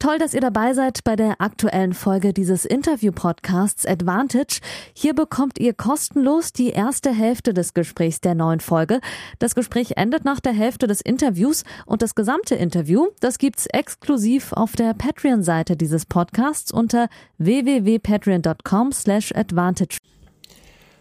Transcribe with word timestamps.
Toll, 0.00 0.18
dass 0.18 0.32
ihr 0.32 0.40
dabei 0.40 0.72
seid 0.72 1.04
bei 1.04 1.14
der 1.14 1.42
aktuellen 1.42 1.92
Folge 1.92 2.32
dieses 2.32 2.64
Interview-Podcasts 2.64 3.84
Advantage. 3.84 4.60
Hier 4.94 5.12
bekommt 5.14 5.58
ihr 5.60 5.74
kostenlos 5.74 6.54
die 6.54 6.70
erste 6.70 7.12
Hälfte 7.12 7.52
des 7.52 7.74
Gesprächs 7.74 8.22
der 8.22 8.34
neuen 8.34 8.60
Folge. 8.60 9.02
Das 9.40 9.54
Gespräch 9.54 9.98
endet 9.98 10.24
nach 10.24 10.40
der 10.40 10.54
Hälfte 10.54 10.86
des 10.86 11.02
Interviews 11.02 11.64
und 11.84 12.00
das 12.00 12.14
gesamte 12.14 12.54
Interview, 12.54 13.08
das 13.20 13.36
gibt's 13.36 13.66
exklusiv 13.66 14.54
auf 14.54 14.72
der 14.72 14.94
Patreon-Seite 14.94 15.76
dieses 15.76 16.06
Podcasts 16.06 16.72
unter 16.72 17.10
www.patreon.com 17.36 18.92
slash 18.92 19.34
advantage. 19.34 19.98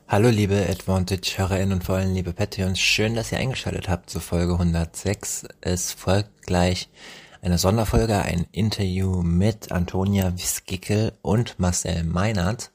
Hallo 0.10 0.28
liebe 0.28 0.68
Advantage-HörerInnen 0.70 1.72
und 1.72 1.84
vor 1.86 1.96
allem 1.96 2.14
liebe 2.14 2.34
Patreons, 2.34 2.82
schön, 2.82 3.16
dass 3.16 3.32
ihr 3.32 3.38
eingeschaltet 3.38 3.88
habt 3.88 4.10
zu 4.10 4.20
Folge 4.20 4.54
106. 4.54 5.46
Es 5.62 5.94
folgt 5.94 6.42
gleich 6.42 6.90
eine 7.42 7.58
Sonderfolge, 7.58 8.18
ein 8.18 8.46
Interview 8.52 9.22
mit 9.24 9.72
Antonia 9.72 10.34
Wiskickel 10.38 11.14
und 11.22 11.60
Marcel 11.60 12.04
Meinert, 12.04 12.72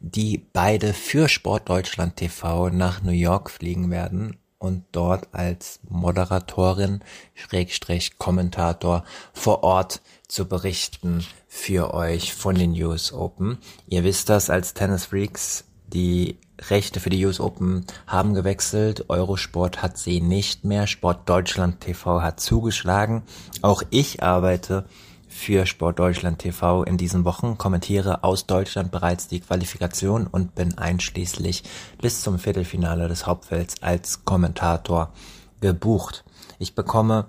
die 0.00 0.38
beide 0.52 0.94
für 0.94 1.28
Sportdeutschland 1.28 2.16
TV 2.16 2.70
nach 2.70 3.02
New 3.02 3.12
York 3.12 3.50
fliegen 3.50 3.90
werden 3.90 4.36
und 4.58 4.84
dort 4.92 5.28
als 5.32 5.80
Moderatorin, 5.88 7.00
Schrägstrich 7.34 8.18
Kommentator 8.18 9.04
vor 9.32 9.62
Ort 9.62 10.02
zu 10.28 10.46
berichten 10.46 11.24
für 11.48 11.94
euch 11.94 12.34
von 12.34 12.54
den 12.54 12.72
US 12.82 13.12
Open. 13.12 13.58
Ihr 13.88 14.04
wisst 14.04 14.28
das 14.28 14.50
als 14.50 14.74
Tennis 14.74 15.06
Freaks, 15.06 15.64
die 15.86 16.38
Rechte 16.68 17.00
für 17.00 17.10
die 17.10 17.24
US 17.24 17.40
Open 17.40 17.86
haben 18.06 18.34
gewechselt. 18.34 19.06
Eurosport 19.08 19.82
hat 19.82 19.98
sie 19.98 20.20
nicht 20.20 20.64
mehr. 20.64 20.86
Sport 20.86 21.28
Deutschland 21.28 21.80
TV 21.80 22.22
hat 22.22 22.40
zugeschlagen. 22.40 23.22
Auch 23.62 23.82
ich 23.90 24.22
arbeite 24.22 24.84
für 25.28 25.64
Sport 25.64 25.98
Deutschland 25.98 26.40
TV 26.40 26.82
in 26.82 26.96
diesen 26.96 27.24
Wochen, 27.24 27.56
kommentiere 27.56 28.24
aus 28.24 28.46
Deutschland 28.46 28.90
bereits 28.90 29.28
die 29.28 29.40
Qualifikation 29.40 30.26
und 30.26 30.54
bin 30.56 30.76
einschließlich 30.76 31.62
bis 32.00 32.20
zum 32.20 32.38
Viertelfinale 32.38 33.08
des 33.08 33.26
Hauptfelds 33.26 33.80
als 33.80 34.24
Kommentator 34.24 35.12
gebucht. 35.60 36.24
Ich 36.58 36.74
bekomme 36.74 37.26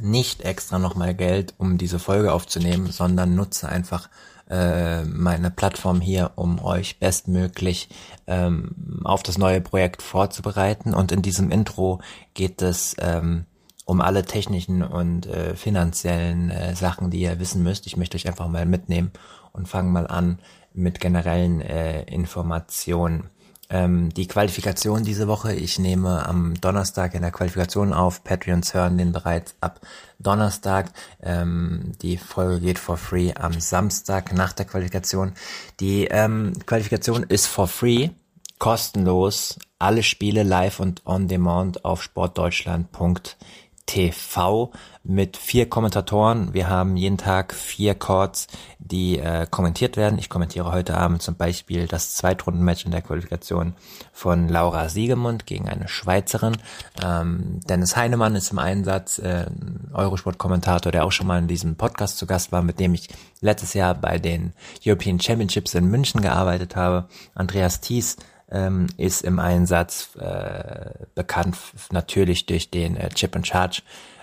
nicht 0.00 0.42
extra 0.42 0.78
nochmal 0.78 1.14
Geld, 1.14 1.54
um 1.58 1.78
diese 1.78 1.98
Folge 1.98 2.32
aufzunehmen, 2.32 2.90
sondern 2.90 3.34
nutze 3.34 3.68
einfach 3.68 4.10
äh, 4.48 5.04
meine 5.04 5.50
Plattform 5.50 6.00
hier, 6.00 6.32
um 6.36 6.62
euch 6.62 6.98
bestmöglich 6.98 7.88
ähm, 8.26 9.02
auf 9.04 9.22
das 9.22 9.38
neue 9.38 9.60
Projekt 9.60 10.02
vorzubereiten. 10.02 10.94
Und 10.94 11.12
in 11.12 11.22
diesem 11.22 11.50
Intro 11.50 12.00
geht 12.34 12.62
es 12.62 12.94
ähm, 12.98 13.46
um 13.84 14.00
alle 14.00 14.24
technischen 14.24 14.82
und 14.82 15.26
äh, 15.26 15.54
finanziellen 15.54 16.50
äh, 16.50 16.74
Sachen, 16.74 17.10
die 17.10 17.20
ihr 17.20 17.38
wissen 17.38 17.62
müsst. 17.62 17.86
Ich 17.86 17.96
möchte 17.96 18.16
euch 18.16 18.26
einfach 18.26 18.48
mal 18.48 18.66
mitnehmen 18.66 19.12
und 19.52 19.68
fangen 19.68 19.92
mal 19.92 20.06
an 20.06 20.38
mit 20.74 21.00
generellen 21.00 21.60
äh, 21.60 22.02
Informationen. 22.02 23.30
Ähm, 23.68 24.10
die 24.14 24.28
Qualifikation 24.28 25.02
diese 25.02 25.26
Woche, 25.26 25.52
ich 25.52 25.78
nehme 25.78 26.26
am 26.26 26.54
Donnerstag 26.60 27.14
in 27.14 27.22
der 27.22 27.32
Qualifikation 27.32 27.92
auf, 27.92 28.22
Patreons 28.22 28.74
hören 28.74 28.98
den 28.98 29.12
bereits 29.12 29.54
ab 29.60 29.80
Donnerstag. 30.18 30.92
Ähm, 31.22 31.92
die 32.02 32.16
Folge 32.16 32.60
geht 32.60 32.78
for 32.78 32.96
free 32.96 33.32
am 33.34 33.60
Samstag 33.60 34.32
nach 34.32 34.52
der 34.52 34.66
Qualifikation. 34.66 35.32
Die 35.80 36.04
ähm, 36.04 36.52
Qualifikation 36.66 37.24
ist 37.24 37.46
for 37.46 37.66
free, 37.66 38.10
kostenlos, 38.58 39.58
alle 39.78 40.02
Spiele 40.02 40.42
live 40.42 40.80
und 40.80 41.04
on 41.04 41.28
demand 41.28 41.84
auf 41.84 42.02
sportdeutschland.de 42.02 43.65
TV 43.86 44.72
mit 45.04 45.36
vier 45.36 45.68
Kommentatoren. 45.68 46.52
Wir 46.52 46.68
haben 46.68 46.96
jeden 46.96 47.16
Tag 47.16 47.54
vier 47.54 47.94
Chords, 47.94 48.48
die 48.78 49.18
äh, 49.18 49.46
kommentiert 49.48 49.96
werden. 49.96 50.18
Ich 50.18 50.28
kommentiere 50.28 50.72
heute 50.72 50.96
Abend 50.96 51.22
zum 51.22 51.36
Beispiel 51.36 51.86
das 51.86 52.16
Zweitrundenmatch 52.16 52.84
in 52.84 52.90
der 52.90 53.02
Qualifikation 53.02 53.74
von 54.12 54.48
Laura 54.48 54.88
Siegemund 54.88 55.46
gegen 55.46 55.68
eine 55.68 55.88
Schweizerin. 55.88 56.56
Ähm, 57.02 57.60
Dennis 57.68 57.96
Heinemann 57.96 58.34
ist 58.34 58.50
im 58.50 58.58
Einsatz, 58.58 59.18
äh, 59.20 59.46
Eurosport-Kommentator, 59.92 60.90
der 60.90 61.04
auch 61.04 61.12
schon 61.12 61.28
mal 61.28 61.38
in 61.38 61.48
diesem 61.48 61.76
Podcast 61.76 62.18
zu 62.18 62.26
Gast 62.26 62.50
war, 62.50 62.62
mit 62.62 62.80
dem 62.80 62.94
ich 62.94 63.08
letztes 63.40 63.74
Jahr 63.74 63.94
bei 63.94 64.18
den 64.18 64.52
European 64.84 65.20
Championships 65.20 65.74
in 65.74 65.86
München 65.86 66.20
gearbeitet 66.20 66.74
habe. 66.74 67.08
Andreas 67.34 67.80
Thies 67.80 68.16
ähm, 68.50 68.86
ist 68.96 69.22
im 69.22 69.38
Einsatz 69.38 70.14
äh, 70.16 70.90
bekannt 71.14 71.56
natürlich 71.90 72.46
durch 72.46 72.70
den 72.70 72.96
äh, 72.96 73.08
Chip 73.10 73.34
and 73.36 73.46
Charge 73.46 73.82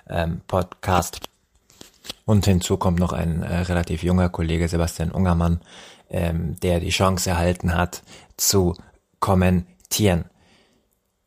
ähm, 0.09 0.41
Podcast. 0.47 1.21
Und 2.25 2.45
hinzu 2.45 2.77
kommt 2.77 2.99
noch 2.99 3.13
ein 3.13 3.43
äh, 3.43 3.59
relativ 3.61 4.03
junger 4.03 4.29
Kollege, 4.29 4.67
Sebastian 4.67 5.11
Ungermann, 5.11 5.61
ähm, 6.09 6.59
der 6.61 6.79
die 6.79 6.89
Chance 6.89 7.29
erhalten 7.29 7.75
hat 7.75 8.03
zu 8.37 8.75
kommentieren. 9.19 10.25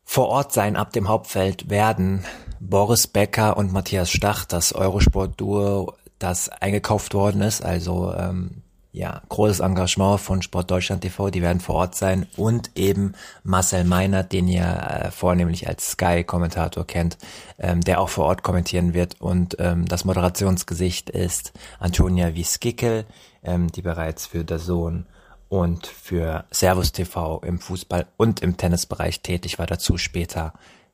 Vor 0.03 0.29
Ort 0.29 0.53
sein 0.53 0.75
ab 0.75 0.93
dem 0.93 1.07
Hauptfeld 1.07 1.69
werden 1.69 2.23
Boris 2.59 3.07
Becker 3.07 3.57
und 3.57 3.73
Matthias 3.73 4.09
Stach, 4.09 4.45
das 4.45 4.73
Eurosport-Duo, 4.73 5.93
das 6.17 6.49
eingekauft 6.49 7.13
worden 7.13 7.41
ist, 7.41 7.63
also 7.63 8.13
ähm, 8.13 8.63
ja, 8.97 9.21
großes 9.29 9.59
Engagement 9.59 10.19
von 10.19 10.41
Sport 10.41 10.71
Deutschland 10.71 11.01
TV, 11.01 11.29
die 11.29 11.43
werden 11.43 11.59
vor 11.59 11.75
Ort 11.75 11.95
sein. 11.95 12.25
Und 12.35 12.71
eben 12.75 13.13
Marcel 13.43 13.83
Meinert, 13.83 14.33
den 14.33 14.47
ihr 14.47 14.63
äh, 14.63 15.11
vornehmlich 15.11 15.67
als 15.67 15.91
Sky-Kommentator 15.91 16.85
kennt, 16.85 17.17
ähm, 17.59 17.81
der 17.81 18.01
auch 18.01 18.09
vor 18.09 18.25
Ort 18.25 18.41
kommentieren 18.41 18.93
wird. 18.95 19.21
Und 19.21 19.55
ähm, 19.59 19.85
das 19.85 20.03
Moderationsgesicht 20.03 21.11
ist 21.11 21.53
Antonia 21.79 22.33
Wieskickel, 22.33 23.05
ähm, 23.43 23.71
die 23.71 23.83
bereits 23.83 24.25
für 24.25 24.43
der 24.43 24.59
Sohn 24.59 25.05
und 25.47 25.85
für 25.85 26.45
Servus 26.49 26.91
TV 26.91 27.39
im 27.45 27.59
Fußball 27.59 28.07
und 28.17 28.41
im 28.41 28.57
Tennisbereich 28.57 29.21
tätig 29.21 29.59
war, 29.59 29.67
dazu 29.67 29.97
später 29.97 30.53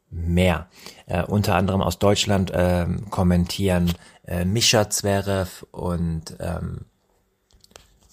mehr. 0.09 0.68
Äh, 1.06 1.24
unter 1.24 1.56
anderem 1.56 1.81
aus 1.81 2.00
Deutschland 2.00 2.52
ähm, 2.53 3.09
kommentieren 3.09 3.94
äh, 4.28 4.44
Mischa 4.44 4.90
Zverev 4.90 5.66
und 5.72 6.36
ähm, 6.40 6.86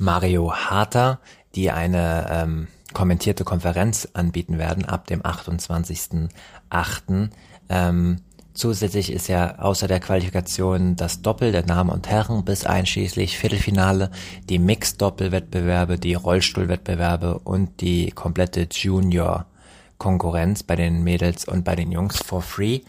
Mario 0.00 0.54
Harter, 0.54 1.20
die 1.54 1.70
eine 1.70 2.26
ähm, 2.30 2.68
kommentierte 2.94 3.44
Konferenz 3.44 4.08
anbieten 4.14 4.58
werden 4.58 4.86
ab 4.86 5.06
dem 5.06 5.22
28.08. 5.22 7.28
Ähm, 7.68 8.16
zusätzlich 8.54 9.12
ist 9.12 9.28
ja 9.28 9.58
außer 9.58 9.88
der 9.88 10.00
Qualifikation 10.00 10.96
das 10.96 11.20
Doppel 11.20 11.52
der 11.52 11.62
Damen 11.62 11.90
und 11.90 12.08
Herren 12.08 12.46
bis 12.46 12.64
einschließlich 12.64 13.36
Viertelfinale, 13.36 14.10
die 14.48 14.58
Mixed-Doppelwettbewerbe, 14.58 15.98
die 15.98 16.14
Rollstuhlwettbewerbe 16.14 17.38
und 17.40 17.82
die 17.82 18.10
komplette 18.10 18.68
Junior-Konkurrenz 18.70 20.62
bei 20.62 20.76
den 20.76 21.04
Mädels 21.04 21.44
und 21.44 21.64
bei 21.64 21.76
den 21.76 21.92
Jungs 21.92 22.16
for 22.16 22.40
free. 22.40 22.80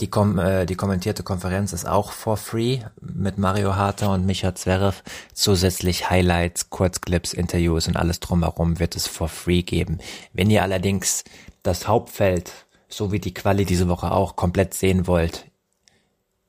Die, 0.00 0.08
kom 0.08 0.38
äh, 0.38 0.66
die 0.66 0.74
kommentierte 0.74 1.22
Konferenz 1.22 1.72
ist 1.72 1.86
auch 1.86 2.10
for 2.10 2.36
free 2.36 2.80
mit 3.00 3.38
Mario 3.38 3.76
Harter 3.76 4.10
und 4.10 4.26
Micha 4.26 4.54
Zverev. 4.54 5.02
Zusätzlich 5.32 6.10
Highlights, 6.10 6.70
Kurzclips, 6.70 7.32
Interviews 7.32 7.86
und 7.86 7.96
alles 7.96 8.18
drumherum 8.20 8.80
wird 8.80 8.96
es 8.96 9.06
for 9.06 9.28
free 9.28 9.62
geben. 9.62 9.98
Wenn 10.32 10.50
ihr 10.50 10.62
allerdings 10.62 11.22
das 11.62 11.86
Hauptfeld, 11.86 12.52
so 12.88 13.12
wie 13.12 13.20
die 13.20 13.34
Quali 13.34 13.64
diese 13.64 13.88
Woche 13.88 14.10
auch, 14.10 14.34
komplett 14.36 14.74
sehen 14.74 15.06
wollt, 15.06 15.46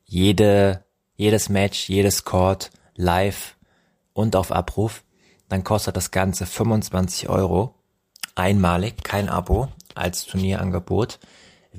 jede, 0.05 0.83
jedes 1.15 1.49
Match, 1.49 1.87
jedes 1.87 2.25
Court 2.25 2.71
live 2.95 3.55
und 4.13 4.35
auf 4.35 4.51
Abruf, 4.51 5.03
dann 5.49 5.63
kostet 5.63 5.95
das 5.95 6.11
Ganze 6.11 6.45
25 6.45 7.29
Euro. 7.29 7.75
Einmalig, 8.33 9.03
kein 9.03 9.29
Abo 9.29 9.69
als 9.93 10.25
Turnierangebot. 10.25 11.19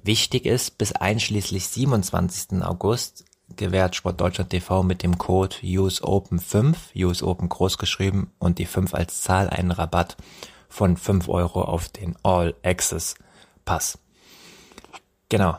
Wichtig 0.02 0.46
ist, 0.46 0.78
bis 0.78 0.92
einschließlich 0.92 1.68
27. 1.68 2.62
August 2.62 3.24
gewährt 3.54 3.94
Sport 3.94 4.20
Deutschland 4.20 4.50
TV 4.50 4.82
mit 4.82 5.02
dem 5.02 5.18
Code 5.18 5.56
USOPEN5, 5.62 6.76
USOPEN 6.96 7.48
großgeschrieben 7.48 8.30
und 8.38 8.58
die 8.58 8.66
5 8.66 8.94
als 8.94 9.22
Zahl 9.22 9.48
einen 9.48 9.70
Rabatt 9.70 10.16
von 10.68 10.96
5 10.96 11.28
Euro 11.28 11.62
auf 11.62 11.88
den 11.88 12.16
All 12.22 12.54
Access 12.62 13.14
Pass. 13.64 13.98
Genau. 15.28 15.58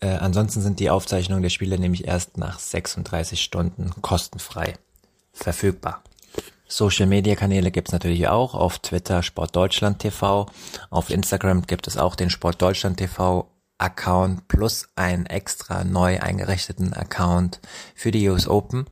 Äh, 0.00 0.16
ansonsten 0.16 0.60
sind 0.60 0.80
die 0.80 0.90
Aufzeichnungen 0.90 1.42
der 1.42 1.50
Spiele 1.50 1.78
nämlich 1.78 2.06
erst 2.06 2.36
nach 2.36 2.58
36 2.58 3.42
Stunden 3.42 3.90
kostenfrei 4.02 4.74
verfügbar. 5.32 6.02
Social 6.72 7.06
Media 7.06 7.34
Kanäle 7.34 7.70
gibt's 7.70 7.92
natürlich 7.92 8.28
auch. 8.28 8.54
Auf 8.54 8.78
Twitter 8.78 9.22
Sportdeutschland 9.22 9.98
TV. 9.98 10.46
Auf 10.88 11.10
Instagram 11.10 11.66
gibt 11.66 11.86
es 11.86 11.98
auch 11.98 12.14
den 12.14 12.30
Sportdeutschland 12.30 12.96
TV 12.96 13.46
Account 13.76 14.48
plus 14.48 14.88
einen 14.96 15.26
extra 15.26 15.84
neu 15.84 16.18
eingerichteten 16.20 16.94
Account 16.94 17.60
für 17.94 18.10
die 18.10 18.26
US 18.28 18.48
Open. 18.48 18.86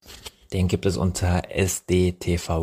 Den 0.53 0.69
gibt 0.69 0.85
es 0.85 0.99
unter 0.99 1.43
sdtv-US 1.49 2.63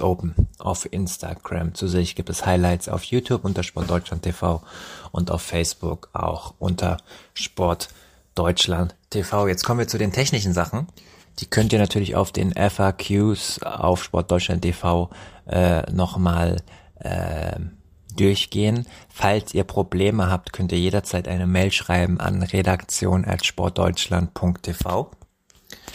Open 0.00 0.34
auf 0.58 0.92
Instagram. 0.92 1.74
Zusätzlich 1.74 2.14
gibt 2.14 2.30
es 2.30 2.46
Highlights 2.46 2.88
auf 2.88 3.02
YouTube 3.04 3.44
unter 3.44 3.64
Sportdeutschland 3.64 4.22
TV 4.22 4.62
und 5.10 5.32
auf 5.32 5.42
Facebook 5.42 6.10
auch 6.12 6.54
unter 6.60 6.98
Sport 7.34 7.88
Sportdeutschland 8.38 8.94
TV. 9.10 9.48
Jetzt 9.48 9.64
kommen 9.64 9.80
wir 9.80 9.88
zu 9.88 9.98
den 9.98 10.12
technischen 10.12 10.52
Sachen. 10.52 10.86
Die 11.38 11.46
könnt 11.46 11.72
ihr 11.72 11.78
natürlich 11.78 12.16
auf 12.16 12.32
den 12.32 12.52
FAQs 12.52 13.62
auf 13.62 14.02
Sportdeutschland 14.02 14.62
TV 14.62 15.08
äh, 15.46 15.82
nochmal 15.92 16.56
äh, 16.96 17.60
durchgehen. 18.16 18.86
Falls 19.08 19.54
ihr 19.54 19.62
Probleme 19.64 20.30
habt, 20.30 20.52
könnt 20.52 20.72
ihr 20.72 20.78
jederzeit 20.78 21.28
eine 21.28 21.46
Mail 21.46 21.70
schreiben 21.70 22.20
an 22.20 22.42
redaktion.sportdeutschland.tv. 22.42 25.10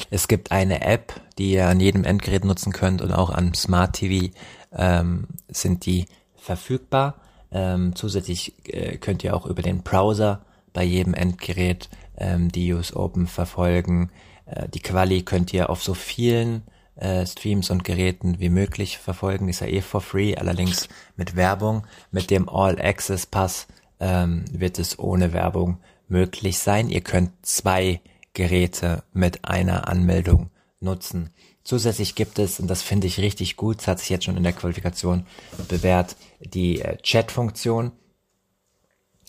Es 0.10 0.28
gibt 0.28 0.52
eine 0.52 0.82
App, 0.82 1.14
die 1.38 1.52
ihr 1.54 1.68
an 1.68 1.80
jedem 1.80 2.04
Endgerät 2.04 2.44
nutzen 2.46 2.74
könnt 2.74 3.02
und 3.02 3.12
auch 3.12 3.30
an 3.30 3.54
Smart 3.54 3.94
TV 3.94 4.34
ähm, 4.72 5.28
sind 5.48 5.86
die 5.86 6.08
verfügbar. 6.36 7.22
Ähm, 7.52 7.96
zusätzlich 7.96 8.56
äh, 8.68 8.98
könnt 8.98 9.24
ihr 9.24 9.36
auch 9.36 9.46
über 9.46 9.62
den 9.62 9.84
Browser 9.84 10.42
bei 10.74 10.84
jedem 10.84 11.14
Endgerät 11.14 11.90
ähm, 12.18 12.52
die 12.52 12.74
US 12.74 12.96
Open 12.96 13.28
verfolgen. 13.28 14.10
Äh, 14.46 14.70
die 14.70 14.82
Quali 14.82 15.24
könnt 15.24 15.54
ihr 15.54 15.70
auf 15.70 15.84
so 15.84 15.94
vielen 15.94 16.64
äh, 16.96 17.26
Streams 17.26 17.70
und 17.70 17.84
Geräten 17.84 18.40
wie 18.40 18.50
möglich 18.50 18.98
verfolgen. 18.98 19.50
Ist 19.50 19.62
ja 19.62 19.68
eh 19.68 19.82
for 19.82 20.02
free, 20.02 20.36
allerdings 20.36 20.88
mit 21.16 21.36
Werbung. 21.36 21.86
Mit 22.12 22.30
dem 22.30 22.50
All 22.50 22.80
Access 22.80 23.26
Pass 23.26 23.68
ähm, 24.00 24.46
wird 24.52 24.80
es 24.80 25.00
ohne 25.00 25.34
Werbung 25.34 25.80
möglich 26.08 26.60
sein. 26.60 26.90
Ihr 26.90 27.02
könnt 27.02 27.32
zwei 27.42 28.02
Geräte 28.34 29.04
mit 29.14 29.46
einer 29.46 29.88
Anmeldung 29.88 30.50
nutzen. 30.80 31.30
Zusätzlich 31.64 32.16
gibt 32.16 32.40
es, 32.40 32.60
und 32.60 32.68
das 32.68 32.82
finde 32.82 33.08
ich 33.08 33.20
richtig 33.20 33.56
gut, 33.56 33.78
das 33.78 33.88
hat 33.88 34.00
sich 34.00 34.10
jetzt 34.10 34.26
schon 34.26 34.36
in 34.36 34.44
der 34.44 34.52
Qualifikation 34.52 35.26
bewährt, 35.70 36.18
die 36.40 36.82
äh, 36.82 36.98
Chat-Funktion. 36.98 37.94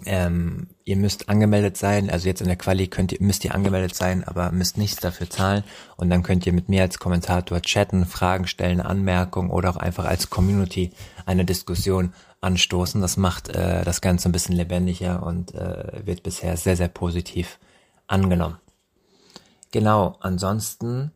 Ähm, 0.07 0.69
ihr 0.85 0.97
müsst 0.97 1.29
angemeldet 1.29 1.77
sein, 1.77 2.11
also 2.11 2.27
jetzt 2.27 2.41
in 2.41 2.49
der 2.49 2.57
Quali 2.57 2.89
könnt 2.89 3.13
ihr, 3.13 3.19
müsst 3.23 3.45
ihr 3.45 3.55
angemeldet 3.55 3.95
sein, 3.95 4.25
aber 4.25 4.51
müsst 4.51 4.77
nichts 4.77 5.01
dafür 5.01 5.31
zahlen 5.31 5.65
und 5.97 6.11
dann 6.11 6.23
könnt 6.23 6.47
ihr 6.47 6.53
mit 6.53 6.69
mir 6.69 6.83
als 6.83 6.99
Kommentator 6.99 7.63
chatten, 7.63 8.05
Fragen 8.05 8.47
stellen, 8.47 8.81
Anmerkungen 8.81 9.51
oder 9.51 9.71
auch 9.71 9.77
einfach 9.77 10.05
als 10.05 10.31
Community 10.31 10.93
eine 11.27 11.45
Diskussion 11.45 12.13
anstoßen. 12.41 13.01
Das 13.01 13.17
macht 13.17 13.49
äh, 13.49 13.85
das 13.85 14.01
Ganze 14.01 14.29
ein 14.29 14.33
bisschen 14.33 14.57
lebendiger 14.57 15.23
und 15.23 15.55
äh, 15.55 16.05
wird 16.05 16.23
bisher 16.23 16.57
sehr, 16.57 16.77
sehr 16.77 16.89
positiv 16.89 17.59
angenommen. 18.07 18.59
Genau, 19.71 20.17
ansonsten 20.21 21.13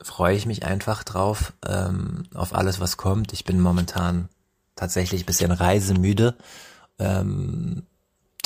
freue 0.00 0.36
ich 0.36 0.46
mich 0.46 0.64
einfach 0.64 1.04
drauf, 1.04 1.52
ähm, 1.66 2.24
auf 2.34 2.54
alles, 2.54 2.80
was 2.80 2.96
kommt. 2.96 3.32
Ich 3.32 3.44
bin 3.44 3.60
momentan 3.60 4.28
tatsächlich 4.76 5.26
bisschen 5.26 5.52
reisemüde. 5.52 6.34
Ähm, 6.98 7.84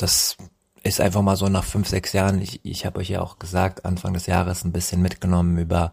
das 0.01 0.37
ist 0.83 1.01
einfach 1.01 1.21
mal 1.21 1.35
so 1.35 1.47
nach 1.49 1.63
fünf, 1.63 1.87
sechs 1.87 2.13
Jahren, 2.13 2.41
ich, 2.41 2.61
ich 2.63 2.85
habe 2.85 2.99
euch 2.99 3.09
ja 3.09 3.21
auch 3.21 3.37
gesagt, 3.37 3.85
Anfang 3.85 4.13
des 4.13 4.25
Jahres 4.25 4.63
ein 4.63 4.71
bisschen 4.71 5.01
mitgenommen 5.01 5.57
über 5.57 5.91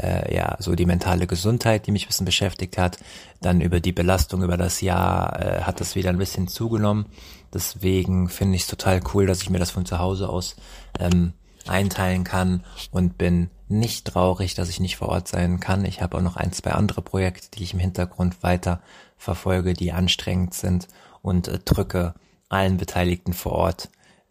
äh, 0.00 0.34
ja 0.34 0.56
so 0.58 0.74
die 0.74 0.86
mentale 0.86 1.26
Gesundheit, 1.26 1.86
die 1.86 1.92
mich 1.92 2.04
ein 2.04 2.08
bisschen 2.08 2.26
beschäftigt 2.26 2.78
hat. 2.78 2.98
Dann 3.40 3.60
über 3.60 3.80
die 3.80 3.92
Belastung 3.92 4.42
über 4.42 4.56
das 4.56 4.80
Jahr 4.80 5.40
äh, 5.40 5.62
hat 5.62 5.80
das 5.80 5.94
wieder 5.94 6.10
ein 6.10 6.18
bisschen 6.18 6.48
zugenommen. 6.48 7.06
Deswegen 7.52 8.28
finde 8.28 8.56
ich 8.56 8.62
es 8.62 8.68
total 8.68 9.00
cool, 9.14 9.26
dass 9.26 9.42
ich 9.42 9.50
mir 9.50 9.58
das 9.58 9.70
von 9.70 9.86
zu 9.86 9.98
Hause 9.98 10.28
aus 10.28 10.56
ähm, 10.98 11.32
einteilen 11.66 12.24
kann 12.24 12.64
und 12.90 13.18
bin 13.18 13.50
nicht 13.68 14.06
traurig, 14.06 14.54
dass 14.54 14.68
ich 14.68 14.80
nicht 14.80 14.96
vor 14.96 15.08
Ort 15.08 15.28
sein 15.28 15.60
kann. 15.60 15.84
Ich 15.84 16.00
habe 16.00 16.16
auch 16.16 16.22
noch 16.22 16.36
ein, 16.36 16.52
zwei 16.52 16.72
andere 16.72 17.02
Projekte, 17.02 17.48
die 17.54 17.62
ich 17.62 17.74
im 17.74 17.80
Hintergrund 17.80 18.42
weiter 18.42 18.80
verfolge, 19.16 19.74
die 19.74 19.92
anstrengend 19.92 20.54
sind 20.54 20.88
und 21.22 21.48
äh, 21.48 21.58
drücke 21.64 22.14
allen 22.48 22.76
Beteiligten 22.76 23.32
vor 23.32 23.52
Ort 23.52 23.90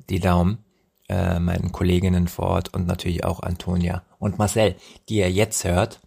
die 0.10 0.20
Daumen, 0.20 0.60
äh, 1.10 1.40
meinen 1.40 1.72
Kolleginnen 1.72 2.28
vor 2.28 2.48
Ort 2.48 2.74
und 2.74 2.88
natürlich 2.88 3.24
auch 3.24 3.42
Antonia 3.42 4.04
und 4.20 4.38
Marcel, 4.38 4.76
die 5.10 5.18
ihr 5.18 5.32
jetzt 5.32 5.64
hört 5.64 6.00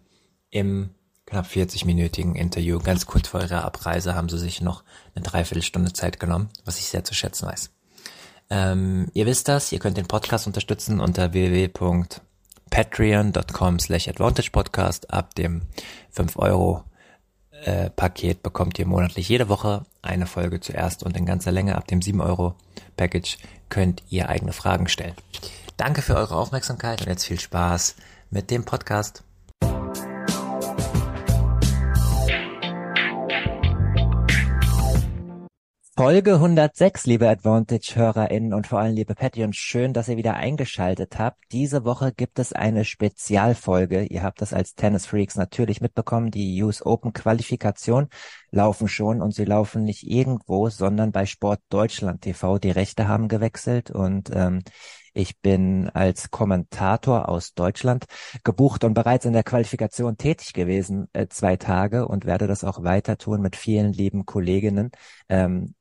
im 0.49 0.91
knapp 1.25 1.47
40-minütigen 1.47 2.35
Interview. 2.35 2.79
Ganz 2.79 3.05
kurz 3.05 3.29
vor 3.29 3.41
ihrer 3.41 3.63
Abreise 3.63 4.15
haben 4.15 4.29
sie 4.29 4.37
sich 4.37 4.61
noch 4.61 4.83
eine 5.15 5.23
Dreiviertelstunde 5.23 5.93
Zeit 5.93 6.19
genommen, 6.19 6.49
was 6.65 6.79
ich 6.79 6.87
sehr 6.87 7.03
zu 7.03 7.13
schätzen 7.13 7.47
weiß. 7.47 7.71
Ähm, 8.49 9.07
ihr 9.13 9.25
wisst 9.25 9.47
das, 9.47 9.71
ihr 9.71 9.79
könnt 9.79 9.97
den 9.97 10.07
Podcast 10.07 10.45
unterstützen 10.45 10.99
unter 10.99 11.31
www.patreon.com 11.31 13.79
slash 13.79 14.09
advantagepodcast. 14.09 15.09
Ab 15.09 15.33
dem 15.35 15.61
5 16.09 16.37
Euro 16.37 16.83
äh, 17.63 17.89
Paket 17.89 18.43
bekommt 18.43 18.79
ihr 18.79 18.87
monatlich 18.87 19.29
jede 19.29 19.49
Woche 19.49 19.85
eine 20.01 20.25
Folge 20.25 20.59
zuerst 20.59 21.03
und 21.03 21.15
in 21.17 21.25
ganzer 21.25 21.51
Länge 21.51 21.75
ab 21.75 21.87
dem 21.87 22.01
7 22.01 22.21
Euro 22.21 22.55
Package 22.97 23.37
könnt 23.69 24.03
ihr 24.09 24.29
eigene 24.29 24.53
Fragen 24.53 24.87
stellen. 24.87 25.15
Danke 25.77 26.01
für 26.01 26.15
eure 26.15 26.35
Aufmerksamkeit 26.35 27.01
und 27.01 27.07
jetzt 27.07 27.25
viel 27.25 27.39
Spaß 27.39 27.95
mit 28.29 28.51
dem 28.51 28.65
Podcast. 28.65 29.23
Folge 35.97 36.35
106, 36.35 37.05
liebe 37.05 37.27
Advantage-HörerInnen 37.27 38.53
und 38.53 38.65
vor 38.65 38.79
allem 38.79 38.95
liebe 38.95 39.13
Patty 39.13 39.43
und 39.43 39.57
schön, 39.57 39.91
dass 39.91 40.07
ihr 40.07 40.15
wieder 40.15 40.35
eingeschaltet 40.35 41.19
habt. 41.19 41.37
Diese 41.51 41.83
Woche 41.83 42.13
gibt 42.13 42.39
es 42.39 42.53
eine 42.53 42.85
Spezialfolge. 42.85 44.05
Ihr 44.05 44.23
habt 44.23 44.41
das 44.41 44.53
als 44.53 44.73
Tennis 44.73 45.05
Freaks 45.05 45.35
natürlich 45.35 45.81
mitbekommen. 45.81 46.31
Die 46.31 46.63
US 46.63 46.83
Open 46.85 47.11
Qualifikation 47.11 48.07
laufen 48.51 48.87
schon 48.87 49.21
und 49.21 49.35
sie 49.35 49.43
laufen 49.43 49.83
nicht 49.83 50.09
irgendwo, 50.09 50.69
sondern 50.69 51.11
bei 51.11 51.25
Sport 51.25 51.59
Deutschland 51.67 52.21
TV. 52.21 52.57
Die 52.57 52.71
Rechte 52.71 53.09
haben 53.09 53.27
gewechselt 53.27 53.91
und 53.91 54.31
ähm, 54.33 54.63
ich 55.13 55.41
bin 55.41 55.89
als 55.89 56.31
Kommentator 56.31 57.27
aus 57.27 57.53
Deutschland 57.53 58.05
gebucht 58.45 58.85
und 58.85 58.93
bereits 58.93 59.25
in 59.25 59.33
der 59.33 59.43
Qualifikation 59.43 60.15
tätig 60.15 60.53
gewesen, 60.53 61.09
äh, 61.11 61.27
zwei 61.27 61.57
Tage 61.57 62.07
und 62.07 62.25
werde 62.25 62.47
das 62.47 62.63
auch 62.63 62.81
weiter 62.81 63.17
tun 63.17 63.41
mit 63.41 63.57
vielen 63.57 63.91
lieben 63.91 64.25
Kolleginnen. 64.25 64.91
Ähm, 65.27 65.75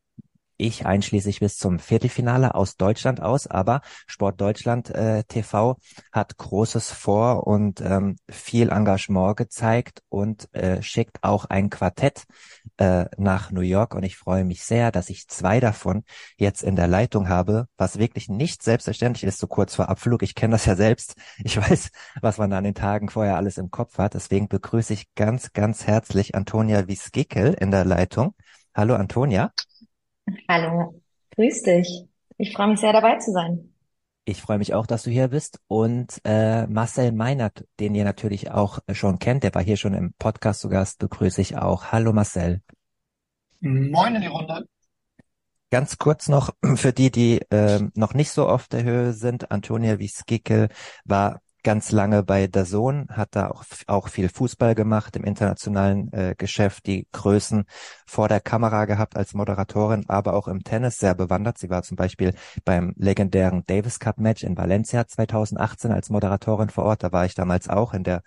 ich 0.60 0.86
einschließlich 0.86 1.40
bis 1.40 1.56
zum 1.56 1.78
Viertelfinale 1.78 2.54
aus 2.54 2.76
Deutschland 2.76 3.20
aus, 3.20 3.46
aber 3.46 3.80
Sport 4.06 4.40
Deutschland 4.40 4.90
äh, 4.90 5.24
TV 5.24 5.76
hat 6.12 6.36
Großes 6.36 6.92
vor 6.92 7.46
und 7.46 7.80
ähm, 7.80 8.16
viel 8.28 8.70
Engagement 8.70 9.36
gezeigt 9.36 10.02
und 10.08 10.52
äh, 10.54 10.82
schickt 10.82 11.22
auch 11.22 11.46
ein 11.46 11.70
Quartett 11.70 12.24
äh, 12.76 13.06
nach 13.16 13.50
New 13.50 13.60
York 13.60 13.94
und 13.94 14.02
ich 14.02 14.16
freue 14.16 14.44
mich 14.44 14.64
sehr, 14.64 14.92
dass 14.92 15.10
ich 15.10 15.28
zwei 15.28 15.60
davon 15.60 16.04
jetzt 16.36 16.62
in 16.62 16.76
der 16.76 16.88
Leitung 16.88 17.28
habe, 17.28 17.66
was 17.76 17.98
wirklich 17.98 18.28
nicht 18.28 18.62
selbstverständlich 18.62 19.24
ist, 19.24 19.38
so 19.38 19.46
kurz 19.46 19.74
vor 19.74 19.88
Abflug. 19.88 20.22
Ich 20.22 20.34
kenne 20.34 20.52
das 20.52 20.66
ja 20.66 20.76
selbst. 20.76 21.14
Ich 21.38 21.56
weiß, 21.70 21.90
was 22.20 22.38
man 22.38 22.52
an 22.52 22.64
den 22.64 22.74
Tagen 22.74 23.08
vorher 23.08 23.36
alles 23.36 23.58
im 23.58 23.70
Kopf 23.70 23.98
hat. 23.98 24.14
Deswegen 24.14 24.48
begrüße 24.48 24.92
ich 24.92 25.14
ganz, 25.14 25.52
ganz 25.52 25.86
herzlich 25.86 26.34
Antonia 26.34 26.86
Wieskickel 26.88 27.54
in 27.54 27.70
der 27.70 27.84
Leitung. 27.84 28.34
Hallo 28.74 28.94
Antonia. 28.94 29.52
Hallo, 30.48 31.00
grüß 31.36 31.62
dich. 31.62 32.06
Ich 32.36 32.52
freue 32.52 32.68
mich 32.68 32.80
sehr 32.80 32.92
dabei 32.92 33.18
zu 33.18 33.32
sein. 33.32 33.72
Ich 34.24 34.40
freue 34.40 34.58
mich 34.58 34.74
auch, 34.74 34.86
dass 34.86 35.02
du 35.02 35.10
hier 35.10 35.28
bist. 35.28 35.60
Und 35.66 36.20
äh, 36.24 36.66
Marcel 36.66 37.12
Meinert, 37.12 37.64
den 37.80 37.94
ihr 37.94 38.04
natürlich 38.04 38.50
auch 38.50 38.78
schon 38.92 39.18
kennt, 39.18 39.42
der 39.44 39.54
war 39.54 39.62
hier 39.62 39.76
schon 39.76 39.94
im 39.94 40.12
Podcast 40.18 40.60
zu 40.60 40.68
Gast, 40.68 40.98
begrüße 40.98 41.40
ich 41.40 41.56
auch. 41.56 41.92
Hallo 41.92 42.12
Marcel. 42.12 42.62
Moin 43.60 44.14
in 44.14 44.22
die 44.22 44.28
Runde. 44.28 44.66
Ganz 45.70 45.98
kurz 45.98 46.28
noch 46.28 46.50
für 46.76 46.92
die, 46.92 47.10
die 47.10 47.40
äh, 47.50 47.80
noch 47.94 48.14
nicht 48.14 48.30
so 48.30 48.48
auf 48.48 48.68
der 48.68 48.84
Höhe 48.84 49.12
sind. 49.12 49.50
Antonia 49.50 49.98
Wieskickel 49.98 50.68
war 51.04 51.40
ganz 51.62 51.92
lange 51.92 52.22
bei 52.22 52.46
Dazon, 52.46 53.06
hat 53.10 53.30
da 53.32 53.48
auch, 53.48 53.64
auch 53.86 54.08
viel 54.08 54.28
Fußball 54.28 54.74
gemacht 54.74 55.16
im 55.16 55.24
internationalen 55.24 56.12
äh, 56.12 56.34
Geschäft, 56.36 56.86
die 56.86 57.06
Größen 57.12 57.64
vor 58.06 58.28
der 58.28 58.40
Kamera 58.40 58.84
gehabt 58.84 59.16
als 59.16 59.34
Moderatorin, 59.34 60.04
aber 60.08 60.34
auch 60.34 60.48
im 60.48 60.62
Tennis 60.64 60.98
sehr 60.98 61.14
bewandert. 61.14 61.58
Sie 61.58 61.70
war 61.70 61.82
zum 61.82 61.96
Beispiel 61.96 62.34
beim 62.64 62.94
legendären 62.96 63.64
Davis 63.66 63.98
Cup 63.98 64.18
Match 64.18 64.42
in 64.42 64.56
Valencia 64.56 65.06
2018 65.06 65.92
als 65.92 66.10
Moderatorin 66.10 66.70
vor 66.70 66.84
Ort. 66.84 67.02
Da 67.02 67.12
war 67.12 67.24
ich 67.24 67.34
damals 67.34 67.68
auch 67.68 67.94
in 67.94 68.04
der 68.04 68.22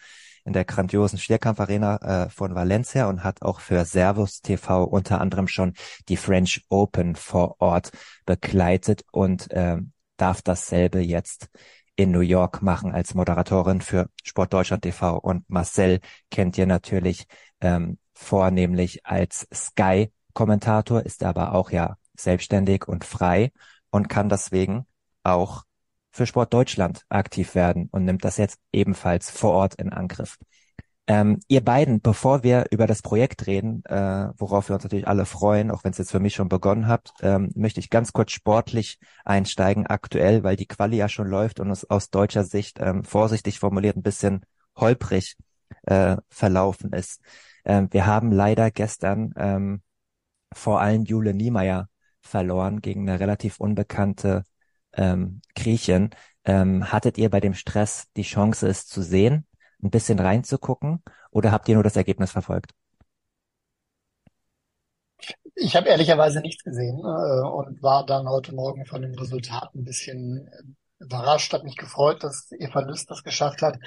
in 0.45 0.53
der 0.53 0.65
grandiosen 0.65 1.19
Stierkampfarena 1.19 2.25
äh, 2.25 2.29
von 2.29 2.53
Valencia 2.53 3.07
und 3.07 3.23
hat 3.23 3.41
auch 3.41 3.59
für 3.61 3.85
Servus 3.85 4.41
TV 4.41 4.83
unter 4.83 5.21
anderem 5.21 5.47
schon 5.47 5.73
die 6.09 6.17
French 6.17 6.65
Open 6.69 7.15
vor 7.15 7.61
Ort 7.61 7.91
begleitet 8.25 9.03
und 9.11 9.49
äh, 9.51 9.77
darf 10.17 10.41
dasselbe 10.41 10.99
jetzt 10.99 11.49
in 11.95 12.11
New 12.11 12.21
York 12.21 12.61
machen 12.61 12.91
als 12.91 13.13
Moderatorin 13.13 13.81
für 13.81 14.09
Sport 14.23 14.53
Deutschland 14.53 14.83
TV. 14.83 15.17
Und 15.17 15.49
Marcel 15.49 15.99
kennt 16.31 16.57
ihr 16.57 16.65
natürlich 16.65 17.25
ähm, 17.61 17.97
vornehmlich 18.13 19.05
als 19.05 19.47
Sky-Kommentator, 19.53 21.03
ist 21.03 21.23
aber 21.23 21.53
auch 21.53 21.71
ja 21.71 21.97
selbstständig 22.15 22.87
und 22.87 23.05
frei 23.05 23.51
und 23.89 24.09
kann 24.09 24.29
deswegen 24.29 24.85
auch 25.23 25.63
für 26.11 26.25
Sport 26.27 26.53
Deutschland 26.53 27.05
aktiv 27.09 27.55
werden 27.55 27.89
und 27.91 28.05
nimmt 28.05 28.23
das 28.23 28.37
jetzt 28.37 28.59
ebenfalls 28.71 29.31
vor 29.31 29.51
Ort 29.51 29.75
in 29.75 29.91
Angriff. 29.91 30.37
Ähm, 31.05 31.39
ihr 31.49 31.61
beiden, 31.61 31.99
bevor 31.99 32.43
wir 32.43 32.65
über 32.71 32.87
das 32.87 33.01
Projekt 33.01 33.45
reden, 33.45 33.83
äh, 33.85 34.29
worauf 34.37 34.69
wir 34.69 34.75
uns 34.75 34.83
natürlich 34.85 35.07
alle 35.07 35.25
freuen, 35.25 35.69
auch 35.69 35.83
wenn 35.83 35.91
es 35.91 35.97
jetzt 35.97 36.11
für 36.11 36.21
mich 36.21 36.33
schon 36.33 36.47
begonnen 36.47 36.87
habt, 36.87 37.11
ähm, 37.21 37.51
möchte 37.55 37.81
ich 37.81 37.89
ganz 37.89 38.13
kurz 38.13 38.31
sportlich 38.31 38.99
einsteigen, 39.25 39.85
aktuell, 39.85 40.43
weil 40.43 40.55
die 40.55 40.65
Quali 40.65 40.95
ja 40.95 41.09
schon 41.09 41.27
läuft 41.27 41.59
und 41.59 41.69
es 41.71 41.89
aus 41.89 42.09
deutscher 42.09 42.45
Sicht 42.45 42.79
ähm, 42.79 43.03
vorsichtig 43.03 43.59
formuliert 43.59 43.97
ein 43.97 44.01
bisschen 44.01 44.45
holprig 44.77 45.35
äh, 45.87 46.15
verlaufen 46.29 46.93
ist. 46.93 47.19
Ähm, 47.65 47.89
wir 47.91 48.05
haben 48.05 48.31
leider 48.31 48.71
gestern 48.71 49.33
ähm, 49.35 49.81
vor 50.53 50.79
allem 50.79 51.03
Jule 51.03 51.33
Niemeyer 51.33 51.89
verloren 52.21 52.79
gegen 52.79 53.09
eine 53.09 53.19
relativ 53.19 53.59
unbekannte 53.59 54.43
ähm, 54.93 55.41
Griechin. 55.55 56.11
Hattet 56.45 57.17
ihr 57.17 57.29
bei 57.29 57.39
dem 57.39 57.53
Stress 57.53 58.07
die 58.17 58.23
Chance, 58.23 58.67
es 58.67 58.85
zu 58.85 59.01
sehen? 59.01 59.45
Ein 59.83 59.89
bisschen 59.89 60.19
reinzugucken 60.19 61.01
oder 61.31 61.51
habt 61.51 61.67
ihr 61.67 61.75
nur 61.75 61.83
das 61.83 61.95
Ergebnis 61.95 62.31
verfolgt? 62.31 62.71
Ich 65.55 65.75
habe 65.75 65.89
ehrlicherweise 65.89 66.41
nichts 66.41 66.63
gesehen 66.63 66.99
äh, 66.99 67.47
und 67.47 67.81
war 67.81 68.05
dann 68.05 68.27
heute 68.27 68.53
Morgen 68.53 68.85
von 68.85 69.01
dem 69.01 69.13
Resultat 69.13 69.73
ein 69.75 69.83
bisschen 69.83 70.47
äh, 70.47 71.03
überrascht, 71.03 71.53
hat 71.53 71.63
mich 71.63 71.77
gefreut, 71.77 72.23
dass 72.23 72.51
Eva 72.51 72.81
Lüst 72.81 73.09
das 73.09 73.23
geschafft 73.23 73.61
hat. 73.61 73.77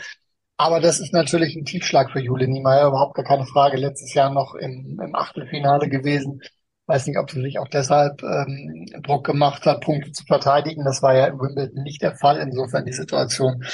Aber 0.58 0.80
das 0.80 1.00
ist 1.00 1.12
natürlich 1.12 1.54
ein 1.56 1.64
Tiefschlag 1.66 2.10
für 2.10 2.20
Jule 2.20 2.48
Niemeyer, 2.48 2.88
überhaupt 2.88 3.14
gar 3.14 3.24
keine 3.24 3.44
Frage. 3.46 3.76
Letztes 3.76 4.14
Jahr 4.14 4.30
noch 4.30 4.54
im, 4.54 4.98
im 5.02 5.14
Achtelfinale 5.14 5.88
gewesen. 5.88 6.40
Weiß 6.86 7.06
nicht, 7.06 7.18
ob 7.18 7.30
sie 7.30 7.42
sich 7.42 7.58
auch 7.58 7.68
deshalb 7.68 8.22
ähm, 8.22 8.86
Druck 9.02 9.26
gemacht 9.26 9.66
hat, 9.66 9.82
Punkte 9.82 10.12
zu 10.12 10.24
verteidigen. 10.24 10.84
Das 10.84 11.02
war 11.02 11.14
ja 11.14 11.26
in 11.26 11.38
Wimbledon 11.38 11.82
nicht 11.82 12.00
der 12.00 12.16
Fall. 12.16 12.38
Insofern 12.38 12.86
die 12.86 12.92
Situation 12.92 13.64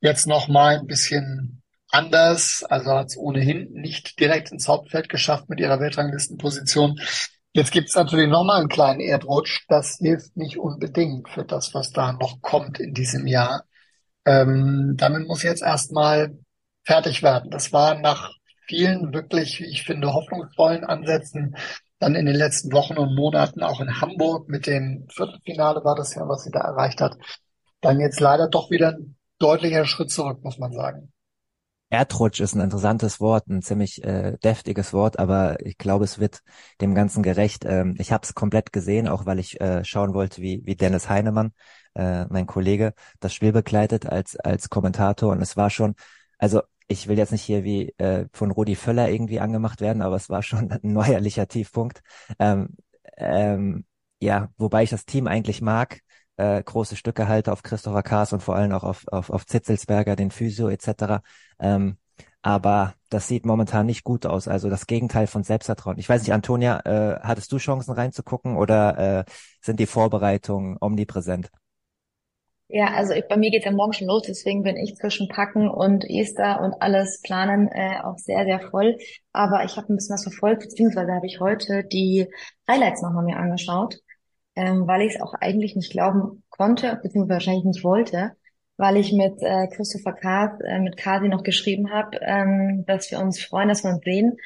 jetzt 0.00 0.26
noch 0.26 0.48
mal 0.48 0.78
ein 0.78 0.86
bisschen 0.86 1.57
anders, 1.90 2.64
also 2.64 2.92
hat 2.92 3.08
es 3.08 3.16
ohnehin 3.16 3.72
nicht 3.72 4.18
direkt 4.20 4.52
ins 4.52 4.68
Hauptfeld 4.68 5.08
geschafft 5.08 5.48
mit 5.48 5.60
ihrer 5.60 5.80
Weltranglistenposition. 5.80 7.00
Jetzt 7.52 7.72
gibt 7.72 7.88
es 7.88 7.94
natürlich 7.94 8.28
nochmal 8.28 8.60
einen 8.60 8.68
kleinen 8.68 9.00
Erdrutsch. 9.00 9.64
Das 9.68 9.96
hilft 9.98 10.36
nicht 10.36 10.58
unbedingt 10.58 11.28
für 11.28 11.44
das, 11.44 11.74
was 11.74 11.90
da 11.90 12.12
noch 12.12 12.40
kommt 12.40 12.78
in 12.78 12.94
diesem 12.94 13.26
Jahr. 13.26 13.64
Ähm, 14.24 14.94
damit 14.96 15.26
muss 15.26 15.42
jetzt 15.42 15.62
erstmal 15.62 16.38
fertig 16.84 17.22
werden. 17.22 17.50
Das 17.50 17.72
war 17.72 17.94
nach 17.94 18.32
vielen 18.66 19.14
wirklich, 19.14 19.60
ich 19.62 19.84
finde, 19.84 20.12
hoffnungsvollen 20.12 20.84
Ansätzen 20.84 21.56
dann 21.98 22.14
in 22.14 22.26
den 22.26 22.36
letzten 22.36 22.72
Wochen 22.72 22.96
und 22.96 23.14
Monaten 23.14 23.62
auch 23.62 23.80
in 23.80 24.00
Hamburg 24.00 24.48
mit 24.48 24.66
dem 24.66 25.06
Viertelfinale 25.10 25.84
war 25.84 25.96
das 25.96 26.14
ja, 26.14 26.28
was 26.28 26.44
sie 26.44 26.50
da 26.50 26.60
erreicht 26.60 27.00
hat. 27.00 27.16
Dann 27.80 28.00
jetzt 28.00 28.20
leider 28.20 28.48
doch 28.48 28.70
wieder 28.70 28.92
ein 28.92 29.16
deutlicher 29.38 29.84
Schritt 29.84 30.10
zurück, 30.10 30.42
muss 30.44 30.58
man 30.58 30.72
sagen. 30.72 31.12
Erdrutsch 31.90 32.40
ist 32.40 32.54
ein 32.54 32.60
interessantes 32.60 33.18
Wort, 33.18 33.48
ein 33.48 33.62
ziemlich 33.62 34.04
äh, 34.04 34.36
deftiges 34.44 34.92
Wort, 34.92 35.18
aber 35.18 35.64
ich 35.64 35.78
glaube, 35.78 36.04
es 36.04 36.18
wird 36.18 36.42
dem 36.82 36.94
Ganzen 36.94 37.22
gerecht. 37.22 37.64
Ähm, 37.64 37.94
ich 37.98 38.12
habe 38.12 38.24
es 38.24 38.34
komplett 38.34 38.72
gesehen, 38.72 39.08
auch 39.08 39.24
weil 39.24 39.38
ich 39.38 39.60
äh, 39.60 39.84
schauen 39.84 40.12
wollte, 40.12 40.42
wie, 40.42 40.60
wie 40.66 40.76
Dennis 40.76 41.08
Heinemann, 41.08 41.52
äh, 41.94 42.26
mein 42.26 42.46
Kollege, 42.46 42.92
das 43.20 43.32
Spiel 43.32 43.52
begleitet 43.52 44.04
als, 44.06 44.36
als 44.36 44.68
Kommentator. 44.68 45.32
Und 45.32 45.40
es 45.40 45.56
war 45.56 45.70
schon, 45.70 45.94
also 46.38 46.60
ich 46.88 47.08
will 47.08 47.16
jetzt 47.18 47.32
nicht 47.32 47.42
hier 47.42 47.64
wie 47.64 47.94
äh, 47.98 48.26
von 48.32 48.50
Rudi 48.50 48.74
Völler 48.76 49.08
irgendwie 49.10 49.40
angemacht 49.40 49.80
werden, 49.80 50.02
aber 50.02 50.16
es 50.16 50.28
war 50.28 50.42
schon 50.42 50.70
ein 50.70 50.80
neuerlicher 50.82 51.48
Tiefpunkt. 51.48 52.02
Ähm, 52.38 52.76
ähm, 53.16 53.86
ja, 54.20 54.50
wobei 54.58 54.82
ich 54.82 54.90
das 54.90 55.06
Team 55.06 55.26
eigentlich 55.26 55.62
mag, 55.62 56.00
äh, 56.38 56.62
große 56.62 56.96
Stücke 56.96 57.28
halte 57.28 57.52
auf 57.52 57.62
Christopher 57.62 58.02
Kaas 58.02 58.32
und 58.32 58.42
vor 58.42 58.56
allem 58.56 58.72
auch 58.72 58.84
auf, 58.84 59.06
auf, 59.08 59.30
auf 59.30 59.46
Zitzelsberger, 59.46 60.16
den 60.16 60.30
Physio 60.30 60.68
etc. 60.68 61.22
Ähm, 61.58 61.98
aber 62.42 62.94
das 63.10 63.26
sieht 63.28 63.44
momentan 63.44 63.86
nicht 63.86 64.04
gut 64.04 64.24
aus. 64.24 64.48
Also 64.48 64.70
das 64.70 64.86
Gegenteil 64.86 65.26
von 65.26 65.42
Selbstvertrauen. 65.42 65.98
Ich 65.98 66.08
weiß 66.08 66.22
nicht, 66.22 66.32
Antonia, 66.32 66.80
äh, 66.84 67.20
hattest 67.20 67.50
du 67.52 67.58
Chancen 67.58 67.92
reinzugucken 67.92 68.56
oder 68.56 69.26
äh, 69.26 69.30
sind 69.60 69.80
die 69.80 69.86
Vorbereitungen 69.86 70.78
omnipräsent? 70.80 71.50
Ja, 72.70 72.92
also 72.92 73.14
ich, 73.14 73.26
bei 73.26 73.36
mir 73.38 73.50
geht's 73.50 73.64
ja 73.64 73.72
morgen 73.72 73.94
schon 73.94 74.08
los, 74.08 74.24
deswegen 74.26 74.62
bin 74.62 74.76
ich 74.76 74.94
zwischen 74.94 75.28
Packen 75.28 75.68
und 75.68 76.04
Easter 76.04 76.60
und 76.60 76.74
alles 76.82 77.22
planen 77.22 77.68
äh, 77.68 77.98
auch 78.04 78.18
sehr, 78.18 78.44
sehr 78.44 78.60
voll. 78.60 78.98
Aber 79.32 79.64
ich 79.64 79.76
habe 79.76 79.92
ein 79.92 79.96
bisschen 79.96 80.14
was 80.14 80.22
verfolgt, 80.22 80.62
beziehungsweise 80.62 81.12
habe 81.12 81.26
ich 81.26 81.40
heute 81.40 81.82
die 81.84 82.26
Highlights 82.68 83.00
nochmal 83.02 83.24
mir 83.24 83.38
angeschaut 83.38 83.98
ähm, 84.58 84.88
weil 84.88 85.02
ich 85.02 85.14
es 85.14 85.20
auch 85.20 85.34
eigentlich 85.34 85.76
nicht 85.76 85.92
glauben 85.92 86.42
konnte, 86.50 86.98
beziehungsweise 87.00 87.34
wahrscheinlich 87.34 87.64
nicht 87.64 87.84
wollte, 87.84 88.32
weil 88.76 88.96
ich 88.96 89.12
mit 89.12 89.40
äh, 89.40 89.68
Christopher 89.68 90.12
Kars, 90.14 90.60
äh, 90.62 90.80
mit 90.80 90.96
Kasi 90.96 91.28
noch 91.28 91.44
geschrieben 91.44 91.92
habe, 91.92 92.18
ähm, 92.22 92.84
dass 92.86 93.08
wir 93.12 93.20
uns 93.20 93.40
freuen, 93.40 93.68
dass 93.68 93.84
wir 93.84 93.92
uns 93.92 94.02
sehen, 94.04 94.36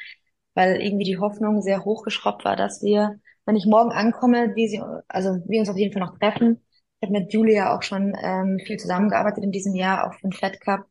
weil 0.53 0.79
irgendwie 0.81 1.05
die 1.05 1.17
Hoffnung 1.17 1.63
sehr 1.63 1.83
hochgeschraubt 1.83 2.45
war, 2.45 2.55
dass 2.55 2.83
wir, 2.83 3.19
wenn 3.45 3.55
ich 3.55 3.65
morgen 3.65 3.91
ankomme, 3.91 4.53
wie 4.55 4.67
sie, 4.67 4.81
also 5.07 5.39
wir 5.47 5.59
uns 5.59 5.69
auf 5.69 5.77
jeden 5.77 5.93
Fall 5.93 6.03
noch 6.03 6.19
treffen. 6.19 6.61
Ich 6.99 7.09
habe 7.09 7.19
mit 7.19 7.33
Julia 7.33 7.75
auch 7.75 7.81
schon 7.81 8.15
ähm, 8.21 8.59
viel 8.65 8.77
zusammengearbeitet 8.77 9.43
in 9.43 9.51
diesem 9.51 9.73
Jahr 9.75 10.07
auf 10.07 10.17
dem 10.21 10.31
Fed 10.31 10.61
Cup 10.61 10.85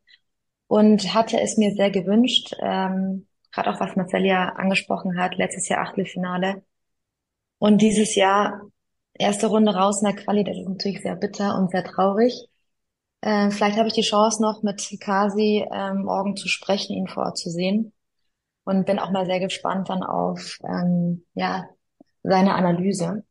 und 0.67 1.13
hatte 1.13 1.39
es 1.39 1.55
mir 1.57 1.71
sehr 1.71 1.91
gewünscht, 1.91 2.55
ähm, 2.61 3.27
gerade 3.53 3.69
auch 3.71 3.79
was 3.79 3.95
Marcelia 3.95 4.49
angesprochen 4.49 5.17
hat, 5.17 5.37
letztes 5.37 5.69
Jahr 5.69 5.81
Achtelfinale. 5.81 6.63
Und 7.59 7.81
dieses 7.81 8.15
Jahr 8.15 8.61
erste 9.13 9.47
Runde 9.47 9.73
raus 9.73 10.01
in 10.01 10.07
der 10.07 10.15
Quali, 10.15 10.43
das 10.43 10.57
ist 10.57 10.67
natürlich 10.67 11.01
sehr 11.01 11.15
bitter 11.15 11.57
und 11.57 11.71
sehr 11.71 11.83
traurig. 11.83 12.47
Äh, 13.21 13.51
vielleicht 13.51 13.77
habe 13.77 13.87
ich 13.87 13.93
die 13.93 14.01
Chance 14.01 14.41
noch 14.41 14.63
mit 14.63 14.97
Kasi 14.99 15.65
ähm, 15.71 16.03
morgen 16.03 16.35
zu 16.35 16.47
sprechen, 16.47 16.93
ihn 16.93 17.07
vor 17.07 17.33
zu 17.35 17.49
sehen. 17.49 17.93
Und 18.65 18.85
bin 18.85 18.99
auch 18.99 19.11
mal 19.11 19.25
sehr 19.25 19.39
gespannt 19.39 19.89
dann 19.89 20.03
auf 20.03 20.57
ähm, 20.63 21.25
ja, 21.33 21.65
seine 22.23 22.55
Analyse, 22.55 23.25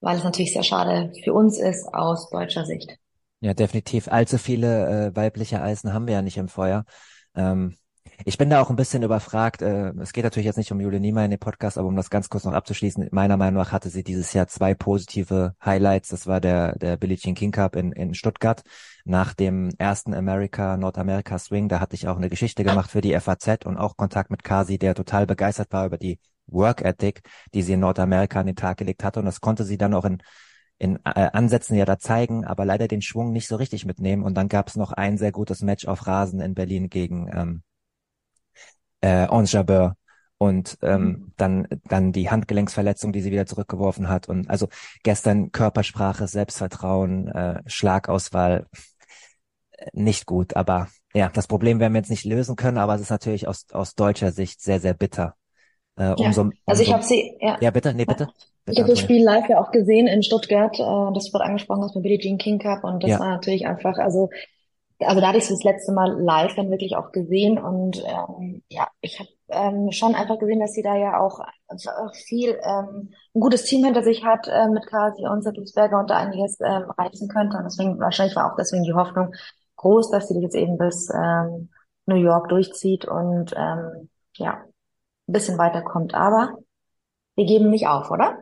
weil 0.00 0.16
es 0.16 0.24
natürlich 0.24 0.52
sehr 0.52 0.62
schade 0.62 1.12
für 1.24 1.32
uns 1.32 1.58
ist 1.58 1.92
aus 1.92 2.30
deutscher 2.30 2.64
Sicht. 2.64 2.96
Ja, 3.40 3.54
definitiv. 3.54 4.08
Allzu 4.08 4.38
viele 4.38 5.08
äh, 5.08 5.16
weibliche 5.16 5.60
Eisen 5.60 5.92
haben 5.92 6.06
wir 6.06 6.14
ja 6.14 6.22
nicht 6.22 6.36
im 6.36 6.48
Feuer. 6.48 6.84
Ähm, 7.34 7.76
ich 8.24 8.38
bin 8.38 8.50
da 8.50 8.60
auch 8.60 8.70
ein 8.70 8.76
bisschen 8.76 9.02
überfragt. 9.02 9.62
Äh, 9.62 9.92
es 10.00 10.12
geht 10.12 10.24
natürlich 10.24 10.46
jetzt 10.46 10.56
nicht 10.56 10.72
um 10.72 10.80
Julia 10.80 10.98
Niemeyer 10.98 11.24
in 11.24 11.30
dem 11.30 11.40
Podcast, 11.40 11.78
aber 11.78 11.88
um 11.88 11.96
das 11.96 12.10
ganz 12.10 12.28
kurz 12.28 12.44
noch 12.44 12.52
abzuschließen. 12.52 13.08
Meiner 13.12 13.36
Meinung 13.36 13.62
nach 13.62 13.72
hatte 13.72 13.90
sie 13.90 14.02
dieses 14.02 14.32
Jahr 14.32 14.46
zwei 14.48 14.74
positive 14.74 15.54
Highlights. 15.64 16.08
Das 16.08 16.26
war 16.26 16.40
der, 16.40 16.76
der 16.78 16.96
Billie 16.96 17.16
Jean 17.16 17.34
King 17.34 17.52
Cup 17.52 17.76
in, 17.76 17.92
in 17.92 18.14
Stuttgart 18.14 18.62
nach 19.04 19.34
dem 19.34 19.70
ersten 19.78 20.14
America, 20.14 20.76
Nordamerika 20.76 21.38
Swing. 21.38 21.68
Da 21.68 21.80
hatte 21.80 21.94
ich 21.94 22.08
auch 22.08 22.16
eine 22.16 22.28
Geschichte 22.28 22.64
gemacht 22.64 22.90
für 22.90 23.00
die 23.00 23.18
FAZ 23.18 23.64
und 23.64 23.76
auch 23.76 23.96
Kontakt 23.96 24.30
mit 24.30 24.44
Kasi, 24.44 24.78
der 24.78 24.94
total 24.94 25.26
begeistert 25.26 25.72
war 25.72 25.86
über 25.86 25.98
die 25.98 26.18
Work 26.46 26.82
Ethic, 26.82 27.22
die 27.54 27.62
sie 27.62 27.74
in 27.74 27.80
Nordamerika 27.80 28.40
an 28.40 28.46
den 28.46 28.56
Tag 28.56 28.78
gelegt 28.78 29.04
hatte. 29.04 29.20
Und 29.20 29.26
das 29.26 29.40
konnte 29.40 29.64
sie 29.64 29.78
dann 29.78 29.94
auch 29.94 30.04
in 30.04 30.18
in 30.80 30.98
äh, 31.04 31.28
Ansätzen 31.34 31.76
ja 31.76 31.84
da 31.84 31.98
zeigen, 31.98 32.46
aber 32.46 32.64
leider 32.64 32.88
den 32.88 33.02
Schwung 33.02 33.32
nicht 33.32 33.46
so 33.46 33.56
richtig 33.56 33.84
mitnehmen. 33.84 34.22
Und 34.22 34.34
dann 34.34 34.48
gab 34.48 34.68
es 34.68 34.76
noch 34.76 34.92
ein 34.92 35.18
sehr 35.18 35.30
gutes 35.30 35.60
Match 35.60 35.86
auf 35.86 36.06
Rasen 36.06 36.40
in 36.40 36.54
Berlin 36.54 36.88
gegen 36.88 37.28
ähm, 37.34 37.62
äh, 39.00 39.26
Ons 39.28 39.52
Jabeur 39.52 39.96
und 40.38 40.78
ähm, 40.82 41.02
mhm. 41.02 41.32
dann 41.36 41.68
dann 41.84 42.12
die 42.12 42.30
Handgelenksverletzung, 42.30 43.12
die 43.12 43.20
sie 43.20 43.30
wieder 43.30 43.46
zurückgeworfen 43.46 44.08
hat 44.08 44.28
und 44.28 44.48
also 44.48 44.68
gestern 45.02 45.52
Körpersprache, 45.52 46.26
Selbstvertrauen, 46.26 47.28
äh, 47.28 47.62
Schlagauswahl 47.66 48.66
äh, 49.72 49.86
nicht 49.92 50.26
gut, 50.26 50.56
aber 50.56 50.88
ja, 51.12 51.28
das 51.28 51.46
Problem 51.46 51.80
werden 51.80 51.92
wir 51.92 52.00
jetzt 52.00 52.10
nicht 52.10 52.24
lösen 52.24 52.56
können, 52.56 52.78
aber 52.78 52.94
es 52.94 53.02
ist 53.02 53.10
natürlich 53.10 53.48
aus 53.48 53.66
aus 53.72 53.94
deutscher 53.94 54.32
Sicht 54.32 54.62
sehr 54.62 54.80
sehr 54.80 54.94
bitter. 54.94 55.34
Äh, 55.96 56.14
umso, 56.14 56.44
ja. 56.44 56.50
Also 56.66 56.82
ich 56.82 56.92
habe 56.92 57.02
sie 57.02 57.36
ja. 57.40 57.58
ja 57.60 57.70
bitte, 57.70 57.92
nee 57.92 58.06
bitte. 58.06 58.28
Ich 58.66 58.78
habe 58.78 58.88
das 58.88 59.00
Spiel 59.00 59.22
live 59.22 59.48
ja 59.48 59.60
auch 59.60 59.72
gesehen 59.72 60.06
in 60.06 60.22
Stuttgart. 60.22 60.78
Äh, 60.78 61.14
das 61.14 61.32
wird 61.32 61.42
angesprochen 61.42 61.82
aus 61.82 61.92
dem 61.92 62.02
Billie 62.02 62.18
Jean 62.18 62.38
King 62.38 62.58
Cup 62.58 62.84
und 62.84 63.02
das 63.02 63.10
ja. 63.10 63.20
war 63.20 63.28
natürlich 63.28 63.66
einfach, 63.66 63.98
also 63.98 64.30
also 65.00 65.20
da 65.20 65.28
hatte 65.28 65.38
ich 65.38 65.48
das 65.48 65.62
letzte 65.62 65.92
Mal 65.92 66.20
live 66.20 66.54
dann 66.54 66.70
wirklich 66.70 66.96
auch 66.96 67.12
gesehen 67.12 67.58
und 67.58 68.02
ähm, 68.04 68.62
ja, 68.68 68.88
ich 69.00 69.18
habe 69.18 69.30
ähm, 69.48 69.92
schon 69.92 70.14
einfach 70.14 70.38
gesehen, 70.38 70.60
dass 70.60 70.72
sie 70.72 70.82
da 70.82 70.96
ja 70.96 71.18
auch 71.18 71.40
viel 72.26 72.58
ähm, 72.62 73.12
ein 73.34 73.40
gutes 73.40 73.64
Team 73.64 73.84
hinter 73.84 74.02
sich 74.02 74.24
hat 74.24 74.48
äh, 74.48 74.68
mit 74.68 74.86
Kasi 74.86 75.26
und 75.26 75.42
Sattelberger 75.42 75.98
und 75.98 76.10
da 76.10 76.16
einiges 76.16 76.58
ähm, 76.60 76.90
reißen 76.90 77.28
könnte. 77.28 77.56
Und 77.56 77.64
deswegen 77.64 77.98
wahrscheinlich 77.98 78.36
war 78.36 78.52
auch 78.52 78.56
deswegen 78.56 78.84
die 78.84 78.94
Hoffnung 78.94 79.32
groß, 79.76 80.10
dass 80.10 80.28
sie 80.28 80.38
jetzt 80.40 80.54
eben 80.54 80.78
bis 80.78 81.08
ähm, 81.10 81.70
New 82.06 82.16
York 82.16 82.48
durchzieht 82.48 83.06
und 83.06 83.54
ähm, 83.56 84.08
ja 84.36 84.64
ein 85.28 85.32
bisschen 85.32 85.58
weiterkommt. 85.58 86.14
Aber 86.14 86.58
wir 87.36 87.46
geben 87.46 87.70
nicht 87.70 87.86
auf, 87.86 88.10
oder? 88.10 88.38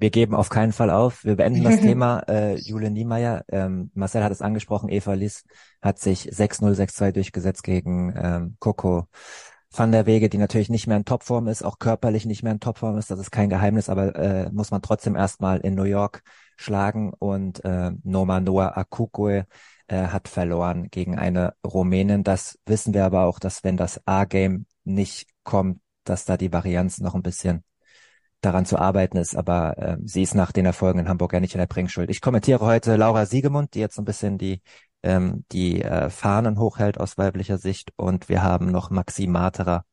Wir 0.00 0.10
geben 0.10 0.34
auf 0.34 0.48
keinen 0.48 0.72
Fall 0.72 0.90
auf. 0.90 1.24
Wir 1.24 1.36
beenden 1.36 1.62
das 1.62 1.80
Thema. 1.80 2.24
Äh, 2.30 2.56
Jule 2.56 2.90
Niemeyer, 2.90 3.44
ähm, 3.48 3.90
Marcel 3.94 4.22
hat 4.22 4.32
es 4.32 4.40
angesprochen, 4.40 4.88
Eva 4.88 5.14
Liss 5.14 5.44
hat 5.82 5.98
sich 5.98 6.30
6-0, 6.32 6.74
6-2 6.74 7.12
durchgesetzt 7.12 7.62
gegen 7.62 8.14
ähm, 8.16 8.56
Coco 8.60 9.08
van 9.70 9.92
der 9.92 10.06
Wege, 10.06 10.28
die 10.28 10.38
natürlich 10.38 10.70
nicht 10.70 10.86
mehr 10.86 10.96
in 10.96 11.04
Topform 11.04 11.48
ist, 11.48 11.62
auch 11.62 11.78
körperlich 11.78 12.24
nicht 12.26 12.42
mehr 12.42 12.52
in 12.52 12.60
Topform 12.60 12.98
ist. 12.98 13.10
Das 13.10 13.20
ist 13.20 13.30
kein 13.30 13.50
Geheimnis, 13.50 13.88
aber 13.88 14.14
äh, 14.16 14.50
muss 14.52 14.70
man 14.70 14.82
trotzdem 14.82 15.16
erstmal 15.16 15.60
in 15.60 15.74
New 15.74 15.84
York 15.84 16.22
schlagen. 16.56 17.12
Und 17.18 17.64
äh, 17.64 17.92
Noma 18.02 18.40
Noah 18.40 18.76
Akukue 18.76 19.46
äh, 19.86 20.06
hat 20.08 20.28
verloren 20.28 20.88
gegen 20.90 21.18
eine 21.18 21.54
Rumänin. 21.64 22.24
Das 22.24 22.58
wissen 22.66 22.94
wir 22.94 23.04
aber 23.04 23.24
auch, 23.26 23.38
dass 23.38 23.64
wenn 23.64 23.76
das 23.76 24.00
A-Game 24.06 24.66
nicht 24.84 25.28
kommt, 25.44 25.80
dass 26.04 26.24
da 26.24 26.36
die 26.36 26.52
Varianz 26.52 26.98
noch 27.00 27.14
ein 27.14 27.22
bisschen 27.22 27.64
daran 28.40 28.66
zu 28.66 28.78
arbeiten 28.78 29.16
ist, 29.18 29.36
aber 29.36 29.78
äh, 29.78 29.96
sie 30.04 30.22
ist 30.22 30.34
nach 30.34 30.52
den 30.52 30.66
Erfolgen 30.66 30.98
in 30.98 31.08
Hamburg 31.08 31.32
ja 31.32 31.40
nicht 31.40 31.54
in 31.54 31.58
der 31.60 31.66
Bringschuld. 31.66 32.10
Ich 32.10 32.20
kommentiere 32.20 32.60
heute 32.60 32.96
Laura 32.96 33.26
Siegemund, 33.26 33.74
die 33.74 33.80
jetzt 33.80 33.96
so 33.96 34.02
ein 34.02 34.06
bisschen 34.06 34.38
die 34.38 34.62
ähm, 35.02 35.44
die 35.52 35.82
äh, 35.82 36.10
Fahnen 36.10 36.58
hochhält 36.58 36.98
aus 36.98 37.18
weiblicher 37.18 37.58
Sicht 37.58 37.92
und 37.96 38.28
wir 38.28 38.42
haben 38.42 38.70
noch 38.70 38.90
Maxi 38.90 39.26
Materer 39.26 39.84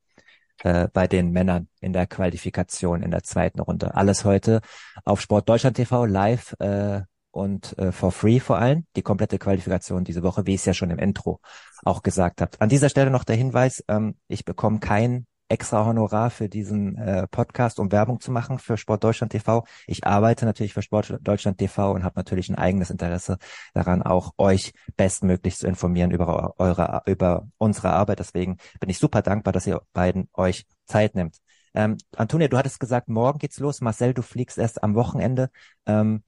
äh, 0.63 0.87
bei 0.91 1.07
den 1.07 1.31
Männern 1.31 1.67
in 1.79 1.93
der 1.93 2.07
Qualifikation 2.07 3.03
in 3.03 3.11
der 3.11 3.23
zweiten 3.23 3.59
Runde. 3.59 3.95
Alles 3.95 4.25
heute 4.25 4.61
auf 5.05 5.21
Sport 5.21 5.47
Deutschland 5.49 5.77
TV 5.77 6.05
live 6.05 6.55
äh, 6.59 7.01
und 7.31 7.77
äh, 7.77 7.91
for 7.91 8.11
free 8.11 8.39
vor 8.39 8.57
allem. 8.57 8.85
Die 8.95 9.01
komplette 9.01 9.37
Qualifikation 9.37 10.03
diese 10.03 10.23
Woche, 10.23 10.45
wie 10.45 10.55
ich 10.55 10.61
es 10.61 10.65
ja 10.65 10.73
schon 10.73 10.89
im 10.89 10.99
Intro 10.99 11.39
auch 11.83 12.01
gesagt 12.01 12.41
habe. 12.41 12.51
An 12.59 12.69
dieser 12.69 12.89
Stelle 12.89 13.11
noch 13.11 13.23
der 13.23 13.35
Hinweis, 13.35 13.83
ähm, 13.87 14.15
ich 14.27 14.45
bekomme 14.45 14.79
kein 14.79 15.25
extra 15.49 15.85
Honorar 15.85 16.29
für 16.29 16.49
diesen 16.49 16.97
äh, 16.97 17.27
Podcast, 17.27 17.79
um 17.79 17.91
Werbung 17.91 18.19
zu 18.19 18.31
machen 18.31 18.59
für 18.59 18.77
Sport 18.77 19.03
Deutschland 19.03 19.31
TV. 19.31 19.65
Ich 19.85 20.05
arbeite 20.05 20.45
natürlich 20.45 20.73
für 20.73 20.81
Sport 20.81 21.17
Deutschland 21.21 21.57
TV 21.57 21.91
und 21.91 22.03
habe 22.03 22.19
natürlich 22.19 22.49
ein 22.49 22.55
eigenes 22.55 22.89
Interesse 22.89 23.37
daran, 23.73 24.01
auch 24.01 24.33
euch 24.37 24.73
bestmöglich 24.95 25.57
zu 25.57 25.67
informieren 25.67 26.11
über 26.11 26.53
eure, 26.57 27.03
über 27.05 27.47
unsere 27.57 27.91
Arbeit. 27.91 28.19
Deswegen 28.19 28.57
bin 28.79 28.89
ich 28.89 28.99
super 28.99 29.21
dankbar, 29.21 29.53
dass 29.53 29.67
ihr 29.67 29.81
beiden 29.93 30.29
euch 30.33 30.65
Zeit 30.85 31.15
nimmt. 31.15 31.37
Ähm, 31.73 31.97
Antonia, 32.15 32.47
du 32.47 32.57
hattest 32.57 32.79
gesagt, 32.79 33.07
morgen 33.07 33.39
geht's 33.39 33.59
los. 33.59 33.81
Marcel, 33.81 34.13
du 34.13 34.21
fliegst 34.21 34.57
erst 34.57 34.83
am 34.83 34.95
Wochenende. 34.95 35.49
Ähm, 35.85 36.23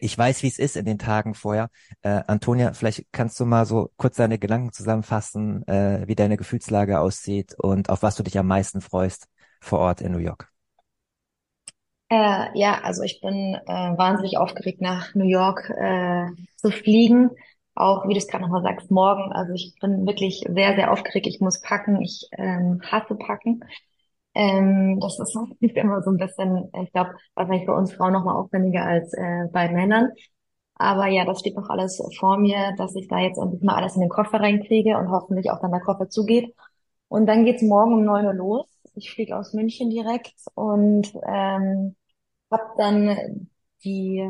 ich 0.00 0.16
weiß, 0.16 0.42
wie 0.42 0.48
es 0.48 0.58
ist 0.58 0.76
in 0.76 0.84
den 0.84 0.98
Tagen 0.98 1.34
vorher. 1.34 1.68
Äh, 2.02 2.22
Antonia, 2.26 2.72
vielleicht 2.72 3.06
kannst 3.12 3.38
du 3.40 3.44
mal 3.44 3.66
so 3.66 3.90
kurz 3.96 4.16
deine 4.16 4.38
Gedanken 4.38 4.72
zusammenfassen, 4.72 5.66
äh, 5.68 6.06
wie 6.06 6.14
deine 6.14 6.36
Gefühlslage 6.36 7.00
aussieht 7.00 7.54
und 7.58 7.90
auf 7.90 8.02
was 8.02 8.16
du 8.16 8.22
dich 8.22 8.38
am 8.38 8.46
meisten 8.46 8.80
freust 8.80 9.28
vor 9.60 9.78
Ort 9.80 10.00
in 10.00 10.12
New 10.12 10.18
York. 10.18 10.50
Äh, 12.08 12.58
ja, 12.58 12.80
also 12.82 13.02
ich 13.02 13.20
bin 13.20 13.54
äh, 13.54 13.68
wahnsinnig 13.68 14.36
aufgeregt, 14.36 14.80
nach 14.80 15.14
New 15.14 15.28
York 15.28 15.70
äh, 15.70 16.26
zu 16.56 16.70
fliegen. 16.70 17.30
Auch, 17.74 18.08
wie 18.08 18.14
du 18.14 18.18
es 18.18 18.26
gerade 18.26 18.42
nochmal 18.42 18.62
sagst, 18.62 18.90
morgen. 18.90 19.32
Also 19.32 19.52
ich 19.52 19.74
bin 19.80 20.06
wirklich 20.06 20.44
sehr, 20.48 20.74
sehr 20.74 20.90
aufgeregt. 20.92 21.26
Ich 21.26 21.40
muss 21.40 21.60
packen. 21.60 22.00
Ich 22.02 22.28
ähm, 22.36 22.80
hasse 22.90 23.14
packen. 23.14 23.64
Ähm, 24.34 25.00
das 25.00 25.18
ist, 25.18 25.36
ist 25.60 25.76
immer 25.76 26.02
so 26.02 26.10
ein 26.10 26.16
bisschen, 26.18 26.70
ich 26.82 26.92
glaube, 26.92 27.14
wahrscheinlich 27.34 27.64
für 27.66 27.74
uns 27.74 27.92
Frauen 27.92 28.12
nochmal 28.12 28.36
aufwendiger 28.36 28.84
als 28.84 29.12
äh, 29.14 29.46
bei 29.52 29.70
Männern. 29.70 30.10
Aber 30.76 31.08
ja, 31.08 31.24
das 31.24 31.40
steht 31.40 31.56
noch 31.56 31.68
alles 31.68 32.02
vor 32.18 32.38
mir, 32.38 32.74
dass 32.78 32.94
ich 32.96 33.08
da 33.08 33.18
jetzt 33.18 33.38
endlich 33.38 33.62
mal 33.62 33.74
alles 33.76 33.96
in 33.96 34.00
den 34.02 34.08
Koffer 34.10 34.40
reinkriege 34.40 34.96
und 34.98 35.10
hoffentlich 35.10 35.50
auch 35.50 35.60
dann 35.60 35.72
der 35.72 35.80
Koffer 35.80 36.08
zugeht. 36.08 36.54
Und 37.08 37.26
dann 37.26 37.44
geht's 37.44 37.62
morgen 37.62 37.94
um 37.94 38.04
neun 38.04 38.26
Uhr 38.26 38.34
los. 38.34 38.66
Ich 38.94 39.10
fliege 39.12 39.36
aus 39.36 39.52
München 39.54 39.90
direkt 39.90 40.34
und 40.54 41.12
ähm, 41.26 41.96
habe 42.50 42.64
dann 42.78 43.48
die, 43.84 44.26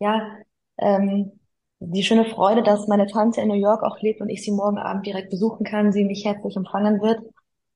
ja, 0.00 0.36
ähm, 0.78 1.32
die 1.80 2.02
schöne 2.04 2.24
Freude, 2.26 2.62
dass 2.62 2.88
meine 2.88 3.06
Tante 3.06 3.40
in 3.40 3.48
New 3.48 3.54
York 3.54 3.82
auch 3.82 4.00
lebt 4.00 4.20
und 4.20 4.28
ich 4.28 4.42
sie 4.44 4.52
morgen 4.52 4.78
Abend 4.78 5.06
direkt 5.06 5.30
besuchen 5.30 5.64
kann, 5.64 5.92
sie 5.92 6.04
mich 6.04 6.24
herzlich 6.24 6.56
empfangen 6.56 7.00
wird 7.00 7.20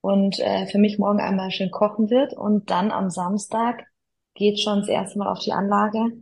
und 0.03 0.39
äh, 0.41 0.67
für 0.67 0.79
mich 0.79 0.99
morgen 0.99 1.21
einmal 1.21 1.51
schön 1.51 1.71
kochen 1.71 2.11
wird. 2.11 2.35
Und 2.35 2.71
dann 2.71 2.91
am 2.91 3.09
Samstag 3.09 3.87
geht 4.35 4.61
schon 4.61 4.81
das 4.81 4.89
erste 4.89 5.19
Mal 5.19 5.31
auf 5.31 5.39
die 5.39 5.53
Anlage, 5.53 6.13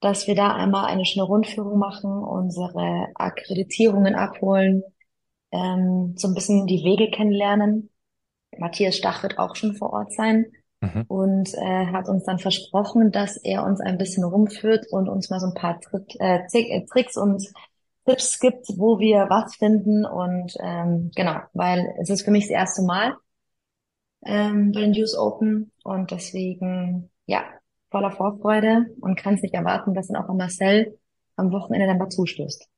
dass 0.00 0.26
wir 0.26 0.34
da 0.34 0.54
einmal 0.54 0.86
eine 0.86 1.04
schöne 1.04 1.26
Rundführung 1.26 1.78
machen, 1.78 2.10
unsere 2.10 3.08
Akkreditierungen 3.14 4.14
abholen, 4.14 4.82
ähm, 5.50 6.14
so 6.16 6.28
ein 6.28 6.34
bisschen 6.34 6.66
die 6.66 6.84
Wege 6.84 7.10
kennenlernen. 7.10 7.90
Matthias 8.58 8.96
Stach 8.96 9.22
wird 9.22 9.38
auch 9.38 9.56
schon 9.56 9.74
vor 9.74 9.92
Ort 9.92 10.12
sein 10.12 10.46
mhm. 10.80 11.04
und 11.08 11.52
äh, 11.54 11.86
hat 11.86 12.08
uns 12.08 12.24
dann 12.24 12.38
versprochen, 12.38 13.10
dass 13.10 13.36
er 13.36 13.64
uns 13.64 13.80
ein 13.80 13.98
bisschen 13.98 14.22
rumführt 14.22 14.86
und 14.90 15.08
uns 15.08 15.30
mal 15.30 15.40
so 15.40 15.48
ein 15.48 15.54
paar 15.54 15.80
äh, 16.20 16.42
äh 16.52 16.86
Tricks 16.86 17.16
und 17.16 17.42
Tipps 18.06 18.38
gibt, 18.38 18.66
wo 18.76 18.98
wir 18.98 19.26
was 19.28 19.56
finden 19.56 20.04
und 20.04 20.54
ähm, 20.60 21.10
genau, 21.14 21.40
weil 21.52 21.94
es 22.00 22.08
ist 22.08 22.22
für 22.22 22.30
mich 22.30 22.44
das 22.44 22.52
erste 22.52 22.82
Mal 22.82 23.16
ähm, 24.24 24.72
bei 24.72 24.80
den 24.80 24.92
News 24.92 25.16
Open 25.16 25.72
und 25.82 26.10
deswegen 26.10 27.10
ja 27.26 27.42
voller 27.90 28.12
Vorfreude 28.12 28.86
und 29.00 29.18
kann 29.18 29.34
es 29.34 29.42
nicht 29.42 29.54
erwarten, 29.54 29.94
dass 29.94 30.08
dann 30.08 30.22
auch 30.22 30.32
Marcel 30.34 30.98
am 31.36 31.50
Wochenende 31.52 31.86
dann 31.86 31.98
dazu 31.98 32.26
stößt. 32.26 32.68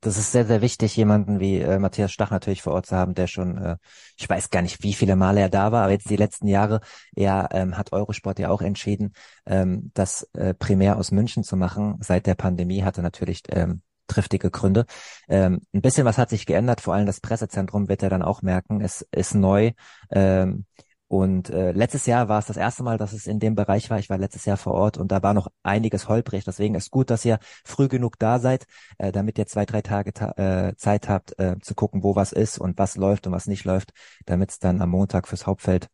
Das 0.00 0.16
ist 0.16 0.30
sehr, 0.30 0.46
sehr 0.46 0.62
wichtig, 0.62 0.96
jemanden 0.96 1.40
wie 1.40 1.58
äh, 1.58 1.80
Matthias 1.80 2.12
Stach 2.12 2.30
natürlich 2.30 2.62
vor 2.62 2.72
Ort 2.74 2.86
zu 2.86 2.94
haben, 2.94 3.14
der 3.14 3.26
schon, 3.26 3.58
äh, 3.58 3.76
ich 4.16 4.28
weiß 4.28 4.50
gar 4.50 4.62
nicht, 4.62 4.84
wie 4.84 4.94
viele 4.94 5.16
Male 5.16 5.40
er 5.40 5.48
da 5.48 5.72
war, 5.72 5.82
aber 5.82 5.92
jetzt 5.92 6.08
die 6.08 6.16
letzten 6.16 6.46
Jahre, 6.46 6.80
er 7.16 7.48
ähm, 7.50 7.76
hat 7.76 7.92
Eurosport 7.92 8.38
ja 8.38 8.50
auch 8.50 8.62
entschieden, 8.62 9.12
ähm, 9.44 9.90
das 9.92 10.22
äh, 10.34 10.54
primär 10.54 10.98
aus 10.98 11.10
München 11.10 11.42
zu 11.42 11.56
machen. 11.56 11.96
Seit 12.00 12.26
der 12.26 12.36
Pandemie 12.36 12.84
hatte 12.84 13.02
natürlich 13.02 13.42
ähm, 13.48 13.82
triftige 14.06 14.50
Gründe. 14.50 14.86
Ähm, 15.28 15.60
ein 15.72 15.82
bisschen 15.82 16.04
was 16.04 16.18
hat 16.18 16.30
sich 16.30 16.46
geändert, 16.46 16.80
vor 16.80 16.94
allem 16.94 17.06
das 17.06 17.20
Pressezentrum 17.20 17.88
wird 17.88 18.02
er 18.02 18.10
dann 18.10 18.22
auch 18.22 18.42
merken, 18.42 18.80
es 18.80 19.06
ist 19.12 19.34
neu. 19.34 19.72
Ähm, 20.10 20.64
und 21.08 21.50
äh, 21.50 21.70
letztes 21.70 22.06
Jahr 22.06 22.28
war 22.28 22.40
es 22.40 22.46
das 22.46 22.56
erste 22.56 22.82
Mal, 22.82 22.98
dass 22.98 23.12
es 23.12 23.28
in 23.28 23.38
dem 23.38 23.54
Bereich 23.54 23.90
war. 23.90 23.98
Ich 24.00 24.10
war 24.10 24.18
letztes 24.18 24.44
Jahr 24.44 24.56
vor 24.56 24.74
Ort 24.74 24.98
und 24.98 25.12
da 25.12 25.22
war 25.22 25.34
noch 25.34 25.48
einiges 25.62 26.08
holprig. 26.08 26.44
Deswegen 26.44 26.74
ist 26.74 26.90
gut, 26.90 27.10
dass 27.10 27.24
ihr 27.24 27.38
früh 27.64 27.86
genug 27.88 28.18
da 28.18 28.40
seid, 28.40 28.66
äh, 28.98 29.12
damit 29.12 29.38
ihr 29.38 29.46
zwei, 29.46 29.64
drei 29.66 29.82
Tage 29.82 30.12
ta 30.12 30.32
äh, 30.36 30.74
Zeit 30.76 31.08
habt, 31.08 31.38
äh, 31.38 31.56
zu 31.60 31.74
gucken, 31.76 32.02
wo 32.02 32.16
was 32.16 32.32
ist 32.32 32.58
und 32.58 32.76
was 32.78 32.96
läuft 32.96 33.26
und 33.26 33.32
was 33.32 33.46
nicht 33.46 33.64
läuft, 33.64 33.92
damit 34.24 34.50
es 34.50 34.58
dann 34.58 34.82
am 34.82 34.90
Montag 34.90 35.28
fürs 35.28 35.46
Hauptfeld 35.46 35.88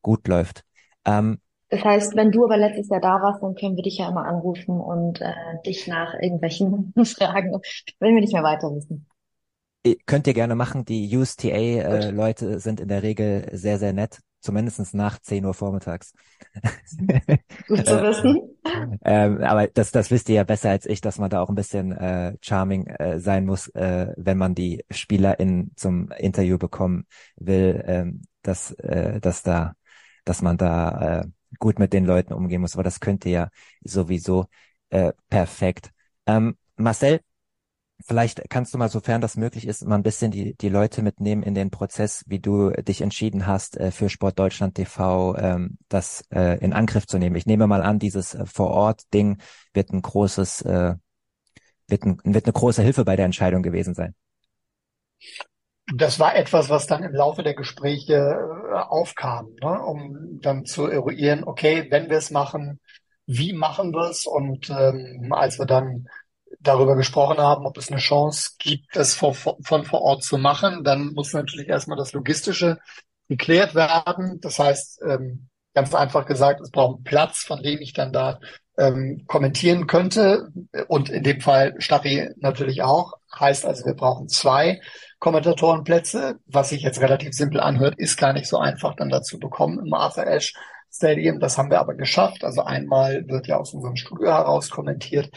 gut 0.00 0.26
läuft. 0.26 0.64
Ähm, 1.04 1.38
das 1.68 1.84
heißt, 1.84 2.16
wenn 2.16 2.30
du 2.30 2.44
aber 2.44 2.56
letztes 2.56 2.88
Jahr 2.88 3.00
da 3.00 3.20
warst, 3.20 3.42
dann 3.42 3.54
können 3.54 3.76
wir 3.76 3.82
dich 3.82 3.98
ja 3.98 4.08
immer 4.08 4.24
anrufen 4.24 4.80
und 4.80 5.20
äh, 5.20 5.32
dich 5.64 5.86
nach 5.88 6.14
irgendwelchen 6.14 6.92
Fragen, 7.04 7.60
wenn 7.98 8.14
wir 8.14 8.20
nicht 8.20 8.32
mehr 8.32 8.44
weiter 8.44 8.74
wissen. 8.74 9.06
Könnt 10.06 10.26
ihr 10.26 10.34
gerne 10.34 10.54
machen. 10.54 10.84
Die 10.84 11.16
USTA-Leute 11.16 12.54
äh, 12.54 12.58
sind 12.58 12.80
in 12.80 12.88
der 12.88 13.02
Regel 13.02 13.48
sehr, 13.52 13.78
sehr 13.78 13.92
nett. 13.92 14.20
Zumindest 14.40 14.94
nach 14.94 15.18
10 15.18 15.44
Uhr 15.44 15.54
vormittags. 15.54 16.12
Gut 17.66 17.86
zu 17.86 18.02
wissen. 18.02 18.56
ähm, 19.04 19.42
aber 19.42 19.66
das, 19.66 19.90
das 19.90 20.10
wisst 20.12 20.28
ihr 20.28 20.36
ja 20.36 20.44
besser 20.44 20.70
als 20.70 20.86
ich, 20.86 21.00
dass 21.00 21.18
man 21.18 21.30
da 21.30 21.40
auch 21.40 21.48
ein 21.48 21.56
bisschen 21.56 21.90
äh, 21.90 22.36
charming 22.40 22.86
äh, 22.86 23.18
sein 23.18 23.44
muss, 23.44 23.68
äh, 23.68 24.12
wenn 24.16 24.38
man 24.38 24.54
die 24.54 24.84
SpielerInnen 24.90 25.72
zum 25.74 26.10
Interview 26.16 26.58
bekommen 26.58 27.06
will, 27.36 27.82
ähm, 27.86 28.22
dass, 28.42 28.70
äh, 28.72 29.20
dass 29.20 29.42
da, 29.42 29.74
dass 30.24 30.42
man 30.42 30.56
da 30.56 31.22
äh, 31.22 31.26
gut 31.58 31.78
mit 31.78 31.92
den 31.92 32.04
Leuten 32.04 32.32
umgehen 32.32 32.60
muss, 32.60 32.74
aber 32.74 32.82
das 32.82 33.00
könnte 33.00 33.28
ja 33.28 33.48
sowieso 33.82 34.46
äh, 34.90 35.12
perfekt. 35.28 35.90
Ähm, 36.26 36.56
Marcel, 36.76 37.20
vielleicht 38.04 38.48
kannst 38.50 38.74
du 38.74 38.78
mal, 38.78 38.88
sofern 38.88 39.20
das 39.20 39.36
möglich 39.36 39.66
ist, 39.66 39.84
mal 39.86 39.96
ein 39.96 40.02
bisschen 40.02 40.30
die, 40.30 40.54
die 40.54 40.68
Leute 40.68 41.02
mitnehmen 41.02 41.42
in 41.42 41.54
den 41.54 41.70
Prozess, 41.70 42.24
wie 42.26 42.38
du 42.40 42.70
dich 42.70 43.00
entschieden 43.00 43.46
hast, 43.46 43.76
äh, 43.78 43.90
für 43.90 44.08
Sport 44.08 44.38
Deutschland 44.38 44.74
TV 44.74 45.36
ähm, 45.36 45.78
das 45.88 46.24
äh, 46.30 46.58
in 46.58 46.72
Angriff 46.72 47.06
zu 47.06 47.18
nehmen. 47.18 47.36
Ich 47.36 47.46
nehme 47.46 47.66
mal 47.66 47.82
an, 47.82 47.98
dieses 47.98 48.34
äh, 48.34 48.44
Vor-Ort-Ding 48.46 49.38
wird 49.72 49.90
ein 49.92 50.02
großes, 50.02 50.62
äh, 50.62 50.94
wird, 51.88 52.04
ein, 52.04 52.20
wird 52.24 52.46
eine 52.46 52.52
große 52.52 52.82
Hilfe 52.82 53.04
bei 53.04 53.16
der 53.16 53.26
Entscheidung 53.26 53.62
gewesen 53.62 53.94
sein. 53.94 54.14
Das 55.94 56.18
war 56.18 56.34
etwas, 56.34 56.68
was 56.68 56.86
dann 56.86 57.04
im 57.04 57.14
Laufe 57.14 57.42
der 57.42 57.54
Gespräche 57.54 58.14
äh, 58.14 58.74
aufkam, 58.74 59.54
ne? 59.62 59.80
um 59.82 60.40
dann 60.40 60.64
zu 60.64 60.86
eruieren, 60.86 61.44
okay, 61.44 61.86
wenn 61.90 62.10
wir 62.10 62.18
es 62.18 62.30
machen, 62.30 62.80
wie 63.26 63.52
machen 63.52 63.92
wir 63.92 64.10
es? 64.10 64.26
Und 64.26 64.70
ähm, 64.70 65.32
als 65.32 65.58
wir 65.58 65.66
dann 65.66 66.08
darüber 66.60 66.96
gesprochen 66.96 67.38
haben, 67.38 67.66
ob 67.66 67.76
es 67.76 67.90
eine 67.90 68.00
Chance 68.00 68.52
gibt, 68.58 68.96
es 68.96 69.14
von, 69.14 69.34
von 69.34 69.84
vor 69.84 70.02
Ort 70.02 70.22
zu 70.22 70.38
machen, 70.38 70.84
dann 70.84 71.12
muss 71.12 71.32
natürlich 71.32 71.68
erstmal 71.68 71.98
das 71.98 72.12
Logistische 72.12 72.78
geklärt 73.28 73.74
werden. 73.74 74.40
Das 74.40 74.58
heißt, 74.58 75.02
ähm, 75.08 75.48
ganz 75.74 75.94
einfach 75.94 76.26
gesagt, 76.26 76.60
es 76.60 76.70
braucht 76.70 76.96
einen 76.96 77.04
Platz, 77.04 77.42
von 77.42 77.62
dem 77.62 77.80
ich 77.80 77.92
dann 77.92 78.12
da 78.12 78.40
ähm, 78.78 79.24
kommentieren 79.26 79.86
könnte. 79.86 80.48
Und 80.88 81.08
in 81.08 81.22
dem 81.22 81.40
Fall 81.40 81.74
Stachy 81.78 82.30
natürlich 82.36 82.82
auch. 82.82 83.14
Heißt 83.38 83.66
also, 83.66 83.84
wir 83.84 83.94
brauchen 83.94 84.28
zwei 84.28 84.80
Kommentatorenplätze. 85.18 86.36
Was 86.46 86.70
sich 86.70 86.82
jetzt 86.82 87.00
relativ 87.00 87.32
simpel 87.32 87.60
anhört, 87.60 87.94
ist 87.98 88.16
gar 88.16 88.32
nicht 88.32 88.46
so 88.46 88.58
einfach 88.58 88.94
dann 88.96 89.08
dazu 89.08 89.38
bekommen 89.38 89.84
im 89.84 89.92
Arthur 89.94 90.26
Ashe 90.26 90.54
Stadium. 90.92 91.40
Das 91.40 91.58
haben 91.58 91.70
wir 91.70 91.80
aber 91.80 91.94
geschafft. 91.94 92.44
Also 92.44 92.62
einmal 92.62 93.26
wird 93.28 93.46
ja 93.46 93.56
aus 93.56 93.74
unserem 93.74 93.96
Studio 93.96 94.28
heraus 94.28 94.70
kommentiert 94.70 95.30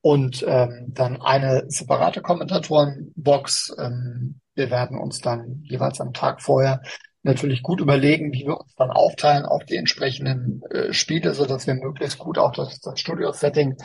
und 0.00 0.44
ähm, 0.46 0.86
dann 0.88 1.20
eine 1.22 1.64
separate 1.68 2.20
Kommentatorenbox. 2.20 3.74
Ähm, 3.78 4.40
wir 4.54 4.70
werden 4.70 4.98
uns 4.98 5.20
dann 5.20 5.62
jeweils 5.64 6.00
am 6.00 6.12
Tag 6.12 6.42
vorher 6.42 6.82
natürlich 7.22 7.62
gut 7.62 7.80
überlegen, 7.80 8.32
wie 8.32 8.44
wir 8.44 8.60
uns 8.60 8.74
dann 8.76 8.90
aufteilen 8.90 9.46
auf 9.46 9.64
die 9.64 9.76
entsprechenden 9.76 10.62
äh, 10.70 10.92
Spiele, 10.92 11.32
so 11.32 11.46
dass 11.46 11.66
wir 11.66 11.74
möglichst 11.74 12.18
gut 12.18 12.38
auch 12.38 12.52
das, 12.52 12.80
das 12.80 13.00
Studio-Setting 13.00 13.76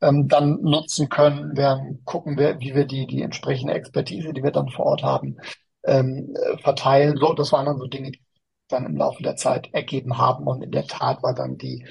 ähm, 0.00 0.28
dann 0.28 0.60
nutzen 0.62 1.08
können. 1.08 1.56
Wir 1.56 1.80
gucken, 2.04 2.38
wie 2.38 2.74
wir 2.74 2.84
die, 2.86 3.06
die 3.06 3.22
entsprechende 3.22 3.74
Expertise, 3.74 4.32
die 4.32 4.42
wir 4.42 4.50
dann 4.50 4.68
vor 4.68 4.86
Ort 4.86 5.02
haben, 5.02 5.36
ähm, 5.84 6.34
verteilen. 6.62 7.16
So, 7.16 7.34
das 7.34 7.52
waren 7.52 7.66
dann 7.66 7.78
so 7.78 7.86
Dinge, 7.86 8.12
die 8.12 8.20
dann 8.68 8.86
im 8.86 8.96
Laufe 8.96 9.22
der 9.22 9.36
Zeit 9.36 9.68
ergeben 9.72 10.18
haben. 10.18 10.46
Und 10.46 10.62
in 10.62 10.70
der 10.70 10.86
Tat 10.86 11.22
war 11.22 11.34
dann 11.34 11.58
die, 11.58 11.86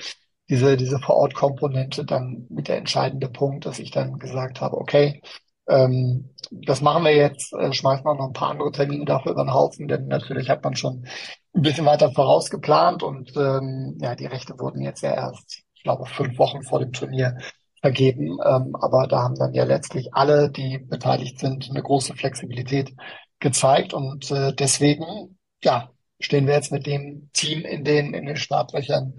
diese, 0.49 0.77
diese 0.77 0.99
Vor-Ort-Komponente 0.99 2.05
dann 2.05 2.47
mit 2.49 2.67
der 2.67 2.77
entscheidende 2.77 3.29
Punkt, 3.29 3.65
dass 3.65 3.79
ich 3.79 3.91
dann 3.91 4.19
gesagt 4.19 4.61
habe, 4.61 4.77
okay, 4.77 5.21
ähm, 5.67 6.31
das 6.51 6.81
machen 6.81 7.03
wir 7.03 7.15
jetzt, 7.15 7.53
äh, 7.53 7.71
schmeißen 7.71 8.03
wir 8.03 8.15
noch 8.15 8.27
ein 8.27 8.33
paar 8.33 8.49
andere 8.51 8.71
Termine 8.71 9.05
dafür 9.05 9.33
über 9.33 9.43
den 9.43 9.53
Haufen, 9.53 9.87
denn 9.87 10.07
natürlich 10.07 10.49
hat 10.49 10.63
man 10.63 10.75
schon 10.75 11.05
ein 11.53 11.61
bisschen 11.61 11.85
weiter 11.85 12.11
vorausgeplant 12.11 13.03
und 13.03 13.35
ähm, 13.37 13.97
ja, 14.01 14.15
die 14.15 14.25
Rechte 14.25 14.57
wurden 14.59 14.81
jetzt 14.81 15.01
ja 15.03 15.13
erst, 15.13 15.63
ich 15.75 15.83
glaube, 15.83 16.05
fünf 16.07 16.37
Wochen 16.39 16.63
vor 16.63 16.79
dem 16.79 16.91
Turnier 16.91 17.37
vergeben. 17.81 18.37
Ähm, 18.45 18.75
aber 18.75 19.07
da 19.07 19.23
haben 19.23 19.35
dann 19.35 19.53
ja 19.53 19.63
letztlich 19.63 20.13
alle, 20.13 20.49
die 20.51 20.79
beteiligt 20.79 21.39
sind, 21.39 21.69
eine 21.69 21.81
große 21.81 22.15
Flexibilität 22.15 22.93
gezeigt 23.39 23.93
und 23.93 24.31
äh, 24.31 24.53
deswegen, 24.53 25.37
ja, 25.63 25.89
stehen 26.19 26.47
wir 26.47 26.53
jetzt 26.53 26.71
mit 26.71 26.85
dem 26.85 27.29
Team 27.33 27.61
in 27.63 27.83
den, 27.83 28.13
in 28.13 28.25
den 28.25 28.35
Startlöchern, 28.35 29.13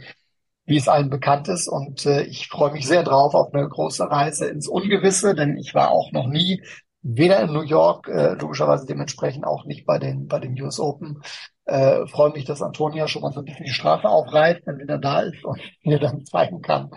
wie 0.67 0.77
es 0.77 0.89
allen 0.89 1.11
bekannt 1.11 1.49
ist. 1.49 1.69
Und 1.69 2.07
äh, 2.07 2.23
ich 2.23 2.49
freue 2.49 2.73
mich 2.73 2.87
sehr 2.87 3.03
drauf 3.03 3.35
auf 3.35 3.53
eine 3.55 3.69
große 3.69 4.11
Reise 4.11 4.47
ins 4.49 4.69
Ungewisse, 4.69 5.35
denn 5.35 5.57
ich 5.57 5.75
war 5.75 5.91
auch 5.91 6.13
noch 6.13 6.27
nie 6.27 6.63
weder 7.03 7.41
in 7.41 7.53
New 7.53 7.63
York, 7.63 8.09
äh, 8.09 8.35
logischerweise 8.35 8.87
dementsprechend 8.87 9.45
auch 9.47 9.65
nicht 9.65 9.87
bei 9.87 9.99
den, 9.99 10.29
bei 10.29 10.39
den 10.39 10.61
US 10.61 10.79
Open. 10.79 11.23
Äh, 11.65 12.07
freue 12.07 12.31
mich, 12.33 12.45
dass 12.45 12.63
Antonia 12.63 13.09
schon 13.09 13.23
mal 13.23 13.33
so 13.33 13.41
ein 13.41 13.47
bisschen 13.47 13.65
die 13.65 13.73
Straße 13.73 14.09
aufreißt, 14.09 14.67
wenn 14.67 14.79
wieder 14.79 14.99
da 14.99 15.21
ist 15.21 15.45
und 15.45 15.61
mir 15.83 15.99
dann 15.99 16.25
zeigen 16.27 16.61
kann, 16.61 16.91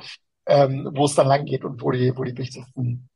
ähm, 0.46 0.90
wo 0.94 1.06
es 1.06 1.16
dann 1.16 1.28
lang 1.28 1.46
geht 1.46 1.64
und 1.64 1.82
wo 1.82 1.92
die, 1.92 2.16
wo 2.16 2.24
die 2.24 2.38
wichtigsten 2.38 3.10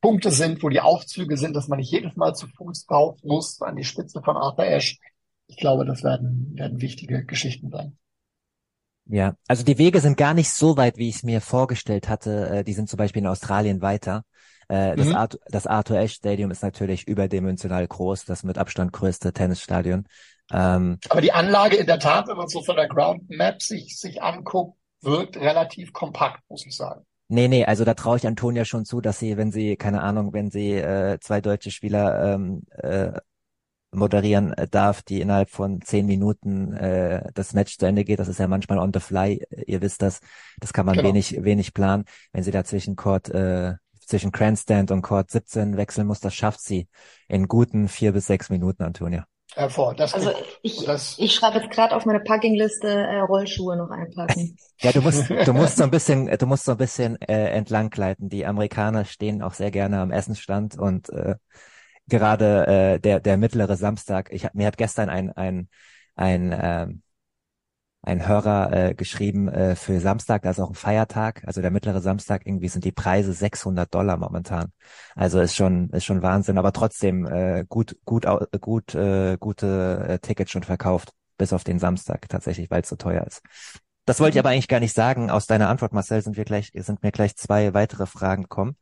Punkte 0.00 0.30
sind, 0.30 0.62
wo 0.62 0.68
die 0.68 0.80
Aufzüge 0.80 1.36
sind, 1.36 1.56
dass 1.56 1.68
man 1.68 1.78
nicht 1.78 1.90
jedes 1.90 2.14
Mal 2.16 2.34
zu 2.34 2.46
Fuß 2.46 2.86
rauf 2.90 3.18
muss 3.22 3.62
an 3.62 3.76
die 3.76 3.84
Spitze 3.84 4.20
von 4.22 4.36
Arthur 4.36 4.66
Ashe. 4.66 4.98
Ich 5.46 5.56
glaube, 5.56 5.84
das 5.86 6.02
werden, 6.02 6.52
werden 6.54 6.80
wichtige 6.80 7.24
Geschichten 7.24 7.70
sein. 7.70 7.96
Ja, 9.06 9.34
also 9.46 9.64
die 9.64 9.78
Wege 9.78 10.00
sind 10.00 10.16
gar 10.16 10.34
nicht 10.34 10.50
so 10.50 10.76
weit, 10.76 10.96
wie 10.96 11.08
ich 11.08 11.16
es 11.16 11.22
mir 11.22 11.40
vorgestellt 11.40 12.08
hatte. 12.08 12.48
Äh, 12.48 12.64
die 12.64 12.72
sind 12.72 12.88
zum 12.88 12.96
Beispiel 12.96 13.22
in 13.22 13.28
Australien 13.28 13.82
weiter. 13.82 14.24
Äh, 14.68 14.96
das, 14.96 15.08
mhm. 15.08 15.14
Arthur, 15.14 15.40
das 15.46 15.66
Arthur 15.66 15.98
Ashe 15.98 16.14
Stadium 16.14 16.50
ist 16.50 16.62
natürlich 16.62 17.06
überdimensional 17.06 17.86
groß, 17.86 18.24
das 18.24 18.44
mit 18.44 18.56
Abstand 18.56 18.92
größte 18.92 19.32
Tennisstadion. 19.32 20.06
Ähm, 20.52 20.98
Aber 21.08 21.20
die 21.20 21.32
Anlage 21.32 21.76
in 21.76 21.86
der 21.86 21.98
Tat, 21.98 22.28
wenn 22.28 22.36
man 22.36 22.48
so 22.48 22.62
von 22.62 22.76
der 22.76 22.88
Ground 22.88 23.28
Map 23.28 23.62
sich, 23.62 23.98
sich 23.98 24.22
anguckt, 24.22 24.78
wirkt 25.04 25.36
relativ 25.36 25.92
kompakt, 25.92 26.42
muss 26.48 26.66
ich 26.66 26.76
sagen. 26.76 27.04
Nee, 27.28 27.48
nee, 27.48 27.64
also 27.64 27.84
da 27.84 27.94
traue 27.94 28.18
ich 28.18 28.26
Antonia 28.26 28.64
schon 28.64 28.84
zu, 28.84 29.00
dass 29.00 29.18
sie, 29.18 29.36
wenn 29.36 29.50
sie, 29.50 29.76
keine 29.76 30.02
Ahnung, 30.02 30.32
wenn 30.34 30.50
sie 30.50 30.72
äh, 30.72 31.18
zwei 31.20 31.40
deutsche 31.40 31.70
Spieler 31.70 32.34
ähm, 32.34 32.62
äh, 32.70 33.12
moderieren 33.94 34.52
äh, 34.52 34.68
darf, 34.68 35.02
die 35.02 35.20
innerhalb 35.20 35.50
von 35.50 35.80
zehn 35.80 36.06
Minuten 36.06 36.72
äh, 36.74 37.30
das 37.34 37.54
Match 37.54 37.78
zu 37.78 37.86
Ende 37.86 38.04
geht. 38.04 38.18
Das 38.18 38.28
ist 38.28 38.38
ja 38.38 38.48
manchmal 38.48 38.78
on 38.78 38.92
the 38.92 39.00
fly. 39.00 39.42
Ihr 39.66 39.80
wisst 39.80 40.02
das. 40.02 40.20
Das 40.60 40.72
kann 40.72 40.86
man 40.86 40.96
genau. 40.96 41.08
wenig, 41.08 41.42
wenig 41.42 41.72
planen. 41.72 42.04
Wenn 42.32 42.42
sie 42.42 42.50
da 42.50 42.64
zwischen 42.64 42.96
Court, 42.96 43.30
äh, 43.30 43.74
zwischen 44.00 44.32
Grandstand 44.32 44.90
und 44.90 45.02
Court 45.02 45.30
17 45.30 45.76
wechseln 45.76 46.06
muss, 46.06 46.20
das 46.20 46.34
schafft 46.34 46.60
sie 46.60 46.88
in 47.28 47.48
guten 47.48 47.88
vier 47.88 48.12
bis 48.12 48.26
sechs 48.26 48.50
Minuten, 48.50 48.82
Antonia. 48.82 49.26
Hervor. 49.54 49.94
Das 49.94 50.14
also 50.14 50.32
ich, 50.62 50.84
das 50.84 51.16
ich 51.18 51.34
schreibe 51.34 51.58
jetzt 51.58 51.70
gerade 51.70 51.94
auf 51.94 52.04
meine 52.06 52.20
Packingliste 52.20 52.88
äh, 52.88 53.20
Rollschuhe 53.20 53.76
noch 53.76 53.90
einpacken. 53.90 54.56
ja, 54.80 54.92
du 54.92 55.00
musst, 55.00 55.30
du 55.30 55.52
musst 55.52 55.76
so 55.76 55.84
ein 55.84 55.90
bisschen, 55.90 56.26
du 56.26 56.46
musst 56.46 56.64
so 56.64 56.72
ein 56.72 56.78
bisschen 56.78 57.20
äh, 57.22 57.50
entlanggleiten. 57.50 58.28
Die 58.28 58.46
Amerikaner 58.46 59.04
stehen 59.04 59.42
auch 59.42 59.54
sehr 59.54 59.70
gerne 59.70 60.00
am 60.00 60.10
Essensstand 60.10 60.76
und 60.76 61.08
äh, 61.10 61.36
gerade 62.08 62.66
äh, 62.66 63.00
der 63.00 63.20
der 63.20 63.36
mittlere 63.36 63.76
Samstag. 63.76 64.30
Ich 64.32 64.44
hab, 64.44 64.54
mir 64.54 64.66
hat 64.66 64.76
gestern 64.76 65.08
ein 65.08 65.30
ein 65.30 65.68
ein 66.16 66.54
ähm, 66.60 67.02
ein 68.04 68.26
Hörer 68.26 68.72
äh, 68.72 68.94
geschrieben 68.94 69.48
äh, 69.48 69.76
für 69.76 70.00
Samstag, 70.00 70.42
da 70.42 70.50
ist 70.50 70.60
auch 70.60 70.70
ein 70.70 70.74
Feiertag, 70.74 71.42
also 71.46 71.60
der 71.60 71.70
mittlere 71.70 72.00
Samstag, 72.00 72.46
irgendwie 72.46 72.68
sind 72.68 72.84
die 72.84 72.92
Preise 72.92 73.32
600 73.32 73.92
Dollar 73.92 74.16
momentan. 74.16 74.72
Also 75.14 75.40
ist 75.40 75.56
schon 75.56 75.90
ist 75.90 76.04
schon 76.04 76.22
Wahnsinn, 76.22 76.58
aber 76.58 76.72
trotzdem 76.72 77.26
äh, 77.26 77.64
gut 77.68 77.96
gut 78.04 78.26
gut 78.60 78.94
äh, 78.94 79.36
gute 79.38 80.06
äh, 80.08 80.18
Tickets 80.18 80.50
schon 80.50 80.62
verkauft, 80.62 81.12
bis 81.38 81.52
auf 81.52 81.64
den 81.64 81.78
Samstag 81.78 82.28
tatsächlich, 82.28 82.70
weil 82.70 82.82
es 82.82 82.88
so 82.88 82.96
teuer 82.96 83.26
ist. 83.26 83.42
Das 84.06 84.20
wollte 84.20 84.36
ich 84.36 84.42
mhm. 84.42 84.46
aber 84.46 84.50
eigentlich 84.50 84.68
gar 84.68 84.80
nicht 84.80 84.94
sagen. 84.94 85.30
Aus 85.30 85.46
deiner 85.46 85.68
Antwort, 85.68 85.92
Marcel, 85.92 86.20
sind 86.22 86.36
wir 86.36 86.44
gleich 86.44 86.72
sind 86.74 87.02
mir 87.02 87.12
gleich 87.12 87.36
zwei 87.36 87.74
weitere 87.74 88.06
Fragen 88.06 88.42
gekommen. 88.42 88.76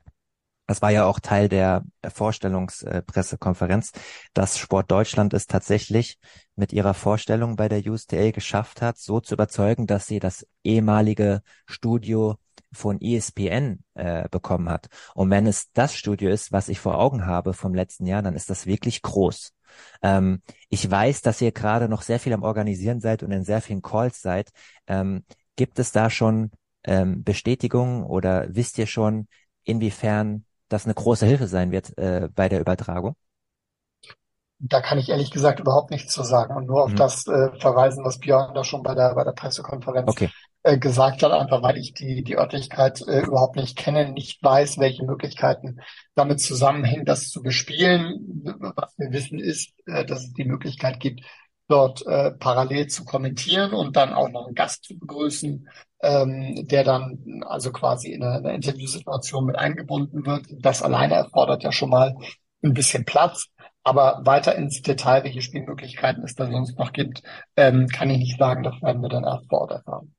Das 0.67 0.81
war 0.81 0.91
ja 0.91 1.05
auch 1.05 1.19
Teil 1.21 1.49
der 1.49 1.85
Vorstellungspressekonferenz, 2.07 3.93
dass 4.33 4.59
Sport 4.59 4.91
Deutschland 4.91 5.35
es 5.35 5.47
tatsächlich 5.47 6.19
mit 6.55 6.73
ihrer 6.73 6.95
Vorstellung 6.95 7.57
bei 7.57 7.69
der 7.69 7.85
USTA 7.85 8.31
geschafft 8.31 8.81
hat, 8.81 8.97
so 8.97 9.21
zu 9.21 9.35
überzeugen, 9.35 9.87
dass 9.87 10.07
sie 10.07 10.21
das 10.21 10.47
ehemalige 10.63 11.43
Studio 11.67 12.37
von 12.73 13.01
ESPN 13.01 13.85
äh, 13.95 14.29
bekommen 14.31 14.69
hat. 14.69 14.87
Und 15.15 15.31
wenn 15.31 15.47
es 15.47 15.73
das 15.73 15.95
Studio 15.95 16.31
ist, 16.31 16.53
was 16.53 16.69
ich 16.69 16.81
vor 16.81 16.99
Augen 16.99 17.27
habe 17.27 17.53
vom 17.53 17.75
letzten 17.75 18.07
Jahr, 18.07 18.23
dann 18.23 18.35
ist 18.35 18.49
das 18.49 18.67
wirklich 18.67 19.03
groß. 19.03 19.53
Ähm, 20.03 20.43
ich 20.69 20.91
weiß, 20.91 21.23
dass 21.23 21.41
ihr 21.41 21.53
gerade 21.53 21.89
noch 21.89 22.03
sehr 22.03 22.19
viel 22.19 22.33
am 22.33 22.43
Organisieren 22.43 23.01
seid 23.01 23.23
und 23.23 23.33
in 23.33 23.45
sehr 23.45 23.61
vielen 23.61 23.83
Calls 23.83 24.23
seid. 24.23 24.51
Ähm, 24.87 25.25
gibt 25.57 25.79
es 25.79 25.93
da 25.93 26.09
schon 26.09 26.51
ähm, 26.85 27.25
Bestätigungen 27.25 28.05
oder 28.05 28.47
wisst 28.49 28.79
ihr 28.79 28.87
schon, 28.87 29.29
inwiefern 29.65 30.45
das 30.73 30.85
eine 30.85 30.95
große 30.95 31.27
Hilfe 31.27 31.47
sein 31.47 31.71
wird 31.71 31.97
äh, 31.99 32.29
bei 32.35 32.49
der 32.49 32.61
Übertragung? 32.61 33.15
Da 34.65 34.81
kann 34.81 34.99
ich 34.99 35.09
ehrlich 35.09 35.33
gesagt 35.33 35.59
überhaupt 35.59 35.91
nichts 35.91 36.13
zu 36.15 36.23
sagen 36.23 36.55
und 36.55 36.67
nur 36.67 36.85
auf 36.85 36.93
mhm. 36.93 36.97
das 36.97 37.27
äh, 37.27 37.51
verweisen, 37.59 38.05
was 38.05 38.19
Björn 38.19 38.55
da 38.55 38.63
schon 38.63 38.85
bei 38.85 38.95
der 38.95 39.15
bei 39.15 39.25
der 39.25 39.33
Pressekonferenz 39.33 40.09
okay. 40.09 40.31
äh, 40.63 40.79
gesagt 40.79 41.25
hat, 41.25 41.33
einfach 41.33 41.63
weil 41.63 41.79
ich 41.79 41.95
die 41.95 42.23
die 42.23 42.37
Örtlichkeit 42.39 43.01
äh, 43.09 43.23
überhaupt 43.23 43.57
nicht 43.57 43.77
kenne, 43.77 44.13
nicht 44.13 44.41
weiß, 44.41 44.79
welche 44.79 45.05
Möglichkeiten 45.05 45.81
damit 46.15 46.41
zusammenhängen, 46.41 47.05
das 47.05 47.31
zu 47.31 47.43
bespielen. 47.43 48.43
Was 48.77 48.95
wir 48.99 49.11
wissen 49.11 49.41
ist, 49.41 49.73
äh, 49.87 50.05
dass 50.05 50.27
es 50.27 50.33
die 50.33 50.45
Möglichkeit 50.45 51.01
gibt, 51.01 51.23
dort 51.73 52.07
äh, 52.07 52.33
parallel 52.33 52.89
zu 52.89 53.05
kommentieren 53.05 53.73
und 53.73 53.97
dann 53.97 54.13
auch 54.13 54.29
noch 54.29 54.47
einen 54.47 54.55
Gast 54.55 54.85
zu 54.85 54.99
begrüßen, 54.99 55.69
ähm, 56.03 56.67
der 56.69 56.85
dann 56.85 57.43
also 57.47 57.73
quasi 57.73 58.13
in 58.13 58.23
eine, 58.23 58.37
eine 58.37 58.55
Interviewsituation 58.55 59.47
mit 59.47 59.57
eingebunden 59.57 60.27
wird. 60.27 60.47
Das 60.61 60.83
alleine 60.83 61.15
erfordert 61.15 61.63
ja 61.63 61.73
schon 61.73 61.91
mal 61.91 62.15
ein 62.63 62.75
bisschen 62.75 63.05
Platz. 63.05 63.49
Aber 63.85 64.21
weiter 64.25 64.55
ins 64.55 64.83
Detail, 64.83 65.25
welche 65.25 65.43
Spielmöglichkeiten 65.43 66.23
es 66.23 66.37
da 66.37 66.49
sonst 66.49 66.79
noch 66.79 66.93
gibt, 66.93 67.23
ähm, 67.57 67.89
kann 67.89 68.11
ich 68.11 68.19
nicht 68.19 68.39
sagen. 68.39 68.63
Das 68.63 68.81
werden 68.81 69.03
wir 69.03 69.09
dann 69.09 69.25
erst 69.25 69.49
vor 69.49 69.63
Ort 69.63 69.73
erfahren. 69.73 70.15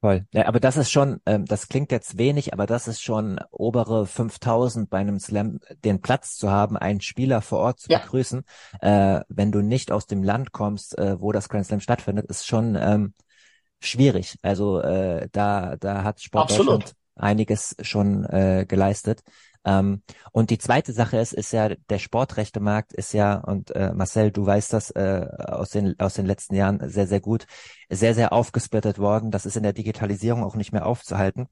Voll. 0.00 0.26
Ja, 0.32 0.46
aber 0.46 0.60
das 0.60 0.78
ist 0.78 0.90
schon, 0.90 1.20
ähm, 1.26 1.44
das 1.44 1.68
klingt 1.68 1.92
jetzt 1.92 2.16
wenig, 2.16 2.54
aber 2.54 2.66
das 2.66 2.88
ist 2.88 3.02
schon 3.02 3.38
obere 3.50 4.06
5000 4.06 4.88
bei 4.88 4.98
einem 4.98 5.18
Slam, 5.18 5.60
den 5.84 6.00
Platz 6.00 6.36
zu 6.36 6.50
haben, 6.50 6.78
einen 6.78 7.02
Spieler 7.02 7.42
vor 7.42 7.58
Ort 7.58 7.80
zu 7.80 7.90
ja. 7.90 7.98
begrüßen. 7.98 8.42
Äh, 8.80 9.20
wenn 9.28 9.52
du 9.52 9.60
nicht 9.60 9.92
aus 9.92 10.06
dem 10.06 10.22
Land 10.22 10.52
kommst, 10.52 10.96
äh, 10.98 11.20
wo 11.20 11.32
das 11.32 11.50
Grand 11.50 11.66
Slam 11.66 11.80
stattfindet, 11.80 12.26
ist 12.26 12.46
schon 12.46 12.76
ähm, 12.80 13.12
schwierig. 13.78 14.38
Also 14.40 14.80
äh, 14.80 15.28
da, 15.32 15.76
da 15.76 16.02
hat 16.02 16.22
Sport 16.22 16.50
Absolut. 16.50 16.72
Deutschland 16.72 16.94
einiges 17.20 17.76
schon 17.82 18.24
äh, 18.24 18.64
geleistet. 18.66 19.22
Ähm, 19.64 20.02
und 20.32 20.50
die 20.50 20.58
zweite 20.58 20.92
Sache 20.92 21.18
ist, 21.18 21.32
ist 21.32 21.52
ja, 21.52 21.68
der 21.68 21.98
Sportrechtemarkt 21.98 22.92
ist 22.92 23.12
ja, 23.12 23.34
und 23.38 23.70
äh, 23.72 23.92
Marcel, 23.92 24.30
du 24.30 24.46
weißt 24.46 24.72
das 24.72 24.90
äh, 24.92 25.26
aus, 25.38 25.70
den, 25.70 25.98
aus 26.00 26.14
den 26.14 26.26
letzten 26.26 26.54
Jahren 26.54 26.88
sehr, 26.88 27.06
sehr 27.06 27.20
gut, 27.20 27.46
sehr, 27.90 28.14
sehr 28.14 28.32
aufgesplittet 28.32 28.98
worden. 28.98 29.30
Das 29.30 29.46
ist 29.46 29.56
in 29.56 29.62
der 29.62 29.72
Digitalisierung 29.72 30.44
auch 30.44 30.56
nicht 30.56 30.72
mehr 30.72 30.86
aufzuhalten. 30.86 31.46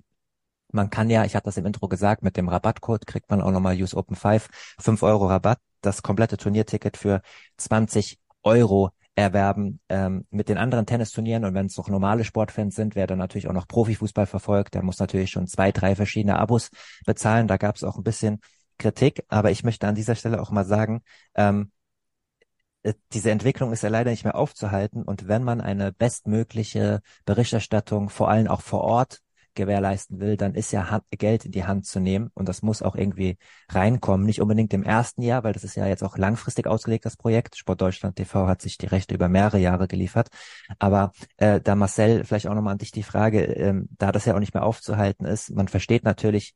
Man 0.71 0.91
kann 0.91 1.11
ja, 1.11 1.25
ich 1.25 1.35
hatte 1.35 1.47
das 1.47 1.57
im 1.57 1.67
Intro 1.67 1.89
gesagt, 1.89 2.23
mit 2.23 2.37
dem 2.37 2.49
Rabattcode 2.49 3.07
kriegt 3.07 3.31
man 3.31 3.41
auch 3.41 3.51
nochmal 3.51 3.75
Use 3.81 3.97
Open 3.97 4.17
5, 4.17 4.49
5 4.79 5.03
Euro 5.03 5.27
Rabatt, 5.27 5.59
das 5.81 6.03
komplette 6.03 6.37
Turnierticket 6.37 6.97
für 6.97 7.23
20 7.57 8.19
Euro 8.43 8.91
erwerben 9.19 9.81
ähm, 9.89 10.27
mit 10.31 10.49
den 10.49 10.59
anderen 10.59 10.87
Tennisturnieren. 10.87 11.45
Und 11.45 11.55
wenn 11.55 11.67
es 11.67 11.77
noch 11.77 11.89
normale 11.89 12.25
Sportfans 12.25 12.77
sind, 12.77 12.95
wer 12.95 13.07
dann 13.07 13.19
natürlich 13.19 13.49
auch 13.49 13.53
noch 13.53 13.67
Profifußball 13.67 14.27
verfolgt, 14.27 14.75
der 14.75 14.85
muss 14.85 15.01
natürlich 15.01 15.31
schon 15.31 15.49
zwei, 15.49 15.73
drei 15.73 15.97
verschiedene 15.97 16.39
Abos 16.39 16.71
bezahlen. 17.05 17.49
Da 17.49 17.57
gab 17.57 17.75
es 17.77 17.85
auch 17.85 17.97
ein 17.97 18.05
bisschen 18.05 18.41
Kritik, 18.79 19.25
aber 19.29 19.51
ich 19.51 19.65
möchte 19.65 19.89
an 19.89 19.97
dieser 19.97 20.15
Stelle 20.15 20.41
auch 20.41 20.53
mal 20.53 20.65
sagen, 20.65 21.03
ähm, 21.35 21.73
äh, 22.85 22.95
diese 23.13 23.33
Entwicklung 23.33 23.73
ist 23.73 23.83
ja 23.83 23.89
leider 23.89 24.13
nicht 24.13 24.23
mehr 24.23 24.37
aufzuhalten. 24.37 25.03
Und 25.03 25.27
wenn 25.27 25.43
man 25.43 25.61
eine 25.61 25.93
bestmögliche 25.93 27.01
Berichterstattung 27.25 28.11
vor 28.11 28.31
allem 28.31 28.47
auch 28.47 28.61
vor 28.61 28.83
Ort 28.83 29.21
gewährleisten 29.59 30.21
will, 30.21 30.37
dann 30.39 30.55
ist 30.55 30.73
ja 30.73 31.03
Geld 31.11 31.45
in 31.45 31.53
die 31.53 31.65
Hand 31.65 31.85
zu 31.85 32.01
nehmen 32.01 32.31
und 32.35 32.49
das 32.49 32.63
muss 32.63 32.81
auch 32.81 32.95
irgendwie 32.97 33.37
reinkommen. 33.69 34.25
Nicht 34.25 34.41
unbedingt 34.41 34.73
im 34.73 34.83
ersten 34.83 35.21
Jahr, 35.23 35.45
weil 35.45 35.53
das 35.53 35.65
ist 35.65 35.75
ja 35.75 35.87
jetzt 35.87 36.03
auch 36.03 36.17
langfristig 36.17 36.67
ausgelegt, 36.67 37.05
das 37.05 37.17
Projekt. 37.17 37.57
Sport 37.57 37.83
Deutschland 37.83 38.17
TV 38.17 38.47
hat 38.47 38.63
sich 38.63 38.79
die 38.79 38.87
Rechte 38.87 39.15
über 39.15 39.29
mehrere 39.29 39.59
Jahre 39.59 39.89
geliefert. 39.89 40.29
Aber 40.79 41.13
äh, 41.37 41.61
da 41.61 41.75
Marcel, 41.75 42.25
vielleicht 42.25 42.47
auch 42.47 42.55
nochmal 42.55 42.73
an 42.73 42.79
dich 42.79 42.93
die 42.93 43.03
Frage, 43.03 43.43
ähm, 43.43 43.89
da 43.99 44.13
das 44.13 44.25
ja 44.25 44.35
auch 44.35 44.41
nicht 44.41 44.55
mehr 44.55 44.65
aufzuhalten 44.65 45.27
ist, 45.27 45.51
man 45.51 45.69
versteht 45.69 46.05
natürlich 46.05 46.55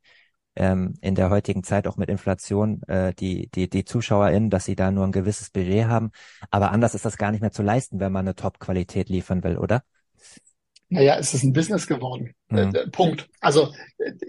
ähm, 0.57 0.95
in 1.01 1.15
der 1.15 1.31
heutigen 1.31 1.63
Zeit 1.65 1.87
auch 1.87 1.97
mit 1.97 2.09
Inflation 2.09 2.83
äh, 2.85 3.15
die, 3.15 3.49
die, 3.51 3.69
die 3.69 3.85
ZuschauerInnen, 3.85 4.51
dass 4.51 4.65
sie 4.65 4.77
da 4.77 4.91
nur 4.91 5.05
ein 5.05 5.13
gewisses 5.13 5.51
Budget 5.51 5.87
haben. 5.87 6.11
Aber 6.51 6.71
anders 6.71 6.95
ist 6.95 7.05
das 7.05 7.17
gar 7.17 7.31
nicht 7.33 7.41
mehr 7.41 7.53
zu 7.53 7.63
leisten, 7.63 8.01
wenn 8.01 8.13
man 8.13 8.27
eine 8.27 8.35
Top-Qualität 8.35 9.09
liefern 9.09 9.43
will, 9.45 9.59
oder? 9.59 9.83
Naja, 10.93 11.17
es 11.19 11.33
ist 11.33 11.43
ein 11.43 11.55
Business 11.55 11.87
geworden. 11.87 12.35
Mhm. 12.49 12.75
Äh, 12.75 12.91
Punkt. 12.91 13.29
Also 13.41 13.73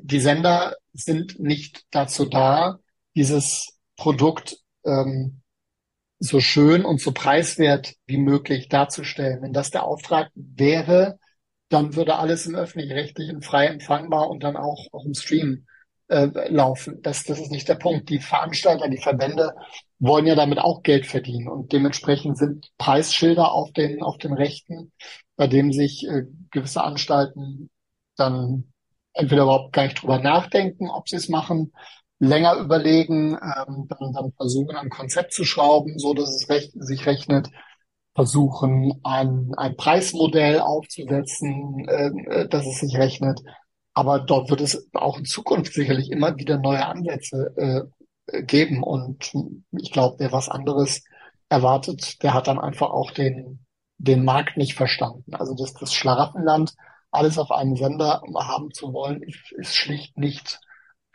die 0.02 0.20
Sender 0.20 0.76
sind 0.94 1.40
nicht 1.40 1.84
dazu 1.92 2.26
da, 2.26 2.80
dieses 3.16 3.78
Produkt 3.98 4.58
ähm, 4.86 5.42
so 6.20 6.40
schön 6.40 6.86
und 6.86 7.02
so 7.02 7.12
preiswert 7.12 7.96
wie 8.06 8.18
möglich 8.18 8.70
darzustellen. 8.70 9.42
Wenn 9.42 9.52
das 9.52 9.72
der 9.72 9.84
Auftrag 9.84 10.32
wäre, 10.36 11.20
dann 11.68 11.96
würde 11.96 12.16
alles 12.16 12.46
im 12.46 12.56
öffentlich-rechtlichen 12.56 13.42
frei 13.42 13.68
empfangbar 13.68 14.30
und 14.30 14.44
dann 14.44 14.56
auch, 14.56 14.88
auch 14.94 15.06
im 15.06 15.16
Stream 15.16 15.66
äh, 16.08 16.28
laufen. 16.50 17.02
Das, 17.02 17.24
das 17.24 17.40
ist 17.40 17.52
nicht 17.52 17.68
der 17.68 17.76
Punkt. 17.76 18.10
Die 18.10 18.20
Veranstalter, 18.20 18.88
die 18.88 19.02
Verbände 19.02 19.54
wollen 20.00 20.28
ja 20.28 20.36
damit 20.36 20.60
auch 20.60 20.82
Geld 20.84 21.06
verdienen 21.06 21.50
und 21.50 21.74
dementsprechend 21.74 22.38
sind 22.38 22.70
Preisschilder 22.78 23.52
auf 23.52 23.74
den, 23.74 24.02
auf 24.02 24.18
den 24.18 24.34
Rechten, 24.34 24.94
bei 25.36 25.48
dem 25.48 25.72
sich 25.74 26.08
äh, 26.08 26.26
gewisse 26.52 26.84
Anstalten 26.84 27.70
dann 28.16 28.66
entweder 29.14 29.44
überhaupt 29.44 29.74
gar 29.74 29.84
nicht 29.84 30.02
drüber 30.02 30.20
nachdenken, 30.20 30.90
ob 30.90 31.08
sie 31.10 31.16
es 31.16 31.30
machen, 31.30 31.74
länger 32.20 32.56
überlegen, 32.56 33.34
ähm, 33.34 33.88
dann, 33.90 34.14
dann 34.14 34.32
versuchen, 34.34 34.76
ein 34.76 34.90
Konzept 34.90 35.34
zu 35.34 35.44
schrauben, 35.44 36.00
so 36.00 36.14
dass 36.14 36.30
es 36.30 36.50
recht, 36.50 36.72
sich 36.76 37.06
rechnet, 37.06 37.50
versuchen, 38.16 39.00
ein, 39.04 39.52
ein 39.58 39.76
Preismodell 39.76 40.60
aufzusetzen, 40.60 41.88
äh, 41.88 42.08
äh, 42.08 42.48
dass 42.48 42.66
es 42.66 42.80
sich 42.80 42.98
rechnet. 42.98 43.42
Aber 43.94 44.20
dort 44.20 44.50
wird 44.50 44.62
es 44.62 44.88
auch 44.94 45.18
in 45.20 45.26
Zukunft 45.26 45.74
sicherlich 45.74 46.12
immer 46.12 46.38
wieder 46.38 46.58
neue 46.58 46.86
Ansätze 46.86 47.54
äh, 48.28 48.44
geben. 48.44 48.84
Und 48.84 49.34
ich 49.72 49.92
glaube, 49.92 50.16
wer 50.20 50.32
was 50.32 50.50
anderes 50.50 51.04
erwartet, 51.50 52.24
der 52.24 52.34
hat 52.34 52.48
dann 52.48 52.60
einfach 52.60 52.90
auch 52.90 53.12
den, 53.12 53.66
den 54.04 54.26
Markt 54.26 54.58
nicht 54.58 54.76
verstanden. 54.76 55.34
Also 55.34 55.56
das, 55.56 55.74
das 55.74 55.94
Schlaraffenland, 55.94 56.74
alles 57.12 57.38
auf 57.38 57.52
einem 57.52 57.76
Sender 57.76 58.22
haben 58.36 58.72
zu 58.72 58.92
wollen, 58.92 59.22
ist, 59.22 59.52
ist 59.54 59.76
schlicht 59.76 60.18
nicht 60.18 60.60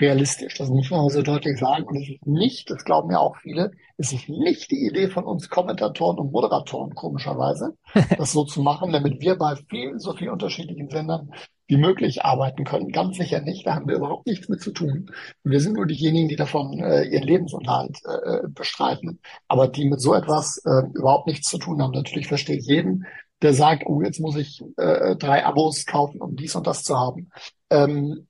realistisch. 0.00 0.56
Das 0.56 0.68
muss 0.68 0.90
man 0.90 1.08
so 1.08 1.22
deutlich 1.22 1.58
sagen. 1.58 1.84
Und 1.84 1.96
es 1.96 2.08
ist 2.08 2.26
nicht, 2.26 2.70
das 2.70 2.84
glauben 2.84 3.10
ja 3.10 3.18
auch 3.18 3.36
viele, 3.36 3.72
es 3.96 4.12
ist 4.12 4.28
nicht 4.28 4.70
die 4.70 4.86
Idee 4.86 5.08
von 5.08 5.24
uns 5.24 5.50
Kommentatoren 5.50 6.18
und 6.18 6.32
Moderatoren, 6.32 6.94
komischerweise, 6.94 7.76
das 8.16 8.32
so 8.32 8.44
zu 8.44 8.62
machen, 8.62 8.92
damit 8.92 9.20
wir 9.20 9.36
bei 9.36 9.56
vielen, 9.68 9.98
so 9.98 10.14
vielen 10.14 10.30
unterschiedlichen 10.30 10.88
Sendern 10.88 11.30
wie 11.68 11.76
möglich 11.76 12.24
arbeiten 12.24 12.64
können. 12.64 12.90
Ganz 12.90 13.18
sicher 13.18 13.40
nicht. 13.40 13.66
Da 13.66 13.74
haben 13.74 13.86
wir 13.88 13.96
überhaupt 13.96 14.26
nichts 14.26 14.48
mit 14.48 14.60
zu 14.60 14.72
tun. 14.72 15.12
Wir 15.44 15.60
sind 15.60 15.74
nur 15.74 15.86
diejenigen, 15.86 16.28
die 16.28 16.36
davon 16.36 16.80
äh, 16.80 17.04
ihren 17.04 17.24
Lebensunterhalt 17.24 17.98
äh, 18.04 18.48
bestreiten. 18.48 19.20
Aber 19.46 19.68
die 19.68 19.84
mit 19.84 20.00
so 20.00 20.14
etwas 20.14 20.58
äh, 20.64 20.82
überhaupt 20.94 21.26
nichts 21.26 21.48
zu 21.48 21.58
tun 21.58 21.82
haben. 21.82 21.92
Natürlich 21.92 22.26
verstehe 22.26 22.56
ich 22.56 22.66
jeden, 22.66 23.06
der 23.42 23.52
sagt, 23.52 23.84
oh, 23.86 24.02
jetzt 24.02 24.18
muss 24.18 24.36
ich 24.36 24.62
äh, 24.78 25.14
drei 25.16 25.44
Abos 25.44 25.84
kaufen, 25.84 26.20
um 26.22 26.36
dies 26.36 26.56
und 26.56 26.66
das 26.66 26.82
zu 26.82 26.98
haben. 26.98 27.30
Ähm, 27.70 28.26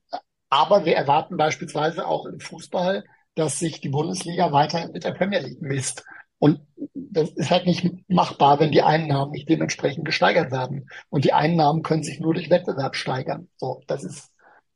aber 0.49 0.83
wir 0.83 0.95
erwarten 0.95 1.37
beispielsweise 1.37 2.07
auch 2.07 2.25
im 2.25 2.41
Fußball, 2.41 3.05
dass 3.35 3.59
sich 3.59 3.79
die 3.79 3.89
Bundesliga 3.89 4.51
weiterhin 4.51 4.91
mit 4.91 5.05
der 5.05 5.13
Premier 5.13 5.39
League 5.39 5.61
misst. 5.61 6.03
Und 6.39 6.61
das 6.93 7.29
ist 7.31 7.51
halt 7.51 7.65
nicht 7.65 7.85
machbar, 8.07 8.59
wenn 8.59 8.71
die 8.71 8.81
Einnahmen 8.81 9.31
nicht 9.31 9.49
dementsprechend 9.49 10.05
gesteigert 10.05 10.51
werden. 10.51 10.89
Und 11.09 11.25
die 11.25 11.33
Einnahmen 11.33 11.83
können 11.83 12.03
sich 12.03 12.19
nur 12.19 12.33
durch 12.33 12.49
Wettbewerb 12.49 12.95
steigern. 12.95 13.49
So, 13.57 13.81
das 13.87 14.03
ist 14.03 14.31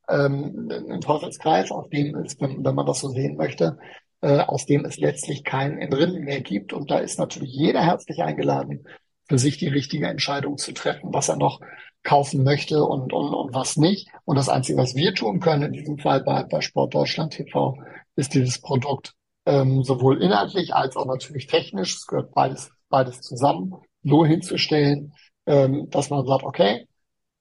ähm, 0.09 0.69
ein 0.89 1.01
Teufelskreis, 1.01 1.71
aus 1.71 1.89
dem 1.89 2.15
es, 2.15 2.39
wenn, 2.41 2.63
wenn 2.63 2.75
man 2.75 2.85
das 2.85 2.99
so 2.99 3.09
sehen 3.09 3.37
möchte, 3.37 3.77
äh, 4.21 4.39
aus 4.39 4.65
dem 4.65 4.83
es 4.83 4.97
letztlich 4.97 5.45
kein 5.45 5.77
Entrinnen 5.79 6.25
mehr 6.25 6.41
gibt. 6.41 6.73
Und 6.73 6.91
da 6.91 6.99
ist 6.99 7.17
natürlich 7.17 7.53
jeder 7.53 7.81
herzlich 7.81 8.21
eingeladen, 8.21 8.85
für 9.29 9.39
sich 9.39 9.57
die 9.57 9.69
richtige 9.69 10.07
Entscheidung 10.07 10.57
zu 10.57 10.73
treffen, 10.73 11.13
was 11.13 11.29
er 11.29 11.37
noch 11.37 11.61
kaufen 12.03 12.43
möchte 12.43 12.83
und, 12.83 13.13
und, 13.13 13.33
und 13.33 13.53
was 13.53 13.77
nicht. 13.77 14.09
Und 14.25 14.37
das 14.37 14.49
Einzige, 14.49 14.77
was 14.77 14.95
wir 14.95 15.15
tun 15.15 15.39
können, 15.39 15.63
in 15.63 15.71
diesem 15.71 15.97
Fall 15.97 16.21
bei, 16.21 16.43
bei 16.43 16.59
Sport 16.59 16.93
Deutschland 16.93 17.31
TV, 17.31 17.77
ist 18.17 18.33
dieses 18.33 18.59
Produkt 18.59 19.15
ähm, 19.45 19.83
sowohl 19.83 20.21
inhaltlich 20.21 20.73
als 20.73 20.95
auch 20.95 21.05
natürlich 21.05 21.47
technisch, 21.47 21.95
es 21.95 22.07
gehört 22.07 22.33
beides, 22.33 22.71
beides 22.89 23.21
zusammen, 23.21 23.75
so 24.03 24.25
hinzustellen, 24.25 25.13
ähm, 25.45 25.89
dass 25.89 26.09
man 26.09 26.25
sagt, 26.25 26.43
okay, 26.43 26.87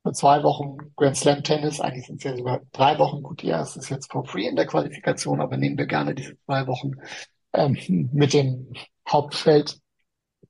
für 0.03 0.13
zwei 0.13 0.43
Wochen 0.43 0.79
Grand 0.97 1.17
Slam 1.17 1.43
Tennis, 1.45 1.81
eigentlich 1.81 2.07
sind 2.07 2.17
es 2.17 2.25
ja 2.25 2.37
sogar 2.37 2.61
drei 2.73 2.99
Wochen, 2.99 3.23
gut, 3.23 3.43
die 3.43 3.49
erste 3.49 3.79
ist 3.79 3.91
jetzt 3.91 4.11
for 4.11 4.25
free 4.25 4.49
in 4.49 4.57
der 4.57 4.67
Qualifikation, 4.67 5.41
aber 5.41 5.57
nehmen 5.57 5.79
wir 5.79 5.87
gerne 5.87 6.15
diese 6.15 6.37
zwei 6.45 6.67
Wochen 6.67 6.93
ähm, 7.53 7.79
mit 8.13 8.33
dem 8.33 8.73
Hauptfeld, 9.09 9.79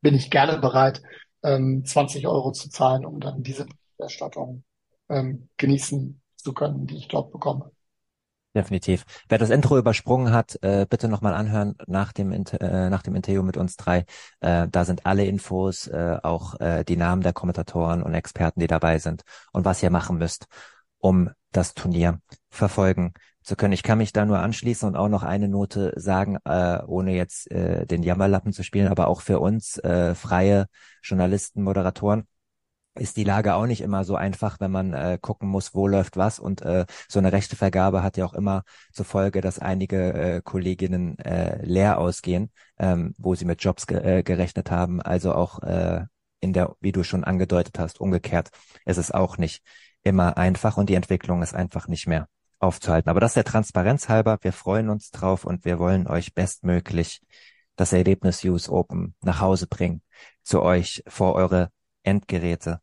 bin 0.00 0.14
ich 0.14 0.30
gerne 0.30 0.58
bereit, 0.58 1.02
ähm, 1.42 1.84
20 1.84 2.26
Euro 2.26 2.52
zu 2.52 2.70
zahlen, 2.70 3.04
um 3.04 3.20
dann 3.20 3.42
diese 3.42 3.66
Berichterstattung 3.66 4.64
ähm, 5.08 5.48
genießen 5.58 6.20
zu 6.36 6.52
können, 6.54 6.86
die 6.86 6.96
ich 6.96 7.08
dort 7.08 7.30
bekomme. 7.32 7.70
Definitiv. 8.54 9.04
Wer 9.30 9.38
das 9.38 9.48
Intro 9.48 9.78
übersprungen 9.78 10.32
hat, 10.34 10.62
äh, 10.62 10.86
bitte 10.88 11.08
nochmal 11.08 11.32
anhören 11.32 11.74
nach 11.86 12.12
dem, 12.12 12.32
äh, 12.32 12.90
nach 12.90 13.02
dem 13.02 13.14
Interview 13.14 13.42
mit 13.42 13.56
uns 13.56 13.76
drei. 13.76 14.04
Äh, 14.40 14.68
da 14.68 14.84
sind 14.84 15.06
alle 15.06 15.24
Infos, 15.24 15.86
äh, 15.86 16.18
auch 16.22 16.60
äh, 16.60 16.84
die 16.84 16.96
Namen 16.96 17.22
der 17.22 17.32
Kommentatoren 17.32 18.02
und 18.02 18.12
Experten, 18.12 18.60
die 18.60 18.66
dabei 18.66 18.98
sind 18.98 19.22
und 19.52 19.64
was 19.64 19.82
ihr 19.82 19.90
machen 19.90 20.18
müsst, 20.18 20.48
um 20.98 21.30
das 21.50 21.72
Turnier 21.72 22.20
verfolgen 22.50 23.14
zu 23.42 23.56
können. 23.56 23.72
Ich 23.72 23.82
kann 23.82 23.96
mich 23.96 24.12
da 24.12 24.26
nur 24.26 24.40
anschließen 24.40 24.86
und 24.86 24.96
auch 24.96 25.08
noch 25.08 25.22
eine 25.22 25.48
Note 25.48 25.94
sagen, 25.96 26.36
äh, 26.44 26.82
ohne 26.86 27.14
jetzt 27.14 27.50
äh, 27.50 27.86
den 27.86 28.02
Jammerlappen 28.02 28.52
zu 28.52 28.62
spielen, 28.62 28.88
aber 28.88 29.08
auch 29.08 29.22
für 29.22 29.40
uns 29.40 29.78
äh, 29.78 30.14
freie 30.14 30.66
Journalisten, 31.02 31.62
Moderatoren 31.62 32.26
ist 32.94 33.16
die 33.16 33.24
Lage 33.24 33.54
auch 33.54 33.66
nicht 33.66 33.80
immer 33.80 34.04
so 34.04 34.16
einfach, 34.16 34.60
wenn 34.60 34.70
man 34.70 34.92
äh, 34.92 35.18
gucken 35.20 35.48
muss, 35.48 35.74
wo 35.74 35.86
läuft 35.86 36.16
was. 36.16 36.38
Und 36.38 36.62
äh, 36.62 36.86
so 37.08 37.18
eine 37.18 37.32
rechte 37.32 37.56
Vergabe 37.56 38.02
hat 38.02 38.16
ja 38.16 38.24
auch 38.24 38.34
immer 38.34 38.64
zur 38.92 39.04
Folge, 39.04 39.40
dass 39.40 39.58
einige 39.58 40.12
äh, 40.12 40.42
Kolleginnen 40.42 41.18
äh, 41.18 41.64
leer 41.64 41.98
ausgehen, 41.98 42.50
ähm, 42.78 43.14
wo 43.18 43.34
sie 43.34 43.44
mit 43.44 43.62
Jobs 43.62 43.86
ge 43.86 44.18
äh, 44.18 44.22
gerechnet 44.22 44.70
haben. 44.70 45.00
Also 45.00 45.34
auch 45.34 45.62
äh, 45.62 46.04
in 46.40 46.52
der, 46.52 46.76
wie 46.80 46.92
du 46.92 47.02
schon 47.04 47.24
angedeutet 47.24 47.78
hast, 47.78 48.00
umgekehrt 48.00 48.50
ist 48.84 48.98
es 48.98 49.10
auch 49.10 49.38
nicht 49.38 49.62
immer 50.02 50.36
einfach 50.36 50.76
und 50.76 50.88
die 50.88 50.94
Entwicklung 50.94 51.42
ist 51.42 51.54
einfach 51.54 51.88
nicht 51.88 52.06
mehr 52.06 52.28
aufzuhalten. 52.58 53.10
Aber 53.10 53.20
das 53.20 53.30
ist 53.30 53.36
der 53.36 53.44
Transparenz 53.44 54.08
halber. 54.08 54.38
Wir 54.42 54.52
freuen 54.52 54.90
uns 54.90 55.10
drauf 55.10 55.44
und 55.44 55.64
wir 55.64 55.78
wollen 55.78 56.06
euch 56.06 56.34
bestmöglich 56.34 57.22
das 57.76 57.92
Erlebnis 57.92 58.44
Use 58.44 58.70
Open 58.70 59.14
nach 59.22 59.40
Hause 59.40 59.66
bringen 59.66 60.02
zu 60.42 60.62
euch 60.62 61.02
vor 61.06 61.34
eure 61.34 61.70
Endgeräte. 62.02 62.80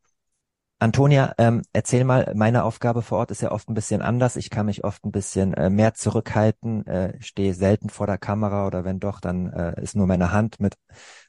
Antonia, 0.82 1.34
ähm, 1.38 1.62
erzähl 1.74 2.06
mal, 2.06 2.32
meine 2.36 2.64
Aufgabe 2.64 3.02
vor 3.02 3.18
Ort 3.18 3.32
ist 3.32 3.42
ja 3.42 3.52
oft 3.52 3.70
ein 3.70 3.74
bisschen 3.74 4.02
anders. 4.02 4.38
Ich 4.38 4.50
kann 4.50 4.66
mich 4.66 4.86
oft 4.86 5.04
ein 5.04 5.12
bisschen 5.12 5.54
äh, 5.54 5.70
mehr 5.70 5.94
zurückhalten, 5.94 6.88
äh, 6.88 7.22
stehe 7.22 7.54
selten 7.54 7.90
vor 7.90 8.08
der 8.08 8.18
Kamera 8.18 8.66
oder 8.66 8.86
wenn 8.86 9.02
doch, 9.02 9.20
dann 9.20 9.52
äh, 9.52 9.82
ist 9.82 9.98
nur 9.98 10.08
meine 10.08 10.32
Hand 10.32 10.62
mit 10.62 10.76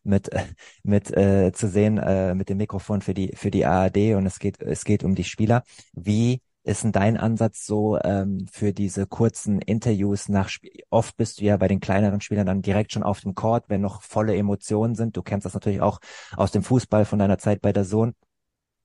mit 0.04 0.30
mit 0.84 1.10
äh, 1.16 1.50
zu 1.52 1.68
sehen 1.68 1.98
äh, 1.98 2.34
mit 2.36 2.48
dem 2.48 2.58
Mikrofon 2.58 3.02
für 3.02 3.12
die 3.12 3.32
für 3.34 3.50
die 3.50 3.66
ARD 3.66 4.14
und 4.14 4.24
es 4.26 4.38
geht 4.38 4.62
es 4.62 4.84
geht 4.84 5.02
um 5.02 5.16
die 5.16 5.24
Spieler. 5.24 5.64
Wie 5.94 6.40
ist 6.70 6.84
denn 6.84 6.92
dein 6.92 7.16
Ansatz 7.16 7.66
so 7.66 7.98
ähm, 8.02 8.46
für 8.50 8.72
diese 8.72 9.06
kurzen 9.06 9.60
Interviews 9.60 10.28
nach 10.28 10.48
Spiel? 10.48 10.70
Oft 10.88 11.16
bist 11.16 11.40
du 11.40 11.44
ja 11.44 11.56
bei 11.56 11.68
den 11.68 11.80
kleineren 11.80 12.20
Spielern 12.20 12.46
dann 12.46 12.62
direkt 12.62 12.92
schon 12.92 13.02
auf 13.02 13.20
dem 13.20 13.34
Court, 13.34 13.64
wenn 13.68 13.80
noch 13.80 14.02
volle 14.02 14.36
Emotionen 14.36 14.94
sind. 14.94 15.16
Du 15.16 15.22
kennst 15.22 15.44
das 15.44 15.54
natürlich 15.54 15.80
auch 15.80 16.00
aus 16.36 16.52
dem 16.52 16.62
Fußball 16.62 17.04
von 17.04 17.18
deiner 17.18 17.38
Zeit 17.38 17.60
bei 17.60 17.72
der 17.72 17.84
Sohn 17.84 18.14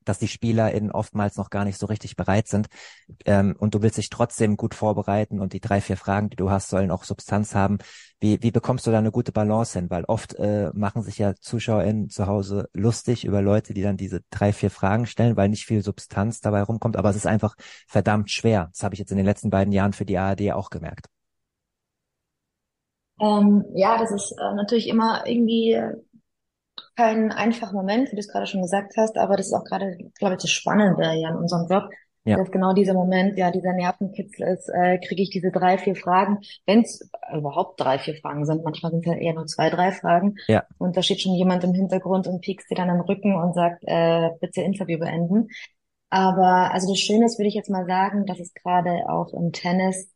dass 0.05 0.19
die 0.19 0.27
SpielerInnen 0.27 0.91
oftmals 0.91 1.35
noch 1.37 1.49
gar 1.49 1.65
nicht 1.65 1.77
so 1.77 1.85
richtig 1.85 2.15
bereit 2.15 2.47
sind. 2.47 2.67
Ähm, 3.25 3.55
und 3.59 3.75
du 3.75 3.81
willst 3.81 3.97
dich 3.97 4.09
trotzdem 4.09 4.57
gut 4.57 4.75
vorbereiten 4.75 5.39
und 5.39 5.53
die 5.53 5.59
drei, 5.59 5.81
vier 5.81 5.97
Fragen, 5.97 6.29
die 6.29 6.35
du 6.35 6.49
hast, 6.49 6.69
sollen 6.69 6.91
auch 6.91 7.03
Substanz 7.03 7.55
haben. 7.55 7.79
Wie, 8.19 8.41
wie 8.41 8.51
bekommst 8.51 8.87
du 8.87 8.91
da 8.91 8.99
eine 8.99 9.11
gute 9.11 9.31
Balance 9.31 9.77
hin? 9.77 9.89
Weil 9.89 10.05
oft 10.05 10.35
äh, 10.35 10.71
machen 10.73 11.01
sich 11.01 11.17
ja 11.17 11.35
ZuschauerInnen 11.35 12.09
zu 12.09 12.27
Hause 12.27 12.69
lustig 12.73 13.25
über 13.25 13.41
Leute, 13.41 13.73
die 13.73 13.81
dann 13.81 13.97
diese 13.97 14.21
drei, 14.29 14.53
vier 14.53 14.71
Fragen 14.71 15.05
stellen, 15.05 15.35
weil 15.37 15.49
nicht 15.49 15.65
viel 15.65 15.83
Substanz 15.83 16.39
dabei 16.39 16.63
rumkommt. 16.63 16.97
Aber 16.97 17.09
es 17.09 17.15
ist 17.15 17.27
einfach 17.27 17.55
verdammt 17.87 18.31
schwer. 18.31 18.69
Das 18.71 18.83
habe 18.83 18.95
ich 18.95 18.99
jetzt 18.99 19.11
in 19.11 19.17
den 19.17 19.25
letzten 19.25 19.49
beiden 19.49 19.73
Jahren 19.73 19.93
für 19.93 20.05
die 20.05 20.17
ARD 20.17 20.53
auch 20.53 20.69
gemerkt. 20.69 21.07
Ähm, 23.19 23.63
ja, 23.73 23.97
das 23.97 24.11
ist 24.11 24.31
äh, 24.31 24.55
natürlich 24.55 24.87
immer 24.87 25.25
irgendwie 25.25 25.79
kein 26.95 27.31
einfacher 27.31 27.73
Moment, 27.73 28.11
wie 28.11 28.15
du 28.15 28.19
es 28.19 28.27
gerade 28.27 28.47
schon 28.47 28.61
gesagt 28.61 28.93
hast, 28.97 29.17
aber 29.17 29.37
das 29.37 29.47
ist 29.47 29.53
auch 29.53 29.63
gerade, 29.63 29.97
glaube 30.17 30.35
ich, 30.35 30.41
das 30.41 30.51
Spannende 30.51 31.03
ja 31.03 31.29
in 31.29 31.35
unserem 31.35 31.67
Job, 31.69 31.89
ja. 32.23 32.37
dass 32.37 32.51
genau 32.51 32.73
dieser 32.73 32.93
Moment, 32.93 33.37
ja, 33.37 33.51
dieser 33.51 33.73
Nervenkitzel 33.73 34.47
ist, 34.47 34.69
äh, 34.69 34.97
kriege 34.99 35.21
ich 35.21 35.29
diese 35.29 35.51
drei, 35.51 35.77
vier 35.77 35.95
Fragen, 35.95 36.39
wenn 36.65 36.81
es 36.81 37.09
überhaupt 37.33 37.79
drei, 37.79 37.99
vier 37.99 38.15
Fragen 38.15 38.45
sind, 38.45 38.63
manchmal 38.63 38.91
sind 38.91 39.05
es 39.05 39.13
ja 39.13 39.17
eher 39.17 39.33
nur 39.33 39.45
zwei, 39.45 39.69
drei 39.69 39.91
Fragen. 39.91 40.35
Ja. 40.47 40.63
Und 40.77 40.97
da 40.97 41.01
steht 41.01 41.21
schon 41.21 41.35
jemand 41.35 41.63
im 41.63 41.73
Hintergrund 41.73 42.27
und 42.27 42.41
piekst 42.41 42.69
dir 42.69 42.75
dann 42.75 42.89
im 42.89 43.01
Rücken 43.01 43.35
und 43.35 43.53
sagt, 43.53 43.83
äh, 43.85 44.29
bitte 44.39 44.61
Interview 44.61 44.99
beenden. 44.99 45.49
Aber 46.09 46.71
also 46.73 46.87
das 46.89 46.99
Schöne 46.99 47.25
ist, 47.25 47.37
würde 47.37 47.49
ich 47.49 47.55
jetzt 47.55 47.69
mal 47.69 47.85
sagen, 47.85 48.25
dass 48.25 48.39
es 48.39 48.53
gerade 48.53 49.09
auch 49.09 49.33
im 49.33 49.51
Tennis 49.51 50.11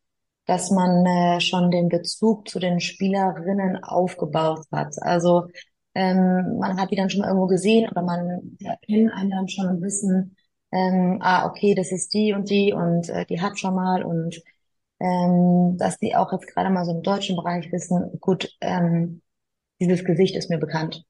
dass 0.49 0.71
man 0.71 1.05
äh, 1.05 1.39
schon 1.41 1.69
den 1.69 1.89
Bezug 1.89 2.49
zu 2.49 2.57
den 2.57 2.79
Spielerinnen 2.79 3.83
aufgebaut 3.83 4.65
hat. 4.71 4.95
Also 4.99 5.45
ähm, 5.95 6.58
man 6.60 6.80
hat 6.80 6.91
die 6.91 6.95
dann 6.95 7.10
schon 7.10 7.21
mal 7.21 7.28
irgendwo 7.28 7.47
gesehen 7.47 7.89
oder 7.89 8.02
man 8.02 8.58
ja, 8.60 8.75
kennt 8.86 9.12
einen 9.13 9.32
dann 9.32 9.49
schon 9.49 9.67
und 9.67 9.82
wissen, 9.82 10.36
ähm, 10.71 11.19
ah, 11.21 11.45
okay, 11.47 11.75
das 11.75 11.91
ist 11.91 12.13
die 12.13 12.34
und 12.34 12.49
die 12.49 12.73
und 12.73 13.10
äh, 13.10 13.25
die 13.25 13.41
hat 13.41 13.60
schon 13.60 13.75
mal 13.75 14.04
und 14.04 14.41
ähm, 14.99 15.78
dass 15.78 15.97
die 15.99 16.15
auch 16.15 16.32
jetzt 16.34 16.47
gerade 16.47 16.69
mal 16.69 16.86
so 16.86 16.91
im 16.91 17.04
deutschen 17.04 17.36
Bereich 17.36 17.71
wissen, 17.71 18.19
gut, 18.19 18.56
ähm, 18.62 19.21
dieses 19.82 20.04
Gesicht 20.06 20.36
ist 20.36 20.49
mir 20.49 20.60
bekannt. 20.60 21.06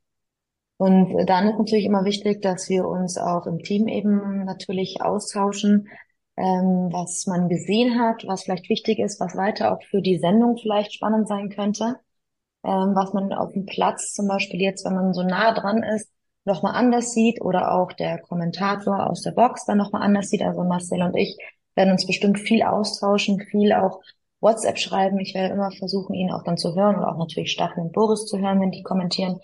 Und 0.77 1.27
dann 1.27 1.49
ist 1.49 1.57
natürlich 1.57 1.85
immer 1.85 2.05
wichtig, 2.05 2.41
dass 2.41 2.69
wir 2.69 2.87
uns 2.87 3.17
auch 3.17 3.47
im 3.47 3.59
Team 3.59 3.87
eben 3.87 4.45
natürlich 4.45 5.01
austauschen, 5.01 5.89
ähm, 6.37 6.89
was 6.91 7.27
man 7.27 7.49
gesehen 7.49 7.99
hat, 7.99 8.25
was 8.27 8.43
vielleicht 8.43 8.69
wichtig 8.69 8.99
ist, 8.99 9.19
was 9.19 9.35
weiter 9.35 9.73
auch 9.73 9.83
für 9.83 10.01
die 10.01 10.19
Sendung 10.19 10.57
vielleicht 10.57 10.93
spannend 10.93 11.27
sein 11.27 11.49
könnte, 11.49 11.99
ähm, 12.63 12.93
was 12.95 13.13
man 13.13 13.33
auf 13.33 13.53
dem 13.53 13.65
Platz 13.65 14.13
zum 14.13 14.27
Beispiel 14.27 14.61
jetzt, 14.61 14.85
wenn 14.85 14.95
man 14.95 15.13
so 15.13 15.23
nah 15.23 15.53
dran 15.53 15.83
ist, 15.83 16.09
nochmal 16.45 16.75
anders 16.75 17.13
sieht 17.13 17.41
oder 17.41 17.73
auch 17.73 17.93
der 17.93 18.19
Kommentator 18.19 19.09
aus 19.09 19.21
der 19.21 19.31
Box 19.31 19.65
dann 19.65 19.77
nochmal 19.77 20.03
anders 20.03 20.29
sieht. 20.29 20.41
Also 20.41 20.63
Marcel 20.63 21.01
und 21.03 21.15
ich 21.15 21.37
werden 21.75 21.91
uns 21.91 22.05
bestimmt 22.05 22.39
viel 22.39 22.63
austauschen, 22.63 23.39
viel 23.39 23.73
auch 23.73 24.01
WhatsApp 24.41 24.77
schreiben. 24.77 25.19
Ich 25.19 25.33
werde 25.33 25.53
immer 25.53 25.71
versuchen, 25.71 26.13
ihn 26.13 26.31
auch 26.31 26.43
dann 26.43 26.57
zu 26.57 26.75
hören 26.75 26.97
oder 26.97 27.11
auch 27.11 27.17
natürlich 27.17 27.51
Stachel 27.51 27.83
und 27.83 27.93
Boris 27.93 28.25
zu 28.25 28.39
hören, 28.39 28.59
wenn 28.61 28.71
die 28.71 28.83
kommentieren, 28.83 29.39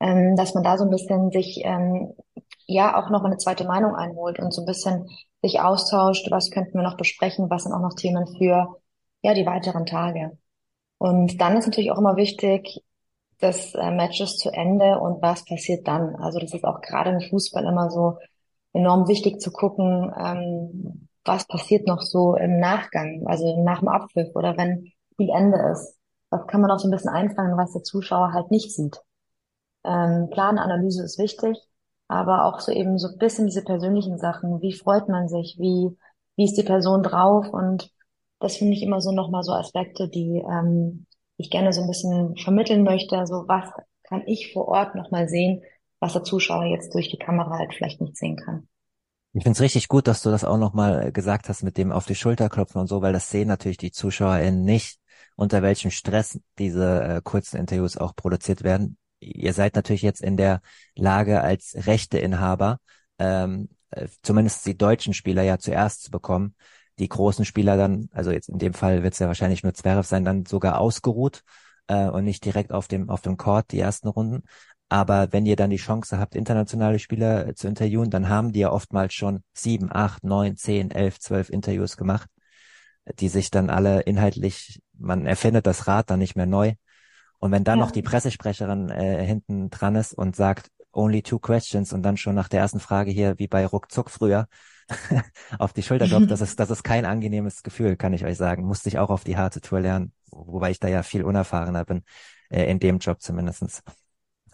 ähm, 0.00 0.36
dass 0.36 0.54
man 0.54 0.64
da 0.64 0.78
so 0.78 0.84
ein 0.84 0.90
bisschen 0.90 1.30
sich 1.30 1.62
ähm, 1.64 2.14
ja 2.66 3.00
auch 3.00 3.10
noch 3.10 3.24
eine 3.24 3.36
zweite 3.38 3.64
Meinung 3.64 3.94
einholt 3.94 4.38
und 4.38 4.52
so 4.52 4.62
ein 4.62 4.66
bisschen 4.66 5.08
sich 5.42 5.60
austauscht, 5.60 6.30
was 6.30 6.50
könnten 6.50 6.74
wir 6.74 6.82
noch 6.82 6.96
besprechen, 6.96 7.50
was 7.50 7.64
sind 7.64 7.72
auch 7.72 7.80
noch 7.80 7.94
Themen 7.94 8.26
für 8.38 8.76
ja 9.22 9.34
die 9.34 9.46
weiteren 9.46 9.86
Tage. 9.86 10.38
Und 11.00 11.40
dann 11.40 11.56
ist 11.56 11.64
natürlich 11.64 11.90
auch 11.92 11.98
immer 11.98 12.16
wichtig, 12.16 12.82
das 13.38 13.74
äh, 13.74 13.90
Match 13.90 14.20
ist 14.20 14.38
zu 14.38 14.50
Ende 14.50 15.00
und 15.00 15.22
was 15.22 15.46
passiert 15.46 15.88
dann. 15.88 16.14
Also 16.16 16.38
das 16.38 16.52
ist 16.52 16.64
auch 16.64 16.82
gerade 16.82 17.08
im 17.10 17.22
Fußball 17.22 17.64
immer 17.64 17.90
so 17.90 18.18
enorm 18.74 19.08
wichtig 19.08 19.40
zu 19.40 19.50
gucken, 19.50 20.12
ähm, 20.14 21.08
was 21.24 21.46
passiert 21.46 21.86
noch 21.86 22.02
so 22.02 22.36
im 22.36 22.60
Nachgang, 22.60 23.24
also 23.26 23.64
nach 23.64 23.78
dem 23.80 23.88
Abpfiff 23.88 24.28
oder 24.34 24.58
wenn 24.58 24.92
Spielende 25.14 25.58
ist. 25.72 25.98
Das 26.30 26.46
kann 26.46 26.60
man 26.60 26.70
auch 26.70 26.78
so 26.78 26.88
ein 26.88 26.90
bisschen 26.90 27.08
einfangen, 27.08 27.56
was 27.56 27.72
der 27.72 27.82
Zuschauer 27.82 28.34
halt 28.34 28.50
nicht 28.50 28.70
sieht. 28.74 29.00
Ähm, 29.84 30.28
Plananalyse 30.30 31.02
ist 31.04 31.18
wichtig, 31.18 31.56
aber 32.08 32.44
auch 32.44 32.60
so 32.60 32.72
eben 32.72 32.98
so 32.98 33.08
ein 33.08 33.16
bisschen 33.16 33.46
diese 33.46 33.64
persönlichen 33.64 34.18
Sachen. 34.18 34.60
Wie 34.60 34.74
freut 34.74 35.08
man 35.08 35.28
sich? 35.28 35.56
Wie, 35.58 35.96
wie 36.36 36.44
ist 36.44 36.58
die 36.58 36.62
Person 36.62 37.02
drauf? 37.02 37.48
Und 37.48 37.90
das 38.40 38.56
finde 38.56 38.72
ich 38.72 38.82
immer 38.82 39.00
so 39.00 39.12
nochmal 39.12 39.42
so 39.42 39.52
Aspekte, 39.52 40.08
die 40.08 40.42
ähm, 40.50 41.06
ich 41.36 41.50
gerne 41.50 41.72
so 41.72 41.82
ein 41.82 41.88
bisschen 41.88 42.36
vermitteln 42.36 42.82
möchte. 42.82 43.16
Also 43.16 43.44
was 43.46 43.70
kann 44.02 44.22
ich 44.26 44.52
vor 44.52 44.66
Ort 44.68 44.94
nochmal 44.94 45.28
sehen, 45.28 45.62
was 46.00 46.14
der 46.14 46.24
Zuschauer 46.24 46.64
jetzt 46.64 46.94
durch 46.94 47.10
die 47.10 47.18
Kamera 47.18 47.58
halt 47.58 47.74
vielleicht 47.74 48.00
nicht 48.00 48.16
sehen 48.16 48.36
kann. 48.36 48.66
Ich 49.32 49.44
finde 49.44 49.56
es 49.56 49.60
richtig 49.60 49.86
gut, 49.86 50.08
dass 50.08 50.22
du 50.22 50.30
das 50.30 50.42
auch 50.42 50.58
nochmal 50.58 51.12
gesagt 51.12 51.48
hast 51.48 51.62
mit 51.62 51.76
dem 51.76 51.92
auf 51.92 52.06
die 52.06 52.16
Schulter 52.16 52.48
klopfen 52.48 52.80
und 52.80 52.88
so, 52.88 53.00
weil 53.00 53.12
das 53.12 53.30
sehen 53.30 53.46
natürlich 53.46 53.76
die 53.76 53.92
ZuschauerInnen 53.92 54.64
nicht, 54.64 54.98
unter 55.36 55.62
welchem 55.62 55.92
Stress 55.92 56.40
diese 56.58 57.02
äh, 57.02 57.20
kurzen 57.22 57.58
Interviews 57.58 57.96
auch 57.96 58.16
produziert 58.16 58.64
werden. 58.64 58.98
Ihr 59.20 59.52
seid 59.52 59.76
natürlich 59.76 60.02
jetzt 60.02 60.22
in 60.22 60.36
der 60.36 60.62
Lage 60.96 61.42
als 61.42 61.76
Rechteinhaber, 61.86 62.78
ähm, 63.18 63.68
äh, 63.90 64.08
zumindest 64.22 64.66
die 64.66 64.76
deutschen 64.76 65.14
Spieler 65.14 65.42
ja 65.42 65.58
zuerst 65.58 66.02
zu 66.02 66.10
bekommen, 66.10 66.56
die 67.00 67.08
großen 67.08 67.44
Spieler 67.44 67.76
dann, 67.76 68.08
also 68.12 68.30
jetzt 68.30 68.48
in 68.48 68.58
dem 68.58 68.74
Fall 68.74 69.02
wird 69.02 69.14
es 69.14 69.18
ja 69.18 69.26
wahrscheinlich 69.26 69.62
nur 69.62 69.74
Zverev 69.74 70.06
sein, 70.06 70.24
dann 70.24 70.46
sogar 70.46 70.78
ausgeruht 70.78 71.42
äh, 71.88 72.08
und 72.08 72.24
nicht 72.24 72.44
direkt 72.44 72.72
auf 72.72 72.88
dem 72.88 73.10
auf 73.10 73.22
dem 73.22 73.36
Court 73.36 73.72
die 73.72 73.80
ersten 73.80 74.08
Runden. 74.08 74.42
Aber 74.88 75.32
wenn 75.32 75.46
ihr 75.46 75.56
dann 75.56 75.70
die 75.70 75.76
Chance 75.76 76.18
habt, 76.18 76.34
internationale 76.34 76.98
Spieler 76.98 77.48
äh, 77.48 77.54
zu 77.54 77.68
interviewen, 77.68 78.10
dann 78.10 78.28
haben 78.28 78.52
die 78.52 78.60
ja 78.60 78.70
oftmals 78.70 79.14
schon 79.14 79.42
sieben, 79.52 79.88
acht, 79.90 80.24
neun, 80.24 80.56
zehn, 80.56 80.90
elf, 80.90 81.18
zwölf 81.18 81.48
Interviews 81.48 81.96
gemacht, 81.96 82.28
die 83.18 83.28
sich 83.28 83.50
dann 83.50 83.70
alle 83.70 84.00
inhaltlich, 84.02 84.80
man 84.98 85.26
erfindet 85.26 85.66
das 85.66 85.86
Rad 85.88 86.10
dann 86.10 86.18
nicht 86.18 86.36
mehr 86.36 86.46
neu. 86.46 86.74
Und 87.38 87.52
wenn 87.52 87.64
dann 87.64 87.78
ja. 87.78 87.84
noch 87.84 87.92
die 87.92 88.02
Pressesprecherin 88.02 88.90
äh, 88.90 89.24
hinten 89.24 89.70
dran 89.70 89.96
ist 89.96 90.12
und 90.12 90.36
sagt, 90.36 90.70
only 90.92 91.22
two 91.22 91.38
questions 91.38 91.92
und 91.92 92.02
dann 92.02 92.16
schon 92.16 92.34
nach 92.34 92.48
der 92.48 92.60
ersten 92.60 92.80
Frage 92.80 93.10
hier, 93.10 93.38
wie 93.38 93.48
bei 93.48 93.64
Ruckzuck 93.64 94.10
früher, 94.10 94.48
auf 95.58 95.72
die 95.72 95.82
Schulter 95.82 96.06
klopft, 96.06 96.30
das 96.30 96.40
ist, 96.40 96.58
das 96.60 96.70
ist 96.70 96.82
kein 96.82 97.04
angenehmes 97.04 97.62
Gefühl, 97.62 97.96
kann 97.96 98.12
ich 98.12 98.24
euch 98.24 98.36
sagen. 98.36 98.64
Musste 98.64 98.88
ich 98.88 98.98
auch 98.98 99.10
auf 99.10 99.24
die 99.24 99.36
harte 99.36 99.60
Tour 99.60 99.80
lernen, 99.80 100.12
wobei 100.30 100.70
ich 100.70 100.80
da 100.80 100.88
ja 100.88 101.02
viel 101.02 101.24
unerfahrener 101.24 101.84
bin, 101.84 102.02
äh, 102.50 102.70
in 102.70 102.78
dem 102.78 102.98
Job 102.98 103.20
zumindestens. 103.20 103.82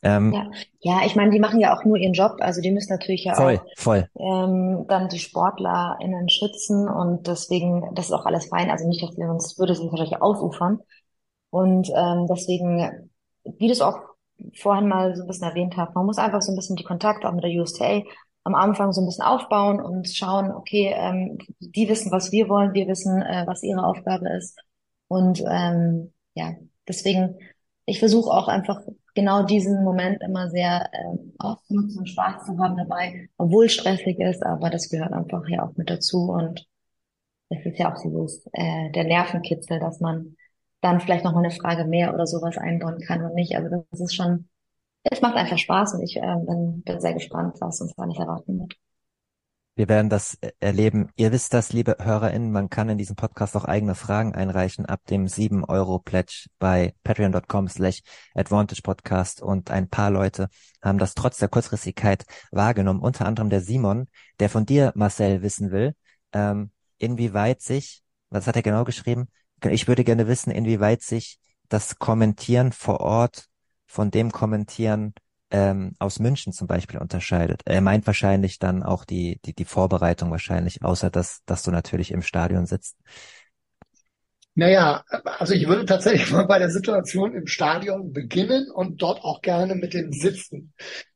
Ähm, 0.03 0.33
ja. 0.33 0.51
ja, 0.81 1.07
ich 1.07 1.17
meine, 1.17 1.31
die 1.31 1.41
machen 1.41 1.59
ja 1.59 1.77
auch 1.77 1.85
nur 1.85 1.97
ihren 1.97 2.13
Job, 2.13 2.37
also 2.41 2.61
die 2.61 2.71
müssen 2.71 2.93
natürlich 2.93 3.25
ja 3.25 3.35
voll, 3.35 3.59
auch 3.59 3.65
voll. 3.77 4.09
Ähm, 4.17 4.85
dann 4.89 5.09
die 5.09 5.19
SportlerInnen 5.19 6.29
schützen 6.29 6.89
und 6.89 7.27
deswegen, 7.27 7.95
das 7.95 8.07
ist 8.07 8.13
auch 8.13 8.27
alles 8.27 8.47
fein, 8.49 8.71
also 8.71 8.87
nicht, 8.87 9.03
dass 9.03 9.17
wir 9.17 9.29
uns, 9.29 9.59
würde 9.59 9.75
sich 9.75 9.91
wahrscheinlich 9.91 10.21
ausufern. 10.21 10.81
Und 11.51 11.91
ähm, 11.97 12.27
deswegen, 12.29 13.11
wie 13.45 13.67
du 13.67 13.73
es 13.73 13.81
auch 13.81 13.99
vorhin 14.55 14.89
mal 14.89 15.17
so 15.17 15.23
ein 15.23 15.27
bisschen 15.27 15.49
erwähnt 15.49 15.77
hast, 15.77 15.95
man 15.95 16.07
muss 16.07 16.19
einfach 16.19 16.43
so 16.43 16.53
ein 16.53 16.57
bisschen 16.57 16.77
die 16.77 16.85
Kontakte 16.85 17.29
auch 17.29 17.33
mit 17.33 17.45
der 17.45 17.51
USTA 17.51 18.03
am 18.47 18.55
Anfang 18.55 18.93
so 18.93 19.01
ein 19.01 19.07
bisschen 19.07 19.25
aufbauen 19.25 19.81
und 19.81 20.09
schauen, 20.09 20.53
okay, 20.53 20.95
ähm, 20.97 21.39
die 21.59 21.89
wissen, 21.89 22.13
was 22.13 22.31
wir 22.31 22.49
wollen, 22.49 22.75
wir 22.75 22.87
wissen, 22.87 23.21
äh, 23.21 23.43
was 23.45 23.65
ihre 23.65 23.85
Aufgabe 23.85 24.29
ist. 24.37 24.57
Und 25.09 25.43
ähm, 25.51 26.13
ja, 26.35 26.55
deswegen, 26.87 27.41
ich 27.87 27.99
versuche 27.99 28.31
auch 28.31 28.47
einfach 28.47 28.83
genau 29.17 29.43
diesen 29.43 29.83
Moment 29.83 30.23
immer 30.23 30.49
sehr 30.49 30.89
ähm, 30.93 31.33
auszunutzen 31.39 31.99
und 31.99 32.09
Spaß 32.09 32.47
zu 32.47 32.57
haben 32.59 32.77
dabei, 32.77 33.29
obwohl 33.37 33.69
stressig 33.69 34.21
ist, 34.21 34.45
aber 34.47 34.71
das 34.71 34.91
gehört 34.91 35.13
einfach 35.13 35.43
ja 35.49 35.67
auch 35.67 35.77
mit 35.77 35.91
dazu 35.91 36.31
und 36.31 36.69
es 37.49 37.67
ist 37.67 37.81
ja 37.81 37.93
auch 37.93 38.01
dieses, 38.01 38.47
äh, 38.53 38.93
der 38.93 39.05
Nervenkitzel, 39.05 39.81
dass 39.81 39.99
man 39.99 40.37
dann 40.83 41.01
vielleicht 41.01 41.25
noch 41.25 41.33
mal 41.33 41.45
eine 41.45 41.51
Frage 41.51 41.85
mehr 41.85 42.15
oder 42.15 42.29
sowas 42.29 42.59
einbauen 42.59 43.01
kann 43.01 43.25
und 43.25 43.35
nicht. 43.35 43.57
Also 43.57 43.85
das 43.91 44.01
ist 44.01 44.15
schon, 44.15 44.49
es 45.11 45.21
macht 45.21 45.37
einfach 45.37 45.59
Spaß 45.59 45.95
und 45.95 46.03
ich 46.03 46.17
äh, 46.17 46.21
bin, 46.21 46.83
bin 46.83 47.01
sehr 47.01 47.15
gespannt, 47.15 47.57
was 47.61 47.81
uns 47.81 47.95
da 47.95 48.07
nicht 48.07 48.21
erwarten 48.21 48.59
wird. 48.61 48.77
Wir 49.79 49.91
werden 49.91 50.09
das 50.09 50.39
äh, 50.41 50.53
erleben. 50.59 51.11
Ihr 51.17 51.33
wisst 51.33 51.53
das, 51.53 51.73
liebe 51.73 51.97
HörerInnen, 52.01 52.51
man 52.51 52.71
kann 52.71 52.89
in 52.89 52.97
diesem 52.97 53.15
Podcast 53.15 53.57
auch 53.57 53.67
eigene 53.67 53.95
Fragen 53.95 54.35
einreichen 54.35 54.87
ab 54.87 55.01
dem 55.11 55.27
7-Euro-Pledge 55.27 56.47
bei 56.59 56.95
patreon.com 57.05 57.69
slash 57.69 58.01
advantage 58.35 58.81
podcast 58.83 59.43
und 59.43 59.71
ein 59.71 59.89
paar 59.89 60.11
Leute 60.11 60.49
haben 60.83 60.99
das 60.99 61.15
trotz 61.15 61.37
der 61.39 61.49
Kurzfristigkeit 61.49 62.25
wahrgenommen, 62.51 63.01
unter 63.01 63.27
anderem 63.27 63.51
der 63.51 63.61
Simon, 63.61 64.09
der 64.41 64.49
von 64.49 64.65
dir, 64.65 64.93
Marcel, 64.95 65.43
wissen 65.43 65.71
will, 65.71 65.95
ähm, 66.33 66.71
inwieweit 66.97 67.61
sich, 67.61 68.03
was 68.31 68.47
hat 68.47 68.57
er 68.57 68.63
genau 68.63 68.85
geschrieben? 68.85 69.29
Ich 69.63 69.89
würde 69.89 70.05
gerne 70.05 70.27
wissen, 70.27 70.51
inwieweit 70.51 71.03
sich 71.03 71.39
das 71.69 71.99
Kommentieren 71.99 72.73
vor 72.73 73.01
Ort 73.01 73.47
von 73.97 74.11
dem 74.11 74.31
Kommentieren 74.31 75.15
ähm, 75.51 75.95
aus 75.99 76.19
München 76.19 76.53
zum 76.53 76.67
Beispiel 76.67 77.01
unterscheidet. 77.01 77.63
Er 77.65 77.81
meint 77.81 78.07
wahrscheinlich 78.07 78.59
dann 78.59 78.83
auch 78.83 79.07
die, 79.07 79.41
die, 79.47 79.55
die 79.55 79.65
Vorbereitung 79.65 80.31
wahrscheinlich, 80.31 80.83
außer 80.83 81.09
dass, 81.09 81.43
dass 81.47 81.63
du 81.63 81.71
natürlich 81.71 82.11
im 82.11 82.21
Stadion 82.21 82.67
sitzt. 82.67 82.99
Naja, 84.55 85.03
also 85.39 85.55
ich 85.55 85.67
würde 85.67 85.87
tatsächlich 85.87 86.31
mal 86.33 86.47
bei 86.47 86.59
der 86.59 86.69
Situation 86.69 87.35
im 87.35 87.47
Stadion 87.47 88.13
beginnen 88.13 88.71
und 88.71 89.01
dort 89.01 89.25
auch 89.25 89.41
gerne 89.41 89.75
mit 89.75 89.95
dem 89.95 90.13
Sitzen. 90.13 90.75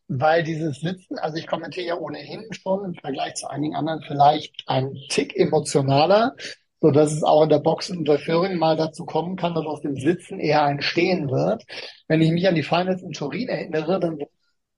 Weil 0.08 0.42
dieses 0.42 0.80
Sitzen, 0.80 1.18
also 1.18 1.36
ich 1.36 1.46
kommentiere 1.46 1.86
ja 1.86 1.94
ohnehin 1.96 2.48
schon 2.52 2.82
im 2.86 2.94
Vergleich 2.94 3.34
zu 3.34 3.46
einigen 3.48 3.76
anderen 3.76 4.02
vielleicht 4.06 4.54
ein 4.66 4.94
Tick 5.10 5.36
emotionaler, 5.36 6.34
so 6.80 6.90
dass 6.90 7.12
es 7.12 7.22
auch 7.22 7.42
in 7.42 7.48
der 7.50 7.58
Box 7.58 7.90
in 7.90 8.04
der 8.04 8.18
Führung 8.18 8.56
mal 8.56 8.76
dazu 8.76 9.04
kommen 9.04 9.36
kann, 9.36 9.54
dass 9.54 9.66
aus 9.66 9.82
dem 9.82 9.96
Sitzen 9.96 10.40
eher 10.40 10.64
ein 10.64 10.82
Stehen 10.82 11.30
wird. 11.30 11.64
Wenn 12.08 12.22
ich 12.22 12.30
mich 12.30 12.48
an 12.48 12.54
die 12.54 12.62
Finals 12.62 13.02
in 13.02 13.12
Turin 13.12 13.48
erinnere, 13.48 14.00
dann 14.00 14.18
wird 14.18 14.30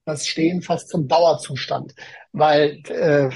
das 0.05 0.27
Stehen 0.27 0.63
fast 0.63 0.89
zum 0.89 1.09
Dauerzustand, 1.09 1.95
weil 2.33 2.83
äh, 2.89 3.31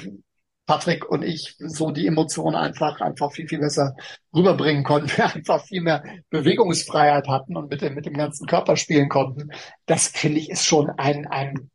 Patrick 0.67 1.09
und 1.09 1.23
ich 1.23 1.55
so 1.59 1.93
die 1.93 2.07
Emotionen 2.09 2.57
einfach 2.57 3.01
einfach 3.01 3.33
viel 3.33 3.49
viel 3.49 3.61
besser 3.61 3.95
rüberbringen 4.35 4.83
konnten, 4.83 5.17
wir 5.17 5.27
einfach 5.35 5.65
viel 5.65 5.81
mehr 5.81 6.03
Bewegungsfreiheit 6.31 7.29
hatten 7.29 7.57
und 7.57 7.71
mit 7.71 7.83
dem 7.83 7.95
mit 7.95 8.07
dem 8.07 8.15
ganzen 8.15 8.47
Körper 8.47 8.77
spielen 8.77 9.09
konnten. 9.09 9.51
Das 9.87 10.09
finde 10.09 10.41
ich 10.41 10.51
ist 10.51 10.67
schon 10.67 10.91
ein 10.91 11.27
ein 11.29 11.71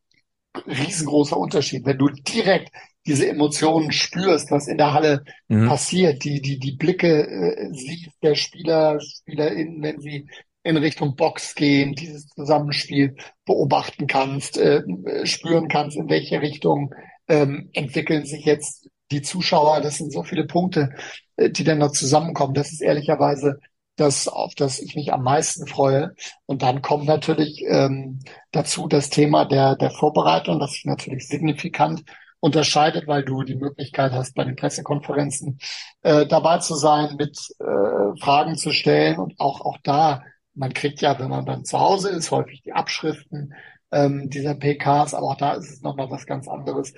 riesengroßer 0.67 1.37
Unterschied, 1.37 1.85
wenn 1.85 1.97
du 1.97 2.09
direkt 2.09 2.71
diese 3.05 3.27
Emotionen 3.27 3.91
spürst, 3.91 4.51
was 4.51 4.67
in 4.67 4.77
der 4.77 4.93
Halle 4.93 5.23
mhm. 5.47 5.67
passiert, 5.67 6.23
die, 6.23 6.41
die, 6.41 6.59
die 6.59 6.73
Blicke 6.73 7.27
äh, 7.27 7.69
siehst 7.71 8.11
der 8.21 8.35
Spieler, 8.35 8.99
SpielerInnen, 8.99 9.81
wenn 9.81 9.99
sie 9.99 10.27
in 10.63 10.77
Richtung 10.77 11.15
Box 11.15 11.55
gehen, 11.55 11.93
dieses 11.93 12.27
Zusammenspiel 12.27 13.15
beobachten 13.45 14.05
kannst, 14.07 14.57
äh, 14.57 14.83
spüren 15.23 15.67
kannst, 15.67 15.97
in 15.97 16.09
welche 16.09 16.41
Richtung 16.41 16.93
ähm, 17.27 17.69
entwickeln 17.73 18.25
sich 18.25 18.45
jetzt 18.45 18.87
die 19.11 19.23
Zuschauer. 19.23 19.81
Das 19.81 19.97
sind 19.97 20.13
so 20.13 20.23
viele 20.23 20.45
Punkte, 20.45 20.93
äh, 21.37 21.49
die 21.49 21.63
dann 21.63 21.79
noch 21.79 21.91
zusammenkommen. 21.91 22.53
Das 22.53 22.71
ist 22.71 22.81
ehrlicherweise 22.81 23.59
das, 23.95 24.27
auf 24.27 24.55
das 24.55 24.79
ich 24.79 24.95
mich 24.95 25.11
am 25.11 25.23
meisten 25.23 25.67
freue. 25.67 26.15
Und 26.45 26.61
dann 26.61 26.81
kommt 26.81 27.05
natürlich 27.05 27.63
ähm, 27.67 28.19
dazu 28.51 28.87
das 28.87 29.09
Thema 29.09 29.45
der, 29.45 29.75
der 29.75 29.91
Vorbereitung, 29.91 30.59
das 30.59 30.73
sich 30.73 30.85
natürlich 30.85 31.27
signifikant 31.27 32.03
unterscheidet, 32.41 33.07
weil 33.07 33.23
du 33.23 33.43
die 33.43 33.55
Möglichkeit 33.55 34.11
hast, 34.11 34.35
bei 34.35 34.43
den 34.43 34.57
Pressekonferenzen 34.57 35.59
äh, 36.01 36.25
dabei 36.25 36.57
zu 36.57 36.75
sein, 36.75 37.15
mit 37.17 37.37
äh, 37.59 38.19
Fragen 38.19 38.57
zu 38.57 38.71
stellen 38.71 39.19
und 39.19 39.39
auch, 39.39 39.61
auch 39.61 39.77
da, 39.83 40.23
man 40.53 40.73
kriegt 40.73 41.01
ja, 41.01 41.17
wenn 41.19 41.29
man 41.29 41.45
dann 41.45 41.63
zu 41.63 41.79
Hause 41.79 42.09
ist, 42.09 42.31
häufig 42.31 42.61
die 42.63 42.73
Abschriften 42.73 43.53
ähm, 43.91 44.29
dieser 44.29 44.55
PKs, 44.55 45.13
aber 45.13 45.27
auch 45.27 45.37
da 45.37 45.53
ist 45.53 45.69
es 45.69 45.81
nochmal 45.81 46.09
was 46.09 46.25
ganz 46.25 46.47
anderes, 46.47 46.93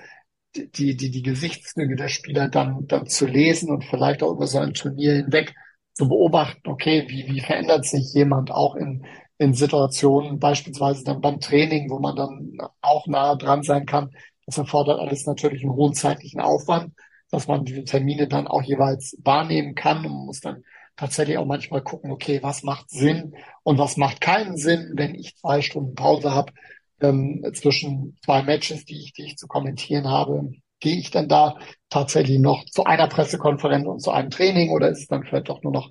die, 0.56 0.96
die, 0.96 1.10
die 1.10 1.22
Gesichtszüge 1.22 1.96
der 1.96 2.08
Spieler 2.08 2.48
dann, 2.48 2.86
dann 2.86 3.06
zu 3.06 3.26
lesen 3.26 3.70
und 3.70 3.84
vielleicht 3.84 4.22
auch 4.22 4.32
über 4.32 4.46
so 4.46 4.58
ein 4.58 4.74
Turnier 4.74 5.14
hinweg 5.14 5.54
zu 5.92 6.08
beobachten, 6.08 6.68
okay, 6.68 7.04
wie, 7.08 7.26
wie 7.26 7.40
verändert 7.40 7.84
sich 7.84 8.14
jemand 8.14 8.50
auch 8.50 8.76
in, 8.76 9.04
in 9.38 9.54
Situationen, 9.54 10.38
beispielsweise 10.38 11.04
dann 11.04 11.20
beim 11.20 11.40
Training, 11.40 11.90
wo 11.90 11.98
man 11.98 12.16
dann 12.16 12.56
auch 12.80 13.06
nah 13.06 13.34
dran 13.34 13.62
sein 13.62 13.86
kann. 13.86 14.10
Das 14.46 14.58
erfordert 14.58 15.00
alles 15.00 15.26
natürlich 15.26 15.62
einen 15.62 15.74
hohen 15.74 15.94
zeitlichen 15.94 16.40
Aufwand, 16.40 16.94
dass 17.30 17.48
man 17.48 17.64
diese 17.64 17.84
Termine 17.84 18.28
dann 18.28 18.46
auch 18.46 18.62
jeweils 18.62 19.16
wahrnehmen 19.22 19.74
kann 19.74 20.04
und 20.04 20.26
muss 20.26 20.40
dann 20.40 20.64
tatsächlich 20.96 21.38
auch 21.38 21.46
manchmal 21.46 21.82
gucken, 21.82 22.10
okay, 22.12 22.42
was 22.42 22.62
macht 22.62 22.90
Sinn 22.90 23.34
und 23.62 23.78
was 23.78 23.96
macht 23.96 24.20
keinen 24.20 24.56
Sinn, 24.56 24.92
wenn 24.94 25.14
ich 25.14 25.36
zwei 25.36 25.60
Stunden 25.60 25.94
Pause 25.94 26.32
habe 26.32 26.52
ähm, 27.00 27.44
zwischen 27.54 28.16
zwei 28.24 28.42
Matches, 28.42 28.84
die 28.84 29.00
ich, 29.00 29.12
die 29.12 29.24
ich 29.24 29.36
zu 29.36 29.46
kommentieren 29.48 30.08
habe. 30.08 30.52
Gehe 30.80 30.98
ich 30.98 31.10
denn 31.10 31.28
da 31.28 31.56
tatsächlich 31.88 32.38
noch 32.38 32.64
zu 32.66 32.84
einer 32.84 33.08
Pressekonferenz 33.08 33.86
und 33.86 34.00
zu 34.00 34.10
einem 34.10 34.30
Training 34.30 34.70
oder 34.70 34.90
ist 34.90 35.00
es 35.00 35.06
dann 35.06 35.24
vielleicht 35.24 35.48
doch 35.48 35.62
nur 35.62 35.72
noch 35.72 35.90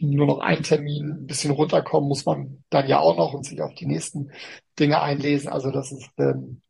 nur 0.00 0.26
noch 0.26 0.38
ein 0.38 0.62
Termin, 0.62 1.10
ein 1.10 1.26
bisschen 1.26 1.50
runterkommen 1.50 2.08
muss 2.08 2.24
man 2.24 2.62
dann 2.70 2.86
ja 2.86 3.00
auch 3.00 3.16
noch 3.16 3.34
und 3.34 3.44
sich 3.44 3.60
auf 3.60 3.74
die 3.74 3.86
nächsten 3.86 4.30
Dinge 4.78 5.00
einlesen. 5.02 5.48
Also 5.48 5.72
das 5.72 5.90
ist 5.90 6.08
ähm, 6.18 6.62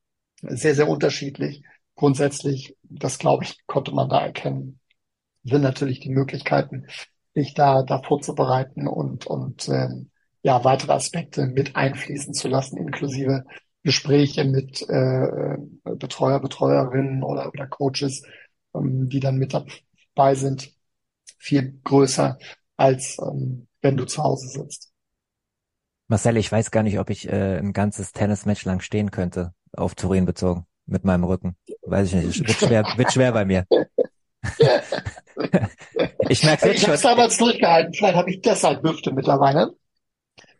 sehr, 0.42 0.74
sehr 0.74 0.88
unterschiedlich. 0.88 1.62
Grundsätzlich, 1.94 2.76
das 2.82 3.18
glaube 3.18 3.44
ich, 3.44 3.66
konnte 3.66 3.92
man 3.92 4.08
da 4.08 4.20
erkennen, 4.20 4.80
sind 5.44 5.62
natürlich 5.62 6.00
die 6.00 6.10
Möglichkeiten, 6.10 6.86
sich 7.34 7.54
da, 7.54 7.82
da 7.82 8.02
vorzubereiten 8.02 8.86
und, 8.86 9.26
und 9.26 9.68
ähm, 9.68 10.10
ja, 10.42 10.64
weitere 10.64 10.92
Aspekte 10.92 11.46
mit 11.46 11.76
einfließen 11.76 12.34
zu 12.34 12.48
lassen, 12.48 12.76
inklusive 12.76 13.44
Gespräche 13.82 14.44
mit 14.44 14.82
äh, 14.88 15.56
Betreuer, 15.84 16.40
Betreuerinnen 16.40 17.22
oder, 17.22 17.48
oder 17.48 17.66
Coaches, 17.66 18.22
ähm, 18.74 19.08
die 19.08 19.20
dann 19.20 19.36
mit 19.36 19.54
dabei 19.54 20.34
sind, 20.34 20.72
viel 21.38 21.80
größer, 21.84 22.38
als 22.76 23.18
ähm, 23.18 23.68
wenn 23.80 23.96
du 23.96 24.04
zu 24.04 24.22
Hause 24.22 24.48
sitzt. 24.48 24.87
Marcel, 26.08 26.38
ich 26.38 26.50
weiß 26.50 26.70
gar 26.70 26.82
nicht, 26.82 26.98
ob 26.98 27.10
ich 27.10 27.28
äh, 27.28 27.58
ein 27.58 27.74
ganzes 27.74 28.12
Tennismatch 28.12 28.64
lang 28.64 28.80
stehen 28.80 29.10
könnte, 29.10 29.52
auf 29.76 29.94
Turin 29.94 30.24
bezogen, 30.24 30.66
mit 30.86 31.04
meinem 31.04 31.24
Rücken. 31.24 31.56
Weiß 31.82 32.08
ich 32.08 32.14
nicht, 32.14 32.40
wird 32.40 32.58
schwer, 32.58 32.82
wird 32.96 33.12
schwer 33.12 33.32
bei 33.32 33.44
mir. 33.44 33.66
ich 36.28 36.42
merke 36.44 36.68
jetzt 36.68 36.80
schon. 36.80 36.94
Ich 36.94 37.04
habe 37.04 37.16
damals 37.16 37.36
durchgehalten, 37.36 37.92
vielleicht 37.92 38.16
habe 38.16 38.30
ich 38.30 38.40
deshalb 38.40 38.82
Hüfte 38.82 39.12
mittlerweile. 39.12 39.74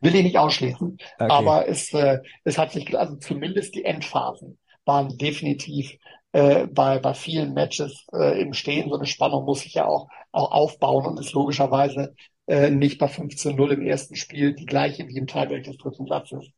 Will 0.01 0.15
ich 0.15 0.23
nicht 0.23 0.39
ausschließen. 0.39 0.99
Okay. 1.19 1.31
Aber 1.31 1.67
es, 1.67 1.95
äh, 1.95 2.19
es 2.45 2.59
hat 2.59 2.73
sich, 2.73 2.97
also 2.97 3.17
zumindest 3.17 3.75
die 3.75 3.85
Endphasen 3.85 4.59
waren 4.85 5.17
definitiv 5.17 5.97
äh, 6.33 6.67
bei, 6.67 6.99
bei 6.99 7.15
vielen 7.15 7.55
Matches 7.55 8.07
äh, 8.13 8.41
im 8.41 8.53
Stehen. 8.53 8.91
So 8.91 8.97
eine 8.97 9.07
Spannung 9.07 9.47
muss 9.47 9.61
sich 9.61 9.75
ja 9.75 9.87
auch, 9.87 10.09
auch 10.31 10.53
aufbauen 10.53 11.07
und 11.07 11.19
ist 11.19 11.33
logischerweise 11.33 12.15
äh, 12.49 12.71
nicht 12.71 12.99
bei 12.99 13.07
15-0 13.07 13.71
im 13.73 13.83
ersten 13.83 14.17
Spiel 14.17 14.55
die 14.55 14.67
gleiche 14.67 15.07
wie 15.09 15.17
im 15.17 15.27
Teilwerk 15.27 15.65
des 15.65 15.77
dritten 15.77 16.07
Satzes. 16.07 16.51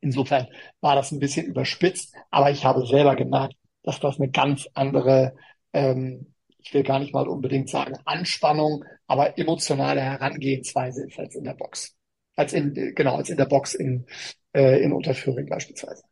Insofern 0.00 0.48
war 0.80 0.96
das 0.96 1.12
ein 1.12 1.20
bisschen 1.20 1.46
überspitzt, 1.46 2.14
aber 2.30 2.50
ich 2.50 2.64
habe 2.64 2.86
selber 2.86 3.16
gemerkt, 3.16 3.54
dass 3.82 4.00
das 4.00 4.18
eine 4.18 4.30
ganz 4.30 4.68
andere, 4.74 5.36
ähm, 5.72 6.34
ich 6.58 6.74
will 6.74 6.82
gar 6.82 6.98
nicht 6.98 7.14
mal 7.14 7.28
unbedingt 7.28 7.70
sagen 7.70 7.96
Anspannung, 8.04 8.84
aber 9.06 9.38
emotionale 9.38 10.00
Herangehensweise 10.00 11.06
ist 11.06 11.18
als 11.18 11.34
in 11.34 11.44
der 11.44 11.54
Box 11.54 11.96
als 12.40 12.52
in, 12.52 12.74
genau, 12.94 13.16
als 13.16 13.30
in 13.30 13.36
der 13.36 13.44
Box 13.44 13.74
in, 13.74 14.06
äh, 14.52 14.82
in 14.82 14.92
Unterföhring 14.92 15.46
beispielsweise. 15.46 16.02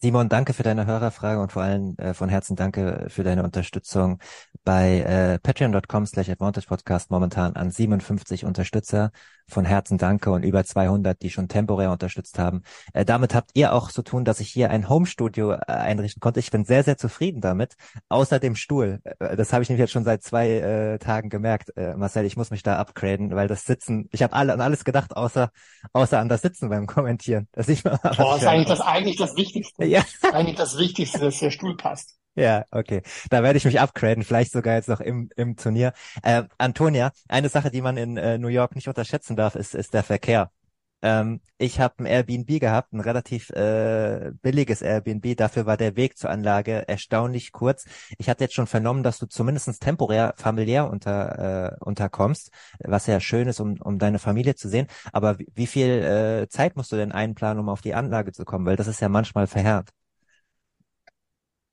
Simon, 0.00 0.28
danke 0.28 0.52
für 0.52 0.62
deine 0.62 0.86
Hörerfrage 0.86 1.40
und 1.40 1.50
vor 1.50 1.62
allem 1.62 1.96
äh, 1.98 2.14
von 2.14 2.28
Herzen 2.28 2.54
danke 2.54 3.06
für 3.08 3.24
deine 3.24 3.42
Unterstützung 3.42 4.20
bei 4.62 5.00
äh, 5.00 5.38
patreon.com 5.40 6.06
slash 6.06 6.28
advantage 6.28 6.68
podcast 6.68 7.10
momentan 7.10 7.56
an 7.56 7.72
57 7.72 8.44
Unterstützer. 8.44 9.10
Von 9.50 9.64
Herzen 9.64 9.96
danke 9.96 10.30
und 10.30 10.42
über 10.42 10.62
200, 10.62 11.20
die 11.22 11.30
schon 11.30 11.48
temporär 11.48 11.90
unterstützt 11.90 12.38
haben. 12.38 12.62
Äh, 12.92 13.06
damit 13.06 13.34
habt 13.34 13.50
ihr 13.54 13.72
auch 13.72 13.90
zu 13.90 14.02
tun, 14.02 14.24
dass 14.24 14.40
ich 14.40 14.50
hier 14.50 14.70
ein 14.70 14.88
Homestudio 14.88 15.52
äh, 15.52 15.56
einrichten 15.66 16.20
konnte. 16.20 16.38
Ich 16.38 16.50
bin 16.50 16.64
sehr, 16.64 16.84
sehr 16.84 16.98
zufrieden 16.98 17.40
damit. 17.40 17.74
Außer 18.10 18.38
dem 18.38 18.54
Stuhl. 18.54 19.00
Äh, 19.18 19.36
das 19.36 19.52
habe 19.52 19.62
ich 19.62 19.68
nämlich 19.70 19.80
jetzt 19.80 19.92
schon 19.92 20.04
seit 20.04 20.22
zwei 20.22 20.50
äh, 20.50 20.98
Tagen 20.98 21.30
gemerkt. 21.30 21.74
Äh, 21.76 21.96
Marcel, 21.96 22.26
ich 22.26 22.36
muss 22.36 22.50
mich 22.50 22.62
da 22.62 22.76
upgraden, 22.76 23.34
weil 23.34 23.48
das 23.48 23.64
Sitzen, 23.64 24.08
ich 24.12 24.22
habe 24.22 24.34
alle 24.34 24.52
an 24.52 24.60
alles 24.60 24.84
gedacht, 24.84 25.16
außer 25.16 25.50
außer 25.92 26.18
an 26.18 26.28
das 26.28 26.42
Sitzen 26.42 26.68
beim 26.68 26.86
Kommentieren. 26.86 27.48
Das 27.52 27.68
ist, 27.68 27.84
mal, 27.84 27.98
Boah, 28.16 28.36
ist 28.36 28.46
eigentlich 28.46 28.68
das 28.68 28.80
eigentlich 28.80 29.16
das 29.16 29.34
Wichtigste. 29.34 29.87
Ja. 29.88 30.04
eigentlich 30.32 30.56
das 30.56 30.76
Wichtigste, 30.78 31.18
dass 31.18 31.38
der 31.38 31.50
Stuhl 31.50 31.76
passt. 31.76 32.18
Ja, 32.34 32.64
okay. 32.70 33.02
Da 33.30 33.42
werde 33.42 33.56
ich 33.56 33.64
mich 33.64 33.80
upgraden, 33.80 34.22
vielleicht 34.22 34.52
sogar 34.52 34.76
jetzt 34.76 34.88
noch 34.88 35.00
im, 35.00 35.28
im 35.36 35.56
Turnier. 35.56 35.92
Äh, 36.22 36.44
Antonia, 36.56 37.10
eine 37.28 37.48
Sache, 37.48 37.70
die 37.70 37.82
man 37.82 37.96
in 37.96 38.16
äh, 38.16 38.38
New 38.38 38.48
York 38.48 38.76
nicht 38.76 38.86
unterschätzen 38.86 39.34
darf, 39.34 39.56
ist, 39.56 39.74
ist 39.74 39.92
der 39.92 40.04
Verkehr. 40.04 40.52
Ähm, 41.00 41.40
ich 41.58 41.78
habe 41.78 41.94
ein 42.00 42.06
Airbnb 42.06 42.60
gehabt, 42.60 42.92
ein 42.92 43.00
relativ 43.00 43.50
äh, 43.50 44.32
billiges 44.42 44.82
Airbnb. 44.82 45.36
Dafür 45.36 45.64
war 45.66 45.76
der 45.76 45.96
Weg 45.96 46.18
zur 46.18 46.30
Anlage 46.30 46.88
erstaunlich 46.88 47.52
kurz. 47.52 47.84
Ich 48.18 48.28
hatte 48.28 48.44
jetzt 48.44 48.54
schon 48.54 48.66
vernommen, 48.66 49.02
dass 49.02 49.18
du 49.18 49.26
zumindest 49.26 49.80
temporär 49.80 50.34
familiär 50.36 50.90
unter, 50.90 51.76
äh, 51.78 51.84
unterkommst, 51.84 52.50
was 52.80 53.06
ja 53.06 53.20
schön 53.20 53.48
ist, 53.48 53.60
um, 53.60 53.80
um 53.80 53.98
deine 53.98 54.18
Familie 54.18 54.56
zu 54.56 54.68
sehen. 54.68 54.88
Aber 55.12 55.38
wie, 55.38 55.46
wie 55.54 55.66
viel 55.66 55.88
äh, 55.88 56.48
Zeit 56.48 56.76
musst 56.76 56.90
du 56.90 56.96
denn 56.96 57.12
einplanen, 57.12 57.60
um 57.60 57.68
auf 57.68 57.80
die 57.80 57.94
Anlage 57.94 58.32
zu 58.32 58.44
kommen? 58.44 58.66
Weil 58.66 58.76
das 58.76 58.88
ist 58.88 59.00
ja 59.00 59.08
manchmal 59.08 59.46
verheerend. 59.46 59.90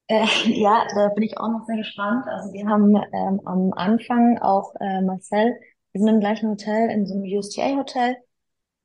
Äh, 0.07 0.25
ja, 0.45 0.85
da 0.93 1.09
bin 1.09 1.23
ich 1.23 1.39
auch 1.39 1.49
noch 1.49 1.65
sehr 1.65 1.77
gespannt. 1.77 2.25
Also 2.27 2.53
wir 2.53 2.67
haben 2.67 2.95
ähm, 2.95 3.41
am 3.45 3.73
Anfang 3.73 4.37
auch 4.37 4.75
äh, 4.79 5.01
Marcel, 5.01 5.55
wir 5.93 5.99
sind 5.99 6.09
im 6.09 6.19
gleichen 6.19 6.49
Hotel, 6.49 6.91
in 6.91 7.07
so 7.07 7.15
einem 7.15 7.23
USTA-Hotel 7.23 8.17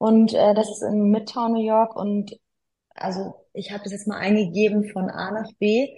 und 0.01 0.32
äh, 0.32 0.55
das 0.55 0.70
ist 0.70 0.82
in 0.82 1.11
Midtown 1.11 1.53
New 1.53 1.62
York 1.62 1.94
und 1.94 2.34
also 2.94 3.34
ich 3.53 3.70
habe 3.70 3.82
das 3.84 3.92
jetzt 3.92 4.09
mal 4.09 4.16
eingegeben 4.16 4.88
von 4.88 5.11
A 5.11 5.30
nach 5.30 5.53
B, 5.59 5.90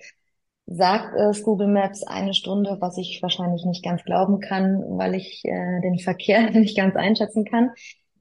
sagt 0.67 1.15
es 1.15 1.45
Google 1.45 1.69
Maps 1.69 2.03
eine 2.03 2.35
Stunde, 2.35 2.79
was 2.81 2.99
ich 2.99 3.21
wahrscheinlich 3.23 3.65
nicht 3.65 3.85
ganz 3.85 4.03
glauben 4.03 4.41
kann, 4.41 4.83
weil 4.99 5.15
ich 5.15 5.45
äh, 5.45 5.81
den 5.83 6.01
Verkehr 6.01 6.51
nicht 6.53 6.77
ganz 6.77 6.97
einschätzen 6.97 7.45
kann. 7.45 7.71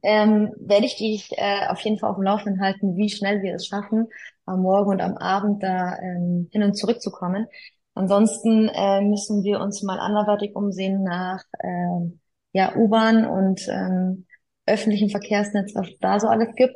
Ähm, 0.03 0.53
werde 0.59 0.85
ich 0.85 0.97
dich 0.97 1.31
äh, 1.37 1.67
auf 1.69 1.79
jeden 1.81 1.97
Fall 1.97 2.11
auf 2.11 2.17
dem 2.17 2.25
Laufenden 2.25 2.61
halten, 2.61 2.95
wie 2.95 3.09
schnell 3.09 3.41
wir 3.41 3.55
es 3.55 3.65
schaffen 3.65 4.07
am 4.45 4.61
Morgen 4.61 4.91
und 4.91 5.01
am 5.01 5.17
Abend 5.17 5.63
da 5.63 5.97
ähm, 5.97 6.47
hin 6.51 6.61
und 6.61 6.75
zurück 6.75 7.01
zu 7.01 7.09
kommen. 7.09 7.47
Ansonsten 7.95 8.69
äh, 8.69 9.01
müssen 9.01 9.43
wir 9.43 9.59
uns 9.59 9.81
mal 9.81 9.99
anderweitig 9.99 10.55
umsehen 10.55 11.03
nach 11.03 11.43
äh, 11.59 12.11
ja, 12.53 12.75
U-Bahn 12.75 13.25
und 13.25 13.67
ähm, 13.67 14.27
öffentlichen 14.71 15.09
Verkehrsnetz, 15.09 15.75
was 15.75 15.87
da 15.99 16.19
so 16.19 16.27
alles 16.27 16.55
gibt. 16.55 16.75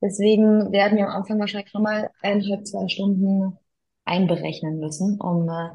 Deswegen 0.00 0.72
werden 0.72 0.98
wir 0.98 1.06
am 1.08 1.16
Anfang 1.16 1.38
wahrscheinlich 1.38 1.72
nochmal 1.72 2.10
eineinhalb, 2.22 2.66
zwei 2.66 2.88
Stunden 2.88 3.58
einberechnen 4.04 4.78
müssen, 4.78 5.20
um 5.20 5.48
äh, 5.48 5.70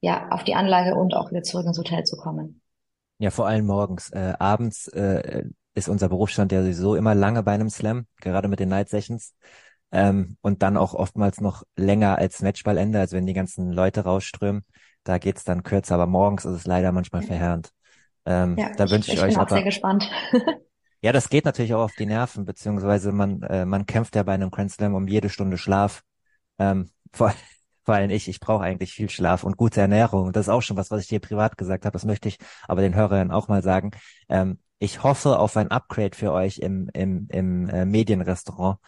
ja 0.00 0.28
auf 0.30 0.44
die 0.44 0.54
Anlage 0.54 0.94
und 0.94 1.14
auch 1.14 1.30
wieder 1.30 1.42
zurück 1.42 1.66
ins 1.66 1.78
Hotel 1.78 2.04
zu 2.04 2.16
kommen. 2.16 2.60
Ja, 3.18 3.30
vor 3.30 3.46
allem 3.46 3.66
morgens. 3.66 4.10
Äh, 4.10 4.34
abends 4.38 4.88
äh, 4.88 5.44
ist 5.74 5.88
unser 5.88 6.08
Berufsstand 6.08 6.52
ja 6.52 6.62
sowieso 6.62 6.94
immer 6.94 7.14
lange 7.14 7.42
bei 7.42 7.52
einem 7.52 7.70
Slam, 7.70 8.06
gerade 8.20 8.48
mit 8.48 8.60
den 8.60 8.68
Night 8.68 8.90
Sessions. 8.90 9.34
Ähm, 9.92 10.36
und 10.42 10.62
dann 10.62 10.76
auch 10.76 10.94
oftmals 10.94 11.40
noch 11.40 11.62
länger 11.76 12.18
als 12.18 12.42
Matchballende, 12.42 12.98
also 12.98 13.16
wenn 13.16 13.26
die 13.26 13.32
ganzen 13.32 13.72
Leute 13.72 14.02
rausströmen, 14.02 14.64
da 15.04 15.18
geht's 15.18 15.44
dann 15.44 15.62
kürzer, 15.62 15.94
aber 15.94 16.06
morgens 16.06 16.44
ist 16.44 16.54
es 16.54 16.66
leider 16.66 16.92
manchmal 16.92 17.22
verheerend. 17.22 17.70
Ähm, 18.26 18.56
ja, 18.58 18.72
da 18.76 18.90
wünsche 18.90 19.12
ich, 19.12 19.18
ich 19.18 19.22
euch 19.22 19.34
bin 19.34 19.38
aber. 19.38 19.54
sehr 19.54 19.64
gespannt. 19.64 20.10
ja, 21.00 21.12
das 21.12 21.30
geht 21.30 21.44
natürlich 21.44 21.74
auch 21.74 21.84
auf 21.84 21.94
die 21.94 22.06
Nerven, 22.06 22.44
beziehungsweise 22.44 23.12
man, 23.12 23.42
äh, 23.42 23.64
man 23.64 23.86
kämpft 23.86 24.16
ja 24.16 24.24
bei 24.24 24.34
einem 24.34 24.50
Grand 24.50 24.72
Slam 24.72 24.94
um 24.94 25.06
jede 25.06 25.28
Stunde 25.28 25.56
Schlaf. 25.56 26.02
Ähm, 26.58 26.90
vor, 27.12 27.32
vor 27.84 27.94
allem 27.94 28.10
ich, 28.10 28.28
ich 28.28 28.40
brauche 28.40 28.64
eigentlich 28.64 28.92
viel 28.92 29.08
Schlaf 29.08 29.44
und 29.44 29.56
gute 29.56 29.80
Ernährung. 29.80 30.32
Das 30.32 30.46
ist 30.46 30.52
auch 30.52 30.62
schon 30.62 30.76
was, 30.76 30.90
was 30.90 31.02
ich 31.02 31.08
dir 31.08 31.20
privat 31.20 31.56
gesagt 31.56 31.84
habe. 31.84 31.92
Das 31.92 32.04
möchte 32.04 32.28
ich 32.28 32.38
aber 32.66 32.82
den 32.82 32.96
Hörern 32.96 33.30
auch 33.30 33.48
mal 33.48 33.62
sagen. 33.62 33.92
Ähm, 34.28 34.58
ich 34.78 35.02
hoffe 35.02 35.38
auf 35.38 35.56
ein 35.56 35.70
Upgrade 35.70 36.16
für 36.16 36.32
euch 36.32 36.58
im, 36.58 36.90
im, 36.92 37.28
im 37.30 37.68
äh, 37.70 37.86
Medienrestaurant. 37.86 38.78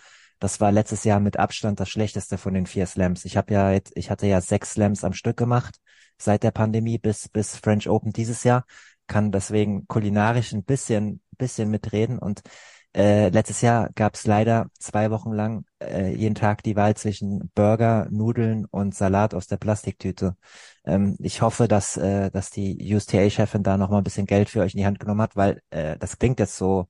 Das 0.41 0.61
war 0.61 0.71
letztes 0.71 1.05
Jahr 1.05 1.21
mit 1.21 1.39
Abstand 1.39 1.81
das 1.81 1.89
schlechteste 1.89 2.39
von 2.39 2.55
den 2.55 2.67
vier 2.67 2.87
Slams. 2.87 3.25
Ich 3.25 3.37
habe 3.37 3.53
ja, 3.55 3.73
jetzt, 3.73 3.93
ich 3.97 4.11
hatte 4.11 4.27
ja 4.27 4.41
sechs 4.41 4.73
Slams 4.73 5.05
am 5.05 5.13
Stück 5.13 5.37
gemacht 5.37 5.79
seit 6.21 6.43
der 6.43 6.51
Pandemie 6.51 6.99
bis 6.99 7.29
bis 7.29 7.57
French 7.57 7.89
Open 7.89 8.13
dieses 8.13 8.45
Jahr. 8.45 8.65
Kann 9.09 9.33
deswegen 9.33 9.89
kulinarisch 9.89 10.53
ein 10.53 10.65
bisschen, 10.65 11.23
bisschen 11.39 11.71
mitreden 11.71 12.19
und 12.19 12.43
äh, 12.97 13.29
letztes 13.29 13.61
Jahr 13.61 13.91
gab 13.95 14.15
es 14.15 14.27
leider 14.27 14.71
zwei 14.79 15.11
Wochen 15.11 15.33
lang 15.33 15.65
äh, 15.81 16.13
jeden 16.15 16.35
Tag 16.35 16.63
die 16.63 16.75
Wahl 16.75 16.97
zwischen 16.97 17.51
Burger, 17.55 18.09
Nudeln 18.11 18.65
und 18.65 18.95
Salat 18.95 19.35
aus 19.35 19.47
der 19.47 19.59
Plastiktüte. 19.59 20.37
Ähm, 20.85 21.17
ich 21.21 21.43
hoffe, 21.43 21.69
dass, 21.69 21.97
äh, 21.97 22.31
dass 22.31 22.51
die 22.51 22.95
USTA-Chefin 22.95 23.63
da 23.63 23.77
noch 23.77 23.91
mal 23.91 23.99
ein 23.99 24.05
bisschen 24.05 24.27
Geld 24.27 24.49
für 24.49 24.61
euch 24.61 24.75
in 24.75 24.79
die 24.79 24.87
Hand 24.87 25.01
genommen 25.01 25.21
hat, 25.23 25.37
weil 25.37 25.61
äh, 25.71 25.99
das 25.99 26.19
klingt 26.19 26.41
jetzt 26.41 26.57
so 26.57 26.89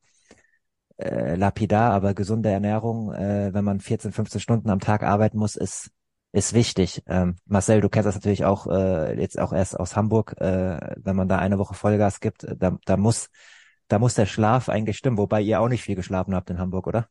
äh, 0.99 1.35
lapidar, 1.37 1.93
aber 1.93 2.15
gesunde 2.15 2.51
Ernährung, 2.51 3.13
äh, 3.13 3.53
wenn 3.53 3.65
man 3.65 3.81
14, 3.81 4.13
15 4.13 4.41
Stunden 4.41 4.71
am 4.71 4.81
Tag 4.81 5.03
arbeiten 5.03 5.39
muss, 5.39 5.57
ist 5.57 5.91
ist 6.33 6.53
wichtig. 6.53 7.03
Ähm, 7.07 7.37
Marcel, 7.47 7.81
du 7.81 7.89
kennst 7.89 8.07
das 8.07 8.15
natürlich 8.15 8.45
auch 8.45 8.67
äh, 8.67 9.19
jetzt 9.21 9.39
auch 9.39 9.53
erst 9.53 9.79
aus 9.79 9.97
Hamburg, 9.97 10.35
äh, 10.41 10.95
wenn 10.97 11.17
man 11.17 11.29
da 11.29 11.39
eine 11.39 11.59
Woche 11.59 11.75
Vollgas 11.75 12.21
gibt, 12.21 12.47
da, 12.59 12.79
da 12.85 12.97
muss 12.97 13.31
da 13.89 13.99
muss 13.99 14.15
der 14.15 14.27
Schlaf 14.27 14.69
eigentlich 14.69 14.99
stimmen, 14.99 15.17
wobei 15.17 15.41
ihr 15.41 15.61
auch 15.61 15.69
nicht 15.69 15.83
viel 15.83 15.97
geschlafen 15.97 16.35
habt 16.35 16.51
in 16.51 16.59
Hamburg, 16.59 16.87
oder? 16.87 17.09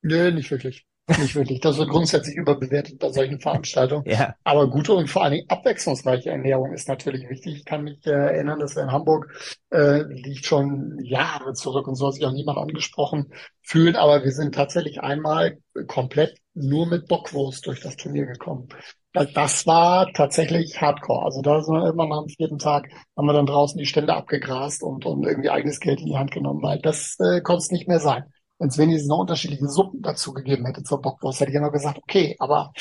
Nö, 0.00 0.32
nicht 0.32 0.50
wirklich. 0.50 0.86
Nicht 1.18 1.34
wirklich. 1.34 1.60
Das 1.60 1.78
wird 1.78 1.88
grundsätzlich 1.88 2.36
überbewertet 2.36 2.98
bei 2.98 3.10
solchen 3.10 3.40
Veranstaltungen. 3.40 4.04
Ja. 4.06 4.34
Aber 4.44 4.68
gute 4.68 4.92
und 4.92 5.08
vor 5.08 5.22
allen 5.22 5.32
Dingen 5.32 5.48
abwechslungsreiche 5.48 6.30
Ernährung 6.30 6.72
ist 6.72 6.88
natürlich 6.88 7.28
wichtig. 7.28 7.56
Ich 7.56 7.64
kann 7.64 7.84
mich 7.84 8.06
äh, 8.06 8.10
erinnern, 8.10 8.60
dass 8.60 8.76
wir 8.76 8.82
in 8.82 8.92
Hamburg 8.92 9.28
äh, 9.70 10.02
liegt 10.02 10.46
schon 10.46 10.98
Jahre 11.02 11.54
zurück 11.54 11.88
und 11.88 11.96
so 11.96 12.06
hat 12.06 12.14
sich 12.14 12.24
auch 12.24 12.32
niemand 12.32 12.58
angesprochen 12.58 13.32
fühlt. 13.62 13.96
Aber 13.96 14.24
wir 14.24 14.32
sind 14.32 14.54
tatsächlich 14.54 15.00
einmal 15.00 15.58
komplett 15.86 16.38
nur 16.54 16.86
mit 16.86 17.08
Bockwurst 17.08 17.66
durch 17.66 17.80
das 17.80 17.96
Turnier 17.96 18.26
gekommen. 18.26 18.68
Das 19.12 19.66
war 19.66 20.10
tatsächlich 20.14 20.80
Hardcore. 20.80 21.26
Also 21.26 21.42
da 21.42 21.62
sind 21.62 21.74
wir 21.74 21.90
immer 21.90 22.06
nach 22.06 22.22
dem 22.22 22.28
vierten 22.30 22.58
Tag, 22.58 22.88
haben 23.14 23.26
wir 23.26 23.34
dann 23.34 23.46
draußen 23.46 23.78
die 23.78 23.84
Stände 23.84 24.14
abgegrast 24.14 24.82
und, 24.82 25.04
und 25.04 25.24
irgendwie 25.24 25.50
eigenes 25.50 25.80
Geld 25.80 26.00
in 26.00 26.06
die 26.06 26.16
Hand 26.16 26.30
genommen, 26.30 26.62
weil 26.62 26.78
das 26.80 27.18
äh, 27.20 27.42
konnte 27.42 27.58
es 27.58 27.70
nicht 27.70 27.88
mehr 27.88 28.00
sein. 28.00 28.24
Wenn 28.62 28.68
es 28.68 28.78
wenigstens 28.78 29.08
noch 29.08 29.18
unterschiedliche 29.18 29.68
Suppen 29.68 30.02
dazu 30.02 30.32
gegeben 30.32 30.66
hätte 30.66 30.84
zur 30.84 31.02
Bockwurst, 31.02 31.40
hätte 31.40 31.52
ich 31.52 31.58
noch 31.60 31.72
gesagt, 31.72 31.98
okay, 31.98 32.36
aber 32.38 32.72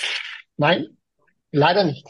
nein, 0.58 0.98
leider 1.52 1.84
nicht. 1.86 2.08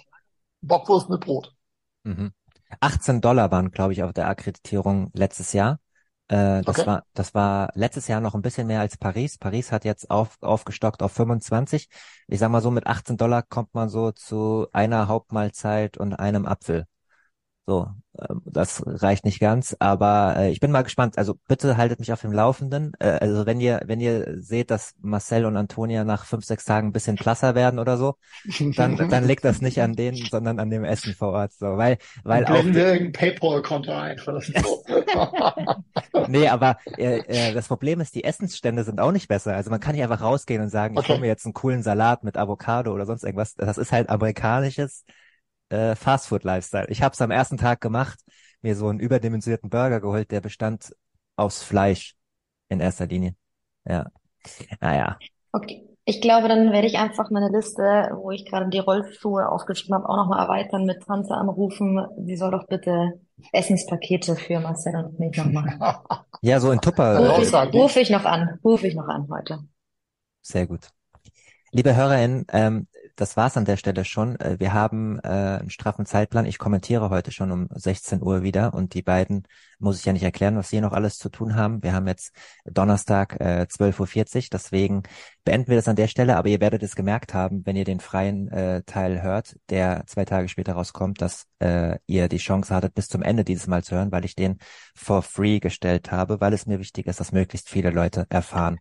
Bockwurst 0.62 1.10
mit 1.10 1.22
Brot. 1.22 1.56
Mhm. 2.04 2.34
18 2.80 3.22
Dollar 3.22 3.52
waren, 3.52 3.72
glaube 3.72 3.94
ich, 3.94 4.04
auf 4.04 4.14
der 4.14 4.28
Akkreditierung 4.28 5.12
letztes 5.14 5.54
Jahr. 5.54 5.80
Äh, 6.28 6.64
das 6.64 6.86
Okay. 6.86 6.86
war, 6.86 7.06
das 7.14 7.34
war 7.34 7.70
letztes 7.76 8.08
Jahr 8.08 8.22
noch 8.22 8.34
ein 8.36 8.42
bisschen 8.42 8.68
mehr 8.68 8.80
als 8.82 8.98
Paris. 8.98 9.38
Paris 9.38 9.72
hat 9.72 9.86
jetzt 9.86 10.10
auf, 10.10 10.38
aufgestockt 10.42 11.04
auf 11.04 11.12
25. 11.12 11.90
Ich 12.28 12.40
sag 12.40 12.50
mal 12.52 12.62
so, 12.62 12.72
mit 12.72 12.88
18 12.88 13.18
Dollar 13.18 13.44
kommt 13.44 13.74
man 13.74 13.90
so 13.90 14.12
zu 14.12 14.68
einer 14.74 15.08
Hauptmahlzeit 15.08 15.98
und 15.98 16.14
einem 16.16 16.46
Apfel. 16.46 16.86
So, 17.68 17.88
ähm, 18.20 18.42
das 18.46 18.84
reicht 18.86 19.24
nicht 19.24 19.40
ganz, 19.40 19.76
aber 19.80 20.36
äh, 20.38 20.52
ich 20.52 20.60
bin 20.60 20.72
mal 20.72 20.82
gespannt. 20.82 21.18
Also 21.18 21.36
bitte 21.48 21.78
haltet 21.78 22.00
mich 22.00 22.12
auf 22.12 22.22
dem 22.22 22.32
Laufenden. 22.32 22.94
Äh, 23.00 23.20
also 23.22 23.46
wenn 23.46 23.62
ihr, 23.62 23.82
wenn 23.86 24.02
ihr 24.02 24.42
seht, 24.42 24.72
dass 24.72 24.96
Marcel 25.00 25.46
und 25.46 25.56
Antonia 25.58 26.04
nach 26.04 26.26
fünf, 26.26 26.44
sechs 26.44 26.66
Tagen 26.66 26.88
ein 26.90 26.92
bisschen 26.94 27.18
blasser 27.18 27.56
werden 27.56 27.80
oder 27.80 27.98
so, 27.98 28.16
dann, 28.76 29.02
dann 29.10 29.26
liegt 29.26 29.46
das 29.46 29.62
nicht 29.62 29.82
an 29.82 29.96
denen, 29.96 30.30
sondern 30.30 30.60
an 30.60 30.70
dem 30.72 30.84
Essen 30.86 31.16
vor 31.16 31.30
Ort. 31.34 31.54
So, 31.54 31.78
weil, 31.78 31.98
weil 32.24 32.48
auch 32.48 32.66
wir 32.74 32.88
irgendein 32.88 33.12
Paypal-Konto 33.14 33.92
ein 33.92 34.18
für 34.18 34.34
das 34.34 34.52
Nee, 36.26 36.48
aber 36.50 36.78
äh, 36.98 37.50
äh, 37.50 37.54
das 37.54 37.68
Problem 37.68 38.00
ist, 38.00 38.14
die 38.16 38.24
Essensstände 38.24 38.84
sind 38.84 39.00
auch 39.02 39.12
nicht 39.12 39.28
besser. 39.28 39.56
Also 39.56 39.70
man 39.72 39.80
kann 39.80 39.96
nicht 39.96 40.04
einfach 40.04 40.22
rausgehen 40.22 40.62
und 40.62 40.70
sagen, 40.70 40.96
ich 40.96 41.08
Okay. 41.08 41.10
hole 41.10 41.20
mir 41.20 41.28
jetzt 41.28 41.46
einen 41.46 41.54
coolen 41.54 41.82
Salat 41.84 42.24
mit 42.24 42.38
Avocado 42.38 42.94
oder 42.94 43.06
sonst 43.06 43.24
irgendwas. 43.24 43.56
Das 43.56 43.78
ist 43.78 43.92
halt 43.92 44.10
amerikanisches 44.10 45.04
äh, 45.72 45.96
Fastfood-Lifestyle. 45.96 46.88
Ich 46.90 47.02
habe 47.02 47.14
es 47.14 47.22
am 47.22 47.32
ersten 47.32 47.58
Tag 47.58 47.82
gemacht, 47.82 48.20
mir 48.62 48.76
so 48.76 48.88
einen 48.88 49.00
überdimensionierten 49.00 49.70
Burger 49.70 50.02
geholt, 50.02 50.32
der 50.32 50.42
bestand 50.42 50.96
aus 51.36 51.64
Fleisch 51.64 52.16
in 52.70 52.80
erster 52.80 53.08
Linie. 53.08 53.36
Ja. 53.86 54.12
Naja. 54.80 55.18
Okay. 55.52 55.88
Ich 56.04 56.20
glaube, 56.20 56.48
dann 56.48 56.72
werde 56.72 56.88
ich 56.88 56.98
einfach 56.98 57.30
meine 57.30 57.50
Liste, 57.50 58.10
wo 58.16 58.32
ich 58.32 58.46
gerade 58.46 58.70
die 58.70 58.80
Rollschuhe 58.80 59.48
aufgeschrieben 59.48 59.96
habe, 59.96 60.10
auch 60.10 60.18
nochmal 60.18 60.40
erweitern 60.40 60.86
mit 60.86 61.04
Tante 61.04 61.36
anrufen. 61.36 62.04
Sie 62.26 62.36
soll 62.36 62.52
doch 62.52 62.68
bitte 62.68 63.20
Essenspakete 63.54 64.36
für 64.36 64.60
Marcel 64.60 64.96
und 64.96 65.20
mich 65.20 65.38
noch 65.38 65.46
machen. 65.46 65.80
Ja, 66.44 66.60
so 66.60 66.72
in 66.72 66.82
Tupper. 66.82 67.20
Rufe 67.20 67.44
ich, 67.44 67.74
ruf 67.76 67.96
ich 67.98 68.10
noch 68.10 68.26
an. 68.26 68.58
Rufe 68.64 68.88
ich 68.88 68.96
noch 68.96 69.08
an 69.08 69.28
heute. 69.30 69.60
Sehr 70.42 70.66
gut. 70.66 70.90
Liebe 71.72 71.96
HörerInnen, 71.96 72.48
ähm, 72.52 72.88
das 73.22 73.38
war's 73.38 73.56
an 73.56 73.66
der 73.66 73.78
Stelle 73.78 74.04
schon. 74.04 74.40
Äh, 74.40 74.60
Wir 74.60 74.74
haben 74.74 75.20
äh, 75.20 75.28
einen 75.28 75.70
straffen 75.70 76.08
Zeitplan. 76.08 76.48
Ich 76.48 76.58
kommentiere 76.58 77.12
heute 77.12 77.32
schon 77.32 77.52
um 77.52 77.68
16 77.72 78.22
Uhr 78.22 78.42
wieder 78.42 78.74
und 78.74 78.96
die 78.96 79.04
beiden 79.04 79.44
muss 79.78 80.00
ich 80.00 80.06
ja 80.06 80.14
nicht 80.14 80.24
erklären, 80.24 80.58
was 80.58 80.70
sie 80.70 80.82
noch 80.82 80.92
alles 80.92 81.18
zu 81.18 81.30
tun 81.30 81.56
haben. 81.56 81.84
Wir 81.84 81.94
haben 81.94 82.08
jetzt 82.08 82.36
Donnerstag 82.66 83.40
äh, 83.40 83.68
12.40 83.70 84.38
Uhr, 84.38 84.48
deswegen 84.52 85.04
beenden 85.44 85.70
wir 85.70 85.76
das 85.76 85.88
an 85.88 85.96
der 85.96 86.08
Stelle, 86.08 86.36
aber 86.36 86.50
ihr 86.50 86.60
werdet 86.62 86.82
es 86.82 86.96
gemerkt 86.96 87.36
haben, 87.36 87.64
wenn 87.66 87.76
ihr 87.76 87.86
den 87.86 88.00
freien 88.00 88.48
äh, 88.50 88.82
Teil 88.84 89.22
hört, 89.22 89.56
der 89.70 90.04
zwei 90.08 90.26
Tage 90.26 90.50
später 90.50 90.74
rauskommt, 90.74 91.22
dass 91.22 91.46
äh, 91.60 92.00
ihr 92.08 92.28
die 92.28 92.38
Chance 92.38 92.74
hattet, 92.74 92.96
bis 92.96 93.08
zum 93.08 93.22
Ende 93.22 93.44
dieses 93.44 93.68
Mal 93.68 93.84
zu 93.84 93.96
hören, 93.96 94.12
weil 94.12 94.26
ich 94.26 94.36
den 94.36 94.58
for 94.96 95.22
free 95.22 95.60
gestellt 95.60 96.12
habe, 96.12 96.42
weil 96.42 96.54
es 96.54 96.66
mir 96.66 96.80
wichtig 96.80 97.06
ist, 97.06 97.20
dass 97.20 97.32
möglichst 97.32 97.70
viele 97.70 97.92
Leute 97.92 98.26
erfahren, 98.30 98.80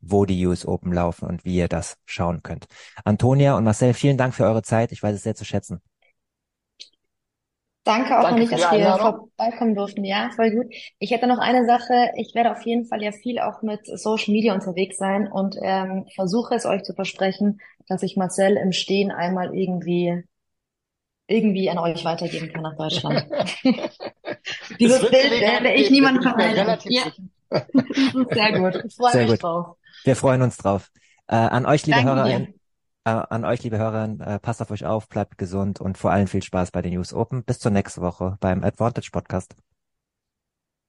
wo 0.00 0.24
die 0.24 0.46
US 0.46 0.66
Open 0.66 0.92
laufen 0.92 1.26
und 1.28 1.44
wie 1.44 1.56
ihr 1.56 1.68
das 1.68 1.96
schauen 2.06 2.42
könnt. 2.42 2.66
Antonia 3.04 3.56
und 3.56 3.64
Marcel, 3.64 3.94
vielen 3.94 4.16
Dank 4.18 4.34
für 4.34 4.44
eure 4.44 4.62
Zeit. 4.62 4.92
Ich 4.92 5.02
weiß 5.02 5.14
es 5.16 5.22
sehr 5.22 5.34
zu 5.34 5.44
schätzen. 5.44 5.80
Danke 7.84 8.20
auch 8.20 8.24
Danke 8.24 8.36
nicht, 8.36 8.52
die 8.54 8.54
dass 8.54 8.70
wir 8.70 8.94
Einladung. 8.94 8.98
vorbeikommen 8.98 9.74
durften. 9.74 10.04
Ja, 10.04 10.30
voll 10.36 10.50
gut. 10.50 10.66
Ich 10.98 11.10
hätte 11.10 11.26
noch 11.26 11.38
eine 11.38 11.64
Sache. 11.66 12.10
Ich 12.16 12.34
werde 12.34 12.52
auf 12.52 12.62
jeden 12.66 12.84
Fall 12.86 13.02
ja 13.02 13.12
viel 13.12 13.38
auch 13.38 13.62
mit 13.62 13.86
Social 13.86 14.32
Media 14.34 14.52
unterwegs 14.54 14.98
sein 14.98 15.26
und 15.26 15.56
ähm, 15.62 16.06
versuche 16.14 16.54
es 16.54 16.66
euch 16.66 16.82
zu 16.82 16.92
versprechen, 16.94 17.60
dass 17.88 18.02
ich 18.02 18.16
Marcel 18.16 18.56
im 18.58 18.72
Stehen 18.72 19.10
einmal 19.10 19.54
irgendwie 19.56 20.22
irgendwie 21.26 21.70
an 21.70 21.78
euch 21.78 22.04
weitergeben 22.04 22.48
kann 22.52 22.62
nach 22.62 22.76
Deutschland. 22.76 23.24
Dieses 24.80 25.10
Bild 25.10 25.40
werde 25.40 25.72
ich 25.74 25.90
niemandem 25.90 26.22
verweigern. 26.22 26.66
relativ 26.66 26.92
Ja, 26.92 27.04
sehr 28.32 28.52
gut. 28.58 28.84
Ich 28.86 28.96
freue 28.96 29.16
Sehr 29.16 29.20
mich 29.20 29.36
gut. 29.36 29.40
drauf. 29.40 29.77
Wir 30.04 30.16
freuen 30.16 30.42
uns 30.42 30.56
drauf. 30.56 30.90
Äh, 31.26 31.36
an 31.36 31.66
euch, 31.66 31.84
liebe 31.86 32.02
Danke 32.02 32.14
HörerInnen, 32.14 32.54
äh, 33.04 33.10
an 33.10 33.44
euch, 33.44 33.62
liebe 33.62 33.78
HörerInnen, 33.78 34.20
äh, 34.20 34.38
passt 34.38 34.62
auf 34.62 34.70
euch 34.70 34.86
auf, 34.86 35.08
bleibt 35.08 35.38
gesund 35.38 35.80
und 35.80 35.98
vor 35.98 36.10
allem 36.10 36.26
viel 36.26 36.42
Spaß 36.42 36.70
bei 36.70 36.82
den 36.82 36.94
News 36.94 37.12
Open. 37.12 37.44
Bis 37.44 37.58
zur 37.58 37.70
nächsten 37.70 38.00
Woche 38.00 38.36
beim 38.40 38.64
Advantage 38.64 39.10
Podcast. 39.12 39.54